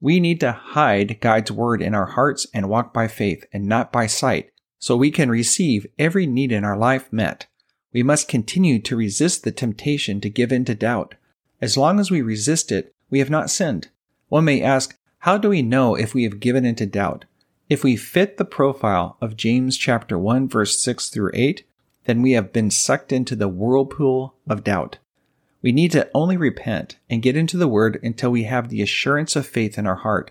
We 0.01 0.19
need 0.19 0.41
to 0.41 0.51
hide 0.51 1.21
God's 1.21 1.51
word 1.51 1.81
in 1.81 1.95
our 1.95 2.07
hearts 2.07 2.45
and 2.53 2.67
walk 2.67 2.93
by 2.93 3.07
faith 3.07 3.45
and 3.53 3.65
not 3.65 3.93
by 3.93 4.07
sight 4.07 4.51
so 4.77 4.97
we 4.97 5.11
can 5.11 5.29
receive 5.29 5.87
every 5.97 6.27
need 6.27 6.51
in 6.51 6.65
our 6.65 6.77
life 6.77 7.11
met. 7.13 7.47
We 7.93 8.03
must 8.03 8.27
continue 8.27 8.79
to 8.79 8.97
resist 8.97 9.43
the 9.43 9.53
temptation 9.53 10.19
to 10.19 10.29
give 10.29 10.51
in 10.51 10.65
to 10.65 10.75
doubt. 10.75 11.15
As 11.61 11.77
long 11.77 11.99
as 11.99 12.11
we 12.11 12.21
resist 12.21 12.71
it, 12.71 12.93
we 13.09 13.19
have 13.19 13.29
not 13.29 13.49
sinned. 13.49 13.87
One 14.27 14.43
may 14.43 14.61
ask, 14.61 14.97
how 15.19 15.37
do 15.37 15.49
we 15.49 15.61
know 15.61 15.95
if 15.95 16.13
we 16.13 16.23
have 16.23 16.41
given 16.41 16.65
into 16.65 16.85
doubt? 16.85 17.23
If 17.67 17.83
we 17.83 17.95
fit 17.95 18.37
the 18.37 18.45
profile 18.45 19.17
of 19.19 19.35
James 19.35 19.75
chapter 19.75 20.19
1 20.19 20.47
verse 20.47 20.79
6 20.79 21.09
through 21.09 21.31
8, 21.33 21.65
then 22.03 22.21
we 22.21 22.33
have 22.33 22.53
been 22.53 22.69
sucked 22.69 23.11
into 23.11 23.35
the 23.35 23.47
whirlpool 23.47 24.35
of 24.47 24.63
doubt. 24.63 24.99
We 25.63 25.71
need 25.71 25.91
to 25.93 26.07
only 26.13 26.37
repent 26.37 26.99
and 27.09 27.23
get 27.23 27.35
into 27.35 27.57
the 27.57 27.67
word 27.67 27.99
until 28.03 28.29
we 28.29 28.43
have 28.43 28.69
the 28.69 28.83
assurance 28.83 29.35
of 29.35 29.47
faith 29.47 29.79
in 29.79 29.87
our 29.87 29.95
heart. 29.95 30.29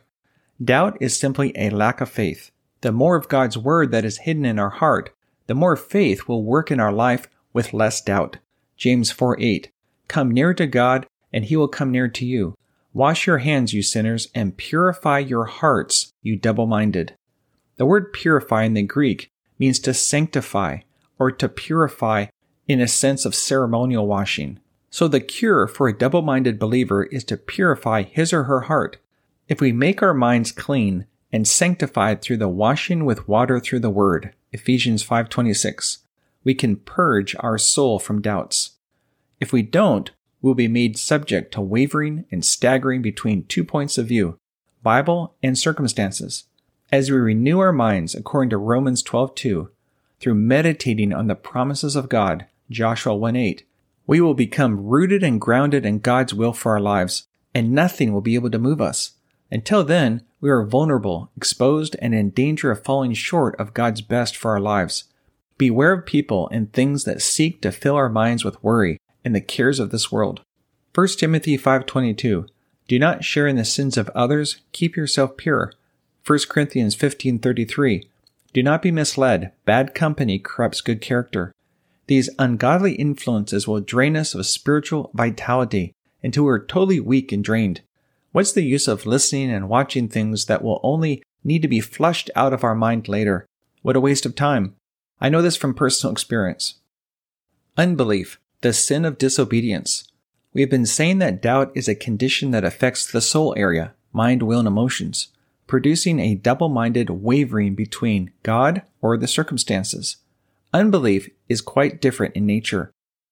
Doubt 0.62 0.96
is 1.00 1.18
simply 1.18 1.52
a 1.56 1.70
lack 1.70 2.00
of 2.00 2.08
faith. 2.08 2.52
The 2.82 2.92
more 2.92 3.16
of 3.16 3.28
God's 3.28 3.58
word 3.58 3.90
that 3.90 4.04
is 4.04 4.18
hidden 4.18 4.44
in 4.44 4.60
our 4.60 4.70
heart, 4.70 5.10
the 5.48 5.56
more 5.56 5.74
faith 5.74 6.28
will 6.28 6.44
work 6.44 6.70
in 6.70 6.78
our 6.78 6.92
life 6.92 7.26
with 7.52 7.74
less 7.74 8.00
doubt. 8.00 8.36
James 8.76 9.10
4 9.10 9.40
8. 9.40 9.72
Come 10.06 10.30
near 10.30 10.54
to 10.54 10.68
God, 10.68 11.04
and 11.32 11.46
he 11.46 11.56
will 11.56 11.66
come 11.66 11.90
near 11.90 12.06
to 12.06 12.24
you. 12.24 12.54
Wash 12.92 13.26
your 13.26 13.38
hands, 13.38 13.74
you 13.74 13.82
sinners, 13.82 14.28
and 14.36 14.56
purify 14.56 15.18
your 15.18 15.46
hearts, 15.46 16.12
you 16.22 16.36
double 16.36 16.68
minded. 16.68 17.16
The 17.76 17.86
word 17.86 18.12
purify 18.12 18.64
in 18.64 18.74
the 18.74 18.82
Greek 18.82 19.32
means 19.58 19.78
to 19.80 19.94
sanctify 19.94 20.78
or 21.18 21.30
to 21.32 21.48
purify 21.48 22.26
in 22.68 22.80
a 22.80 22.88
sense 22.88 23.24
of 23.24 23.34
ceremonial 23.34 24.06
washing. 24.06 24.60
So 24.90 25.08
the 25.08 25.20
cure 25.20 25.66
for 25.66 25.88
a 25.88 25.96
double 25.96 26.22
minded 26.22 26.58
believer 26.58 27.04
is 27.04 27.24
to 27.24 27.36
purify 27.36 28.02
his 28.02 28.32
or 28.32 28.44
her 28.44 28.62
heart. 28.62 28.98
If 29.48 29.60
we 29.60 29.72
make 29.72 30.02
our 30.02 30.14
minds 30.14 30.52
clean 30.52 31.06
and 31.32 31.48
sanctified 31.48 32.22
through 32.22 32.36
the 32.36 32.48
washing 32.48 33.04
with 33.04 33.28
water 33.28 33.58
through 33.58 33.80
the 33.80 33.90
word, 33.90 34.32
Ephesians 34.52 35.02
5:26, 35.02 35.98
we 36.44 36.54
can 36.54 36.76
purge 36.76 37.34
our 37.40 37.58
soul 37.58 37.98
from 37.98 38.22
doubts. 38.22 38.76
If 39.40 39.52
we 39.52 39.62
don't, 39.62 40.12
we'll 40.40 40.54
be 40.54 40.68
made 40.68 40.96
subject 40.96 41.52
to 41.54 41.60
wavering 41.60 42.24
and 42.30 42.44
staggering 42.44 43.02
between 43.02 43.44
two 43.44 43.64
points 43.64 43.98
of 43.98 44.06
view, 44.06 44.38
Bible 44.82 45.34
and 45.42 45.58
circumstances. 45.58 46.44
As 46.94 47.10
we 47.10 47.16
renew 47.16 47.58
our 47.58 47.72
minds 47.72 48.14
according 48.14 48.50
to 48.50 48.56
Romans 48.56 49.02
12:2, 49.02 49.68
through 50.20 50.34
meditating 50.36 51.12
on 51.12 51.26
the 51.26 51.34
promises 51.34 51.96
of 51.96 52.08
God, 52.08 52.46
Joshua 52.70 53.16
1:8, 53.16 53.64
we 54.06 54.20
will 54.20 54.34
become 54.34 54.86
rooted 54.86 55.24
and 55.24 55.40
grounded 55.40 55.84
in 55.84 55.98
God's 55.98 56.32
will 56.32 56.52
for 56.52 56.70
our 56.70 56.80
lives, 56.80 57.26
and 57.52 57.72
nothing 57.72 58.12
will 58.12 58.20
be 58.20 58.36
able 58.36 58.50
to 58.52 58.60
move 58.60 58.80
us. 58.80 59.14
Until 59.50 59.82
then, 59.82 60.22
we 60.40 60.48
are 60.50 60.64
vulnerable, 60.64 61.32
exposed, 61.36 61.96
and 62.00 62.14
in 62.14 62.30
danger 62.30 62.70
of 62.70 62.84
falling 62.84 63.12
short 63.12 63.58
of 63.58 63.74
God's 63.74 64.00
best 64.00 64.36
for 64.36 64.52
our 64.52 64.60
lives. 64.60 65.02
Beware 65.58 65.94
of 65.94 66.06
people 66.06 66.48
and 66.52 66.72
things 66.72 67.02
that 67.02 67.20
seek 67.20 67.60
to 67.62 67.72
fill 67.72 67.96
our 67.96 68.08
minds 68.08 68.44
with 68.44 68.62
worry 68.62 69.00
and 69.24 69.34
the 69.34 69.40
cares 69.40 69.80
of 69.80 69.90
this 69.90 70.12
world. 70.12 70.42
1 70.92 71.18
Timothy 71.18 71.56
5:22 71.56 72.46
Do 72.86 72.98
not 73.00 73.24
share 73.24 73.48
in 73.48 73.56
the 73.56 73.64
sins 73.64 73.96
of 73.96 74.10
others, 74.10 74.58
keep 74.70 74.94
yourself 74.94 75.36
pure. 75.36 75.72
1 76.26 76.38
Corinthians 76.48 76.96
15:33 76.96 78.08
Do 78.54 78.62
not 78.62 78.80
be 78.80 78.90
misled, 78.90 79.52
bad 79.66 79.94
company 79.94 80.38
corrupts 80.38 80.80
good 80.80 81.02
character. 81.02 81.52
These 82.06 82.30
ungodly 82.38 82.94
influences 82.94 83.68
will 83.68 83.80
drain 83.80 84.16
us 84.16 84.34
of 84.34 84.46
spiritual 84.46 85.10
vitality 85.12 85.92
until 86.22 86.44
we're 86.44 86.64
totally 86.64 86.98
weak 86.98 87.30
and 87.30 87.44
drained. 87.44 87.82
What's 88.32 88.52
the 88.52 88.64
use 88.64 88.88
of 88.88 89.04
listening 89.04 89.50
and 89.50 89.68
watching 89.68 90.08
things 90.08 90.46
that 90.46 90.64
will 90.64 90.80
only 90.82 91.22
need 91.44 91.60
to 91.60 91.68
be 91.68 91.80
flushed 91.80 92.30
out 92.34 92.54
of 92.54 92.64
our 92.64 92.74
mind 92.74 93.06
later? 93.06 93.44
What 93.82 93.94
a 93.94 94.00
waste 94.00 94.24
of 94.24 94.34
time. 94.34 94.76
I 95.20 95.28
know 95.28 95.42
this 95.42 95.56
from 95.56 95.74
personal 95.74 96.12
experience. 96.12 96.76
Unbelief, 97.76 98.40
the 98.62 98.72
sin 98.72 99.04
of 99.04 99.18
disobedience. 99.18 100.10
We 100.54 100.62
have 100.62 100.70
been 100.70 100.86
saying 100.86 101.18
that 101.18 101.42
doubt 101.42 101.70
is 101.74 101.86
a 101.86 101.94
condition 101.94 102.50
that 102.52 102.64
affects 102.64 103.06
the 103.06 103.20
soul 103.20 103.52
area, 103.58 103.92
mind, 104.14 104.42
will, 104.42 104.60
and 104.60 104.68
emotions 104.68 105.28
producing 105.66 106.18
a 106.18 106.34
double 106.34 106.68
minded 106.68 107.10
wavering 107.10 107.74
between 107.74 108.30
God 108.42 108.82
or 109.00 109.16
the 109.16 109.28
circumstances. 109.28 110.16
Unbelief 110.72 111.28
is 111.48 111.60
quite 111.60 112.00
different 112.00 112.34
in 112.36 112.46
nature. 112.46 112.90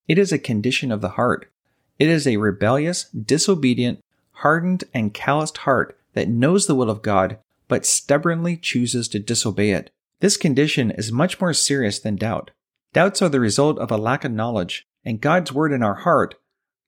It 0.08 0.18
is 0.18 0.32
a 0.32 0.38
condition 0.38 0.92
of 0.92 1.00
the 1.00 1.10
heart. 1.10 1.50
It 1.98 2.08
is 2.08 2.26
a 2.26 2.36
rebellious, 2.36 3.04
disobedient, 3.10 4.00
hardened, 4.32 4.84
and 4.94 5.14
calloused 5.14 5.58
heart 5.58 5.98
that 6.14 6.28
knows 6.28 6.66
the 6.66 6.74
will 6.74 6.90
of 6.90 7.02
God 7.02 7.38
but 7.68 7.86
stubbornly 7.86 8.56
chooses 8.56 9.08
to 9.08 9.18
disobey 9.18 9.70
it. 9.70 9.90
This 10.20 10.36
condition 10.36 10.90
is 10.90 11.10
much 11.10 11.40
more 11.40 11.54
serious 11.54 11.98
than 11.98 12.16
doubt. 12.16 12.50
Doubts 12.92 13.22
are 13.22 13.28
the 13.28 13.40
result 13.40 13.78
of 13.78 13.90
a 13.90 13.96
lack 13.96 14.24
of 14.24 14.32
knowledge 14.32 14.86
and 15.04 15.20
God's 15.20 15.52
word 15.52 15.72
in 15.72 15.82
our 15.82 15.94
heart, 15.94 16.34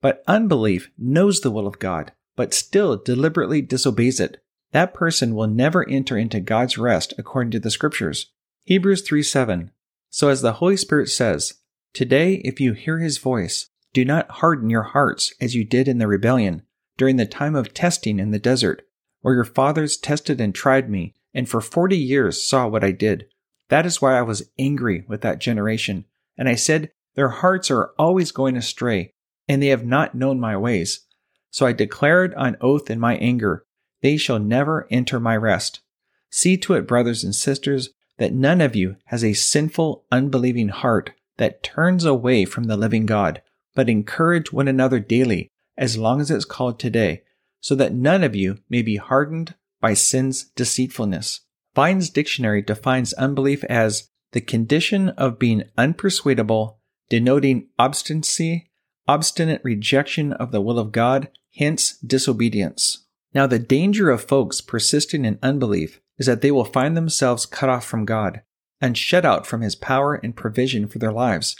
but 0.00 0.22
unbelief 0.26 0.90
knows 0.98 1.40
the 1.40 1.50
will 1.50 1.66
of 1.66 1.78
God 1.78 2.12
but 2.36 2.54
still 2.54 2.96
deliberately 2.96 3.62
disobeys 3.62 4.20
it 4.20 4.42
that 4.74 4.92
person 4.92 5.36
will 5.36 5.46
never 5.46 5.88
enter 5.88 6.18
into 6.18 6.40
God's 6.40 6.76
rest 6.76 7.14
according 7.16 7.52
to 7.52 7.60
the 7.60 7.70
scriptures. 7.70 8.32
Hebrews 8.64 9.02
3 9.02 9.22
7. 9.22 9.70
So 10.10 10.28
as 10.28 10.42
the 10.42 10.54
Holy 10.54 10.76
Spirit 10.76 11.08
says, 11.08 11.54
Today, 11.92 12.42
if 12.44 12.58
you 12.58 12.72
hear 12.72 12.98
his 12.98 13.18
voice, 13.18 13.70
do 13.92 14.04
not 14.04 14.28
harden 14.28 14.70
your 14.70 14.82
hearts 14.82 15.32
as 15.40 15.54
you 15.54 15.64
did 15.64 15.86
in 15.86 15.98
the 15.98 16.08
rebellion 16.08 16.62
during 16.96 17.14
the 17.14 17.24
time 17.24 17.54
of 17.54 17.72
testing 17.72 18.18
in 18.18 18.32
the 18.32 18.38
desert, 18.40 18.82
where 19.20 19.36
your 19.36 19.44
fathers 19.44 19.96
tested 19.96 20.40
and 20.40 20.52
tried 20.52 20.90
me, 20.90 21.14
and 21.32 21.48
for 21.48 21.60
forty 21.60 21.96
years 21.96 22.42
saw 22.42 22.66
what 22.66 22.82
I 22.82 22.90
did. 22.90 23.26
That 23.68 23.86
is 23.86 24.02
why 24.02 24.18
I 24.18 24.22
was 24.22 24.50
angry 24.58 25.04
with 25.06 25.20
that 25.20 25.38
generation. 25.38 26.04
And 26.36 26.48
I 26.48 26.56
said, 26.56 26.90
Their 27.14 27.28
hearts 27.28 27.70
are 27.70 27.92
always 27.96 28.32
going 28.32 28.56
astray, 28.56 29.12
and 29.46 29.62
they 29.62 29.68
have 29.68 29.86
not 29.86 30.16
known 30.16 30.40
my 30.40 30.56
ways. 30.56 31.06
So 31.52 31.64
I 31.64 31.72
declared 31.72 32.34
on 32.34 32.56
oath 32.60 32.90
in 32.90 32.98
my 32.98 33.16
anger, 33.18 33.64
they 34.04 34.18
shall 34.18 34.38
never 34.38 34.86
enter 34.90 35.18
my 35.18 35.34
rest. 35.34 35.80
See 36.28 36.58
to 36.58 36.74
it, 36.74 36.86
brothers 36.86 37.24
and 37.24 37.34
sisters, 37.34 37.88
that 38.18 38.34
none 38.34 38.60
of 38.60 38.76
you 38.76 38.96
has 39.06 39.24
a 39.24 39.32
sinful, 39.32 40.04
unbelieving 40.12 40.68
heart 40.68 41.12
that 41.38 41.62
turns 41.62 42.04
away 42.04 42.44
from 42.44 42.64
the 42.64 42.76
living 42.76 43.06
God, 43.06 43.40
but 43.74 43.88
encourage 43.88 44.52
one 44.52 44.68
another 44.68 45.00
daily, 45.00 45.48
as 45.78 45.96
long 45.96 46.20
as 46.20 46.30
it's 46.30 46.44
called 46.44 46.78
today, 46.78 47.22
so 47.62 47.74
that 47.76 47.94
none 47.94 48.22
of 48.22 48.36
you 48.36 48.58
may 48.68 48.82
be 48.82 48.96
hardened 48.96 49.54
by 49.80 49.94
sin's 49.94 50.50
deceitfulness. 50.50 51.40
Vine's 51.74 52.10
dictionary 52.10 52.60
defines 52.60 53.14
unbelief 53.14 53.64
as 53.64 54.10
the 54.32 54.42
condition 54.42 55.08
of 55.08 55.38
being 55.38 55.64
unpersuadable, 55.78 56.76
denoting 57.08 57.68
obstinacy, 57.78 58.70
obstinate 59.08 59.62
rejection 59.64 60.34
of 60.34 60.52
the 60.52 60.60
will 60.60 60.78
of 60.78 60.92
God, 60.92 61.30
hence 61.56 61.96
disobedience. 61.96 63.03
Now, 63.34 63.46
the 63.48 63.58
danger 63.58 64.10
of 64.10 64.24
folks 64.24 64.60
persisting 64.60 65.24
in 65.24 65.38
unbelief 65.42 66.00
is 66.18 66.26
that 66.26 66.40
they 66.40 66.52
will 66.52 66.64
find 66.64 66.96
themselves 66.96 67.46
cut 67.46 67.68
off 67.68 67.84
from 67.84 68.04
God. 68.04 68.42
and 68.80 68.98
shut 68.98 69.24
out 69.24 69.46
from 69.46 69.62
his 69.62 69.76
power 69.76 70.14
and 70.14 70.36
provision 70.36 70.88
for 70.88 70.98
their 70.98 71.12
lives. 71.12 71.56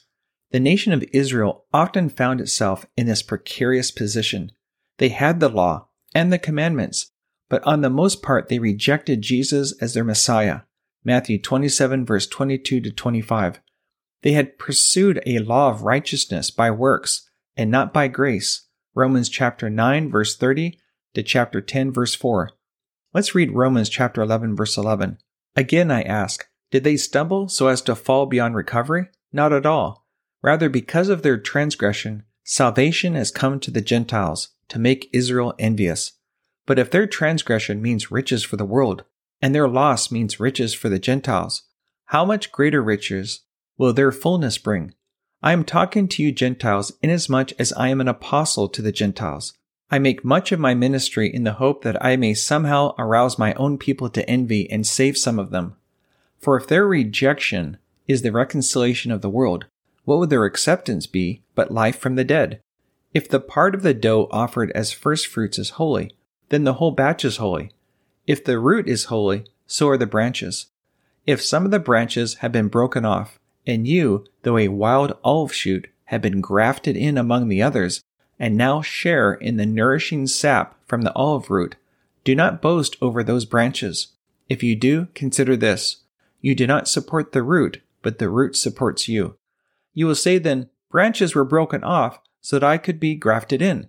The 0.51 0.61
nation 0.61 0.93
of 0.93 1.05
Israel 1.13 1.65
often 1.73 2.11
found 2.11 2.41
itself 2.41 2.85
in 2.99 3.07
this 3.07 3.23
precarious 3.23 3.91
position. 3.91 4.53
They 4.99 5.09
had 5.09 5.41
the 5.41 5.49
law 5.49 5.89
and 6.15 6.31
the 6.31 6.39
commandments, 6.39 7.13
but 7.49 7.63
on 7.65 7.81
the 7.81 7.89
most 7.89 8.21
part 8.21 8.49
they 8.49 8.59
rejected 8.59 9.23
Jesus 9.23 9.73
as 9.81 9.95
their 9.95 10.05
Messiah. 10.05 10.63
Matthew 11.03 11.41
27 11.41 12.05
verse 12.05 12.27
22 12.27 12.81
to 12.83 12.91
25. 12.91 13.61
They 14.23 14.33
had 14.33 14.59
pursued 14.59 15.23
a 15.25 15.39
law 15.39 15.71
of 15.71 15.83
righteousness 15.83 16.51
by 16.51 16.71
works 16.71 17.31
and 17.57 17.71
not 17.71 17.95
by 17.95 18.09
grace. 18.09 18.69
Romans 18.95 19.31
chapter 19.31 19.71
9 19.71 20.11
verse 20.11 20.37
30 20.37 20.79
to 21.15 21.23
chapter 21.23 21.61
10 21.61 21.93
verse 21.93 22.15
4. 22.15 22.51
Let's 23.13 23.35
read 23.35 23.53
Romans 23.53 23.89
chapter 23.89 24.21
11 24.23 24.57
verse 24.57 24.77
11. 24.77 25.19
Again 25.57 25.91
I 25.91 26.03
ask, 26.03 26.47
did 26.71 26.85
they 26.85 26.97
stumble 26.97 27.49
so 27.49 27.69
as 27.69 27.81
to 27.83 27.95
fall 27.95 28.27
beyond 28.27 28.57
recovery? 28.57 29.09
Not 29.33 29.53
at 29.53 29.67
all. 29.67 30.05
Rather, 30.43 30.69
because 30.69 31.09
of 31.09 31.23
their 31.23 31.39
transgression, 31.39 32.25
salvation 32.43 33.15
has 33.15 33.31
come 33.31 33.59
to 33.61 33.71
the 33.71 33.81
Gentiles 33.81 34.49
to 34.69 34.79
make 34.79 35.09
Israel 35.13 35.55
envious. 35.59 36.13
But 36.67 36.79
if 36.79 36.91
their 36.91 37.07
transgression 37.07 37.81
means 37.81 38.11
riches 38.11 38.43
for 38.43 38.57
the 38.57 38.65
world, 38.65 39.05
and 39.41 39.55
their 39.55 39.69
loss 39.69 40.11
means 40.11 40.41
riches 40.41 40.75
for 40.75 40.89
the 40.89 40.99
Gentiles, 40.99 41.63
how 42.07 42.25
much 42.25 42.53
greater 42.53 42.83
riches 42.83 43.41
will 43.79 43.93
their 43.93 44.13
fullness 44.13 44.59
bring? 44.59 44.95
I 45.43 45.53
am 45.53 45.65
talking 45.65 46.09
to 46.09 46.23
you 46.23 46.33
Gentiles 46.33 46.93
inasmuch 47.03 47.53
as 47.59 47.73
I 47.75 47.89
am 47.89 48.01
an 48.01 48.09
apostle 48.09 48.69
to 48.71 48.83
the 48.83 48.93
Gentiles. 48.93 49.53
I 49.95 50.01
make 50.01 50.25
much 50.25 50.51
of 50.51 50.59
my 50.59 50.75
ministry 50.75 51.33
in 51.33 51.45
the 51.45 51.53
hope 51.53 51.85
that 51.85 52.05
I 52.05 52.17
may 52.17 52.35
somehow 52.35 52.97
arouse 52.99 53.39
my 53.39 53.55
own 53.55 53.79
people 53.79 54.11
to 54.11 54.29
envy 54.29 54.69
and 54.69 54.85
save 54.85 55.17
some 55.17 55.39
of 55.39 55.51
them. 55.51 55.77
For 56.41 56.57
if 56.57 56.67
their 56.67 56.85
rejection 56.85 57.77
is 58.09 58.23
the 58.23 58.33
reconciliation 58.33 59.13
of 59.13 59.21
the 59.21 59.31
world, 59.31 59.67
what 60.05 60.19
would 60.19 60.31
their 60.31 60.47
acceptance 60.47 61.07
be 61.07 61.43
but 61.55 61.71
life 61.71 61.97
from 61.97 62.17
the 62.17 62.25
dead? 62.25 62.61
If 63.13 63.29
the 63.29 63.39
part 63.39 63.73
of 63.73 63.85
the 63.85 63.95
dough 63.95 64.27
offered 64.33 64.73
as 64.73 64.91
first 64.91 65.29
fruits 65.29 65.61
is 65.61 65.79
holy, 65.79 66.11
then 66.49 66.65
the 66.65 66.75
whole 66.75 66.91
batch 66.91 67.25
is 67.25 67.37
holy. 67.37 67.71
If 68.27 68.43
the 68.43 68.59
root 68.59 68.89
is 68.89 69.05
holy, 69.05 69.45
so 69.65 69.89
are 69.91 69.97
the 69.97 70.07
branches. 70.07 70.67
If 71.25 71.41
some 71.41 71.65
of 71.65 71.71
the 71.71 71.79
branches 71.79 72.39
have 72.39 72.51
been 72.51 72.67
broken 72.67 73.05
off, 73.05 73.39
and 73.65 73.87
you, 73.87 74.27
though 74.43 74.59
a 74.59 74.67
wild 74.67 75.17
olive 75.23 75.55
shoot, 75.55 75.87
have 76.07 76.21
been 76.21 76.41
grafted 76.41 76.97
in 76.97 77.17
among 77.17 77.47
the 77.47 77.63
others, 77.63 78.03
and 78.39 78.57
now 78.57 78.83
share 78.83 79.35
in 79.35 79.57
the 79.57 79.67
nourishing 79.67 80.27
sap 80.27 80.77
from 80.87 81.03
the 81.03 81.13
olive 81.15 81.51
root, 81.51 81.77
do 82.25 82.35
not 82.35 82.63
boast 82.63 82.97
over 83.01 83.23
those 83.23 83.45
branches. 83.45 84.09
If 84.49 84.63
you 84.63 84.75
do, 84.77 85.09
consider 85.15 85.57
this. 85.57 85.99
You 86.41 86.55
do 86.55 86.67
not 86.67 86.89
support 86.89 87.33
the 87.33 87.43
root, 87.43 87.81
but 88.03 88.19
the 88.19 88.29
root 88.29 88.57
supports 88.57 89.09
you. 89.09 89.37
You 89.93 90.07
will 90.07 90.15
say 90.15 90.39
then, 90.39 90.69
branches 90.91 91.35
were 91.35 91.45
broken 91.45 91.85
off 91.85 92.19
so 92.41 92.59
that 92.59 92.67
I 92.67 92.79
could 92.79 93.01
be 93.01 93.15
grafted 93.15 93.63
in. 93.63 93.89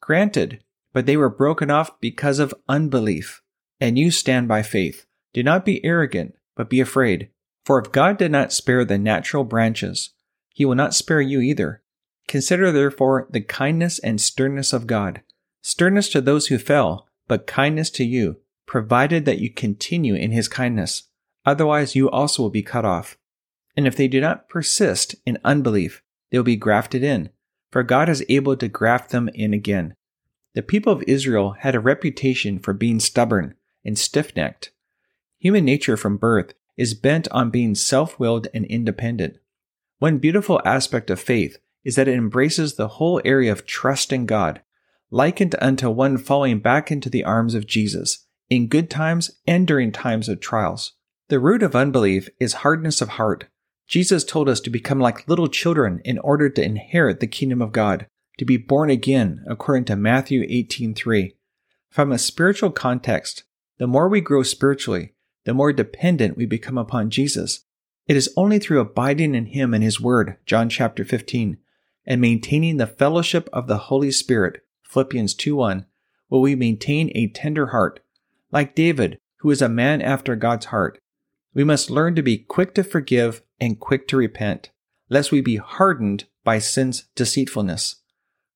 Granted, 0.00 0.62
but 0.92 1.06
they 1.06 1.16
were 1.16 1.28
broken 1.28 1.70
off 1.70 2.00
because 2.00 2.38
of 2.38 2.54
unbelief. 2.68 3.42
And 3.80 3.98
you 3.98 4.10
stand 4.10 4.48
by 4.48 4.62
faith. 4.62 5.06
Do 5.32 5.42
not 5.42 5.64
be 5.64 5.84
arrogant, 5.84 6.34
but 6.56 6.70
be 6.70 6.80
afraid. 6.80 7.30
For 7.64 7.78
if 7.78 7.92
God 7.92 8.16
did 8.16 8.32
not 8.32 8.52
spare 8.52 8.84
the 8.84 8.98
natural 8.98 9.44
branches, 9.44 10.10
he 10.54 10.64
will 10.64 10.74
not 10.74 10.94
spare 10.94 11.20
you 11.20 11.40
either. 11.40 11.82
Consider 12.28 12.70
therefore 12.70 13.26
the 13.30 13.40
kindness 13.40 13.98
and 13.98 14.20
sternness 14.20 14.72
of 14.74 14.86
God. 14.86 15.22
Sternness 15.62 16.10
to 16.10 16.20
those 16.20 16.46
who 16.46 16.58
fell, 16.58 17.08
but 17.26 17.46
kindness 17.46 17.90
to 17.90 18.04
you, 18.04 18.36
provided 18.66 19.24
that 19.24 19.40
you 19.40 19.50
continue 19.50 20.14
in 20.14 20.30
his 20.30 20.46
kindness. 20.46 21.04
Otherwise, 21.46 21.96
you 21.96 22.10
also 22.10 22.42
will 22.42 22.50
be 22.50 22.62
cut 22.62 22.84
off. 22.84 23.16
And 23.76 23.86
if 23.86 23.96
they 23.96 24.08
do 24.08 24.20
not 24.20 24.48
persist 24.48 25.14
in 25.24 25.38
unbelief, 25.42 26.02
they 26.30 26.38
will 26.38 26.44
be 26.44 26.56
grafted 26.56 27.02
in, 27.02 27.30
for 27.72 27.82
God 27.82 28.10
is 28.10 28.24
able 28.28 28.56
to 28.56 28.68
graft 28.68 29.10
them 29.10 29.30
in 29.34 29.54
again. 29.54 29.94
The 30.54 30.62
people 30.62 30.92
of 30.92 31.04
Israel 31.06 31.52
had 31.60 31.74
a 31.74 31.80
reputation 31.80 32.58
for 32.58 32.74
being 32.74 33.00
stubborn 33.00 33.54
and 33.84 33.98
stiff 33.98 34.36
necked. 34.36 34.70
Human 35.38 35.64
nature 35.64 35.96
from 35.96 36.18
birth 36.18 36.52
is 36.76 36.92
bent 36.92 37.28
on 37.28 37.50
being 37.50 37.74
self 37.74 38.18
willed 38.18 38.48
and 38.52 38.66
independent. 38.66 39.38
One 39.98 40.18
beautiful 40.18 40.60
aspect 40.64 41.08
of 41.08 41.20
faith 41.20 41.58
is 41.88 41.94
that 41.94 42.06
it 42.06 42.18
embraces 42.18 42.74
the 42.74 42.86
whole 42.86 43.18
area 43.24 43.50
of 43.50 43.64
trust 43.64 44.12
in 44.12 44.26
God, 44.26 44.60
likened 45.10 45.54
unto 45.58 45.88
one 45.88 46.18
falling 46.18 46.58
back 46.58 46.92
into 46.92 47.08
the 47.08 47.24
arms 47.24 47.54
of 47.54 47.66
Jesus, 47.66 48.26
in 48.50 48.66
good 48.66 48.90
times 48.90 49.30
and 49.46 49.66
during 49.66 49.90
times 49.90 50.28
of 50.28 50.38
trials. 50.38 50.92
The 51.28 51.40
root 51.40 51.62
of 51.62 51.74
unbelief 51.74 52.28
is 52.38 52.60
hardness 52.60 53.00
of 53.00 53.08
heart. 53.08 53.46
Jesus 53.86 54.22
told 54.22 54.50
us 54.50 54.60
to 54.60 54.68
become 54.68 55.00
like 55.00 55.26
little 55.30 55.48
children 55.48 56.02
in 56.04 56.18
order 56.18 56.50
to 56.50 56.62
inherit 56.62 57.20
the 57.20 57.26
kingdom 57.26 57.62
of 57.62 57.72
God, 57.72 58.06
to 58.36 58.44
be 58.44 58.58
born 58.58 58.90
again, 58.90 59.42
according 59.48 59.86
to 59.86 59.96
Matthew 59.96 60.44
18:3. 60.46 61.36
From 61.88 62.12
a 62.12 62.18
spiritual 62.18 62.70
context, 62.70 63.44
the 63.78 63.86
more 63.86 64.10
we 64.10 64.20
grow 64.20 64.42
spiritually, 64.42 65.14
the 65.46 65.54
more 65.54 65.72
dependent 65.72 66.36
we 66.36 66.44
become 66.44 66.76
upon 66.76 67.08
Jesus. 67.08 67.64
It 68.06 68.14
is 68.14 68.30
only 68.36 68.58
through 68.58 68.80
abiding 68.80 69.34
in 69.34 69.46
him 69.46 69.72
and 69.72 69.82
his 69.82 69.98
word, 69.98 70.36
John 70.44 70.68
chapter 70.68 71.02
15, 71.02 71.56
and 72.08 72.22
maintaining 72.22 72.78
the 72.78 72.86
fellowship 72.86 73.50
of 73.52 73.66
the 73.66 73.76
Holy 73.76 74.10
Spirit, 74.10 74.64
Philippians 74.82 75.34
2:1, 75.34 75.84
will 76.30 76.40
we 76.40 76.56
maintain 76.56 77.12
a 77.14 77.28
tender 77.28 77.66
heart, 77.66 78.00
like 78.50 78.74
David, 78.74 79.18
who 79.40 79.50
is 79.50 79.60
a 79.60 79.68
man 79.68 80.00
after 80.00 80.34
God's 80.34 80.66
heart. 80.66 80.98
We 81.52 81.64
must 81.64 81.90
learn 81.90 82.14
to 82.14 82.22
be 82.22 82.38
quick 82.38 82.74
to 82.74 82.82
forgive 82.82 83.42
and 83.60 83.78
quick 83.78 84.08
to 84.08 84.16
repent, 84.16 84.70
lest 85.10 85.30
we 85.30 85.42
be 85.42 85.56
hardened 85.56 86.24
by 86.44 86.58
sin's 86.60 87.04
deceitfulness. 87.14 87.96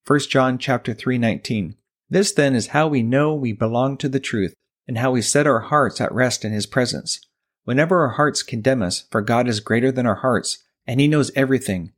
1 0.06 0.30
John 0.30 0.56
chapter 0.56 0.94
3:19. 0.94 1.76
This 2.08 2.32
then 2.32 2.54
is 2.54 2.68
how 2.68 2.88
we 2.88 3.02
know 3.02 3.34
we 3.34 3.52
belong 3.52 3.98
to 3.98 4.08
the 4.08 4.18
truth 4.18 4.54
and 4.88 4.96
how 4.96 5.12
we 5.12 5.20
set 5.20 5.46
our 5.46 5.60
hearts 5.60 6.00
at 6.00 6.12
rest 6.12 6.42
in 6.42 6.52
his 6.52 6.66
presence. 6.66 7.20
Whenever 7.64 8.00
our 8.00 8.14
hearts 8.16 8.42
condemn 8.42 8.82
us, 8.82 9.04
for 9.10 9.20
God 9.20 9.46
is 9.46 9.60
greater 9.60 9.92
than 9.92 10.06
our 10.06 10.16
hearts, 10.16 10.64
and 10.86 11.00
he 11.00 11.06
knows 11.06 11.30
everything, 11.36 11.92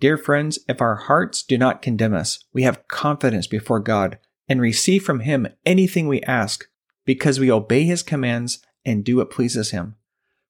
Dear 0.00 0.16
friends, 0.16 0.60
if 0.68 0.80
our 0.80 0.94
hearts 0.94 1.42
do 1.42 1.58
not 1.58 1.82
condemn 1.82 2.14
us, 2.14 2.44
we 2.52 2.62
have 2.62 2.86
confidence 2.86 3.48
before 3.48 3.80
God 3.80 4.18
and 4.48 4.60
receive 4.60 5.04
from 5.04 5.20
Him 5.20 5.48
anything 5.66 6.06
we 6.06 6.22
ask 6.22 6.66
because 7.04 7.40
we 7.40 7.50
obey 7.50 7.82
His 7.82 8.04
commands 8.04 8.60
and 8.84 9.04
do 9.04 9.16
what 9.16 9.30
pleases 9.30 9.72
Him. 9.72 9.96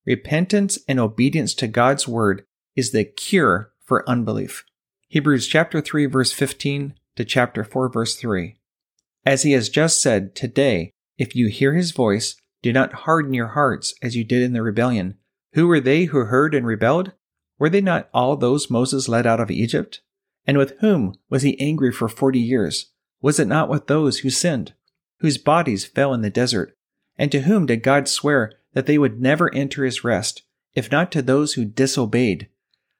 Repentance 0.04 0.78
and 0.86 1.00
obedience 1.00 1.54
to 1.54 1.66
God's 1.66 2.06
word 2.06 2.44
is 2.76 2.92
the 2.92 3.04
cure 3.04 3.72
for 3.82 4.08
unbelief. 4.08 4.64
Hebrews 5.08 5.46
chapter 5.46 5.80
3 5.80 6.06
verse 6.06 6.30
15 6.32 6.94
to 7.16 7.24
chapter 7.24 7.64
4 7.64 7.88
verse 7.88 8.16
3. 8.16 8.56
As 9.24 9.42
he 9.42 9.52
has 9.52 9.68
just 9.68 10.00
said, 10.00 10.34
today, 10.34 10.92
if 11.16 11.34
you 11.34 11.48
hear 11.48 11.74
his 11.74 11.92
voice, 11.92 12.36
do 12.62 12.72
not 12.72 12.92
harden 12.92 13.34
your 13.34 13.48
hearts 13.48 13.94
as 14.02 14.14
you 14.14 14.24
did 14.24 14.42
in 14.42 14.52
the 14.52 14.62
rebellion. 14.62 15.16
Who 15.54 15.66
were 15.66 15.80
they 15.80 16.04
who 16.04 16.26
heard 16.26 16.54
and 16.54 16.66
rebelled? 16.66 17.12
Were 17.58 17.68
they 17.68 17.80
not 17.80 18.08
all 18.14 18.36
those 18.36 18.70
Moses 18.70 19.08
led 19.08 19.26
out 19.26 19.40
of 19.40 19.50
Egypt? 19.50 20.00
And 20.46 20.56
with 20.56 20.78
whom 20.80 21.14
was 21.28 21.42
he 21.42 21.60
angry 21.60 21.92
for 21.92 22.08
forty 22.08 22.40
years? 22.40 22.90
Was 23.20 23.38
it 23.38 23.48
not 23.48 23.68
with 23.68 23.86
those 23.86 24.20
who 24.20 24.30
sinned, 24.30 24.74
whose 25.18 25.38
bodies 25.38 25.84
fell 25.84 26.14
in 26.14 26.22
the 26.22 26.30
desert? 26.30 26.76
And 27.18 27.32
to 27.32 27.40
whom 27.40 27.66
did 27.66 27.82
God 27.82 28.08
swear 28.08 28.52
that 28.74 28.86
they 28.86 28.96
would 28.96 29.20
never 29.20 29.52
enter 29.54 29.84
his 29.84 30.04
rest, 30.04 30.42
if 30.74 30.92
not 30.92 31.10
to 31.12 31.22
those 31.22 31.54
who 31.54 31.64
disobeyed? 31.64 32.48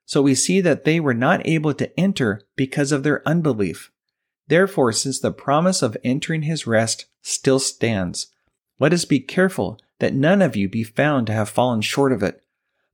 So 0.05 0.23
we 0.23 0.35
see 0.35 0.61
that 0.61 0.85
they 0.85 0.99
were 0.99 1.15
not 1.15 1.47
able 1.47 1.73
to 1.75 2.01
enter 2.01 2.43
because 2.57 2.91
of 2.91 3.03
their 3.03 3.27
unbelief. 3.29 3.93
Therefore, 4.49 4.93
since 4.93 5.21
the 5.21 5.31
promise 5.31 5.83
of 5.83 5.97
entering 6.03 6.43
his 6.43 6.67
rest 6.67 7.07
still 7.23 7.59
stands, 7.59 8.29
let 8.81 8.93
us 8.93 9.05
be 9.05 9.21
careful 9.21 9.79
that 9.99 10.15
none 10.15 10.41
of 10.43 10.57
you 10.57 10.69
be 10.69 10.83
found 10.83 11.27
to 11.27 11.33
have 11.33 11.49
fallen 11.49 11.83
short 11.83 12.13
of 12.13 12.23
it. 12.23 12.43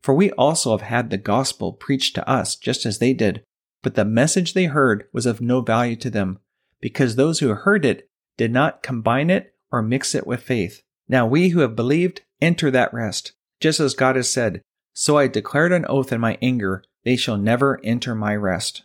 For 0.04 0.12
we 0.12 0.32
also 0.32 0.72
have 0.72 0.82
had 0.82 1.08
the 1.08 1.16
gospel 1.16 1.72
preached 1.72 2.14
to 2.16 2.28
us 2.28 2.56
just 2.56 2.84
as 2.84 2.98
they 2.98 3.14
did, 3.14 3.42
but 3.82 3.94
the 3.94 4.04
message 4.04 4.52
they 4.52 4.66
heard 4.66 5.06
was 5.14 5.24
of 5.24 5.40
no 5.40 5.62
value 5.62 5.96
to 5.96 6.10
them, 6.10 6.40
because 6.78 7.16
those 7.16 7.38
who 7.38 7.48
heard 7.54 7.86
it 7.86 8.06
did 8.36 8.52
not 8.52 8.82
combine 8.82 9.30
it 9.30 9.54
or 9.72 9.80
mix 9.80 10.14
it 10.14 10.26
with 10.26 10.42
faith. 10.42 10.82
Now 11.08 11.26
we 11.26 11.48
who 11.48 11.60
have 11.60 11.74
believed 11.74 12.20
enter 12.42 12.70
that 12.70 12.92
rest, 12.92 13.32
just 13.60 13.80
as 13.80 13.94
God 13.94 14.16
has 14.16 14.30
said, 14.30 14.60
So 14.92 15.16
I 15.16 15.26
declared 15.26 15.72
an 15.72 15.86
oath 15.88 16.12
in 16.12 16.20
my 16.20 16.36
anger, 16.42 16.84
they 17.06 17.16
shall 17.16 17.38
never 17.38 17.80
enter 17.82 18.14
my 18.14 18.36
rest. 18.36 18.82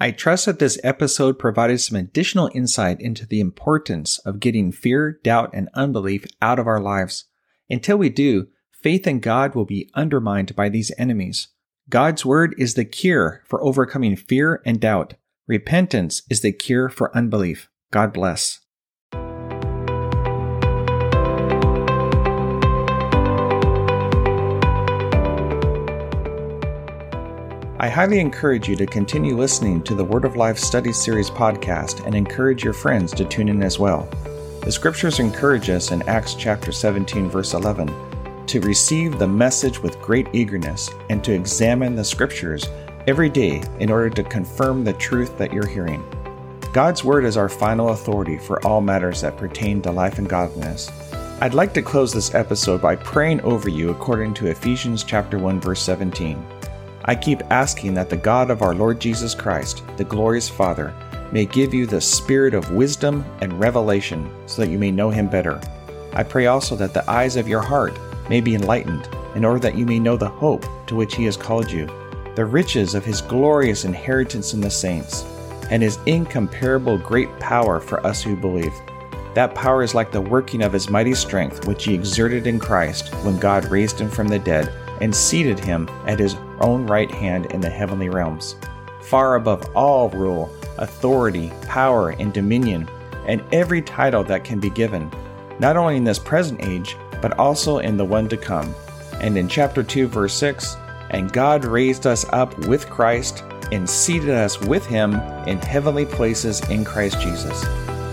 I 0.00 0.10
trust 0.10 0.46
that 0.46 0.58
this 0.58 0.80
episode 0.82 1.38
provided 1.38 1.82
some 1.82 1.98
additional 1.98 2.50
insight 2.54 2.98
into 2.98 3.26
the 3.26 3.40
importance 3.40 4.20
of 4.20 4.40
getting 4.40 4.72
fear, 4.72 5.20
doubt, 5.22 5.50
and 5.52 5.68
unbelief 5.74 6.24
out 6.40 6.58
of 6.58 6.66
our 6.66 6.80
lives. 6.80 7.26
Until 7.68 7.98
we 7.98 8.08
do, 8.08 8.48
faith 8.86 9.08
in 9.08 9.18
God 9.18 9.56
will 9.56 9.64
be 9.64 9.90
undermined 9.94 10.54
by 10.54 10.68
these 10.68 10.92
enemies. 10.96 11.48
God's 11.88 12.24
word 12.24 12.54
is 12.56 12.74
the 12.74 12.84
cure 12.84 13.42
for 13.44 13.60
overcoming 13.64 14.14
fear 14.14 14.62
and 14.64 14.80
doubt. 14.80 15.14
Repentance 15.48 16.22
is 16.30 16.40
the 16.40 16.52
cure 16.52 16.88
for 16.88 17.12
unbelief. 17.12 17.68
God 17.90 18.12
bless. 18.12 18.60
I 27.80 27.88
highly 27.88 28.20
encourage 28.20 28.68
you 28.68 28.76
to 28.76 28.86
continue 28.86 29.36
listening 29.36 29.82
to 29.82 29.96
the 29.96 30.04
Word 30.04 30.24
of 30.24 30.36
Life 30.36 30.58
Study 30.58 30.92
Series 30.92 31.28
podcast 31.28 32.06
and 32.06 32.14
encourage 32.14 32.62
your 32.62 32.72
friends 32.72 33.12
to 33.14 33.24
tune 33.24 33.48
in 33.48 33.64
as 33.64 33.80
well. 33.80 34.08
The 34.62 34.70
scriptures 34.70 35.18
encourage 35.18 35.70
us 35.70 35.90
in 35.90 36.02
Acts 36.02 36.34
chapter 36.34 36.70
17 36.70 37.28
verse 37.28 37.52
11 37.52 38.05
to 38.46 38.60
receive 38.60 39.18
the 39.18 39.28
message 39.28 39.80
with 39.80 40.00
great 40.00 40.28
eagerness 40.32 40.90
and 41.10 41.22
to 41.24 41.32
examine 41.32 41.94
the 41.94 42.04
scriptures 42.04 42.68
every 43.06 43.28
day 43.28 43.62
in 43.80 43.90
order 43.90 44.10
to 44.10 44.22
confirm 44.22 44.84
the 44.84 44.92
truth 44.94 45.36
that 45.38 45.52
you're 45.52 45.66
hearing. 45.66 46.04
God's 46.72 47.04
Word 47.04 47.24
is 47.24 47.36
our 47.36 47.48
final 47.48 47.90
authority 47.90 48.38
for 48.38 48.64
all 48.66 48.80
matters 48.80 49.20
that 49.22 49.36
pertain 49.36 49.80
to 49.82 49.90
life 49.90 50.18
and 50.18 50.28
godliness. 50.28 50.90
I'd 51.40 51.54
like 51.54 51.72
to 51.74 51.82
close 51.82 52.12
this 52.12 52.34
episode 52.34 52.80
by 52.80 52.96
praying 52.96 53.40
over 53.42 53.68
you 53.68 53.90
according 53.90 54.34
to 54.34 54.48
Ephesians 54.48 55.04
chapter 55.04 55.38
1 55.38 55.60
verse 55.60 55.82
17. 55.82 56.44
I 57.04 57.14
keep 57.14 57.42
asking 57.50 57.94
that 57.94 58.10
the 58.10 58.16
God 58.16 58.50
of 58.50 58.62
our 58.62 58.74
Lord 58.74 59.00
Jesus 59.00 59.34
Christ, 59.34 59.84
the 59.96 60.04
glorious 60.04 60.48
Father, 60.48 60.94
may 61.32 61.44
give 61.46 61.74
you 61.74 61.86
the 61.86 62.00
spirit 62.00 62.54
of 62.54 62.72
wisdom 62.72 63.24
and 63.40 63.58
revelation 63.60 64.30
so 64.46 64.62
that 64.62 64.70
you 64.70 64.78
may 64.78 64.90
know 64.90 65.10
him 65.10 65.28
better. 65.28 65.60
I 66.12 66.22
pray 66.22 66.46
also 66.46 66.76
that 66.76 66.94
the 66.94 67.08
eyes 67.10 67.36
of 67.36 67.48
your 67.48 67.60
heart 67.60 67.96
may 68.28 68.40
be 68.40 68.54
enlightened 68.54 69.08
in 69.34 69.44
order 69.44 69.60
that 69.60 69.76
you 69.76 69.86
may 69.86 69.98
know 69.98 70.16
the 70.16 70.28
hope 70.28 70.66
to 70.86 70.96
which 70.96 71.14
he 71.14 71.24
has 71.24 71.36
called 71.36 71.70
you, 71.70 71.86
the 72.34 72.44
riches 72.44 72.94
of 72.94 73.04
his 73.04 73.20
glorious 73.20 73.84
inheritance 73.84 74.52
in 74.54 74.60
the 74.60 74.70
saints, 74.70 75.24
and 75.70 75.82
his 75.82 75.98
incomparable 76.06 76.98
great 76.98 77.38
power 77.38 77.80
for 77.80 78.04
us 78.06 78.22
who 78.22 78.36
believe. 78.36 78.72
That 79.34 79.54
power 79.54 79.82
is 79.82 79.94
like 79.94 80.12
the 80.12 80.20
working 80.20 80.62
of 80.62 80.72
his 80.72 80.88
mighty 80.88 81.14
strength, 81.14 81.66
which 81.66 81.84
he 81.84 81.94
exerted 81.94 82.46
in 82.46 82.58
Christ 82.58 83.12
when 83.24 83.38
God 83.38 83.70
raised 83.70 84.00
him 84.00 84.08
from 84.08 84.28
the 84.28 84.38
dead 84.38 84.72
and 85.00 85.14
seated 85.14 85.58
him 85.58 85.88
at 86.06 86.18
his 86.18 86.36
own 86.60 86.86
right 86.86 87.10
hand 87.10 87.46
in 87.52 87.60
the 87.60 87.68
heavenly 87.68 88.08
realms, 88.08 88.56
far 89.02 89.34
above 89.34 89.64
all 89.76 90.08
rule, 90.10 90.50
authority, 90.78 91.52
power, 91.62 92.10
and 92.10 92.32
dominion, 92.32 92.88
and 93.26 93.42
every 93.52 93.82
title 93.82 94.24
that 94.24 94.44
can 94.44 94.58
be 94.58 94.70
given, 94.70 95.10
not 95.58 95.76
only 95.76 95.96
in 95.96 96.04
this 96.04 96.18
present 96.18 96.64
age, 96.64 96.96
but 97.26 97.36
also 97.40 97.78
in 97.78 97.96
the 97.96 98.04
one 98.04 98.28
to 98.28 98.36
come. 98.36 98.72
And 99.14 99.36
in 99.36 99.48
chapter 99.48 99.82
2, 99.82 100.06
verse 100.06 100.32
6, 100.34 100.76
and 101.10 101.32
God 101.32 101.64
raised 101.64 102.06
us 102.06 102.24
up 102.32 102.56
with 102.68 102.88
Christ 102.88 103.42
and 103.72 103.90
seated 103.90 104.30
us 104.30 104.60
with 104.60 104.86
him 104.86 105.14
in 105.48 105.58
heavenly 105.58 106.06
places 106.06 106.60
in 106.70 106.84
Christ 106.84 107.20
Jesus. 107.20 107.64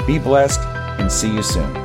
Be 0.07 0.17
blessed 0.17 0.61
and 0.97 1.11
see 1.11 1.31
you 1.31 1.43
soon. 1.43 1.82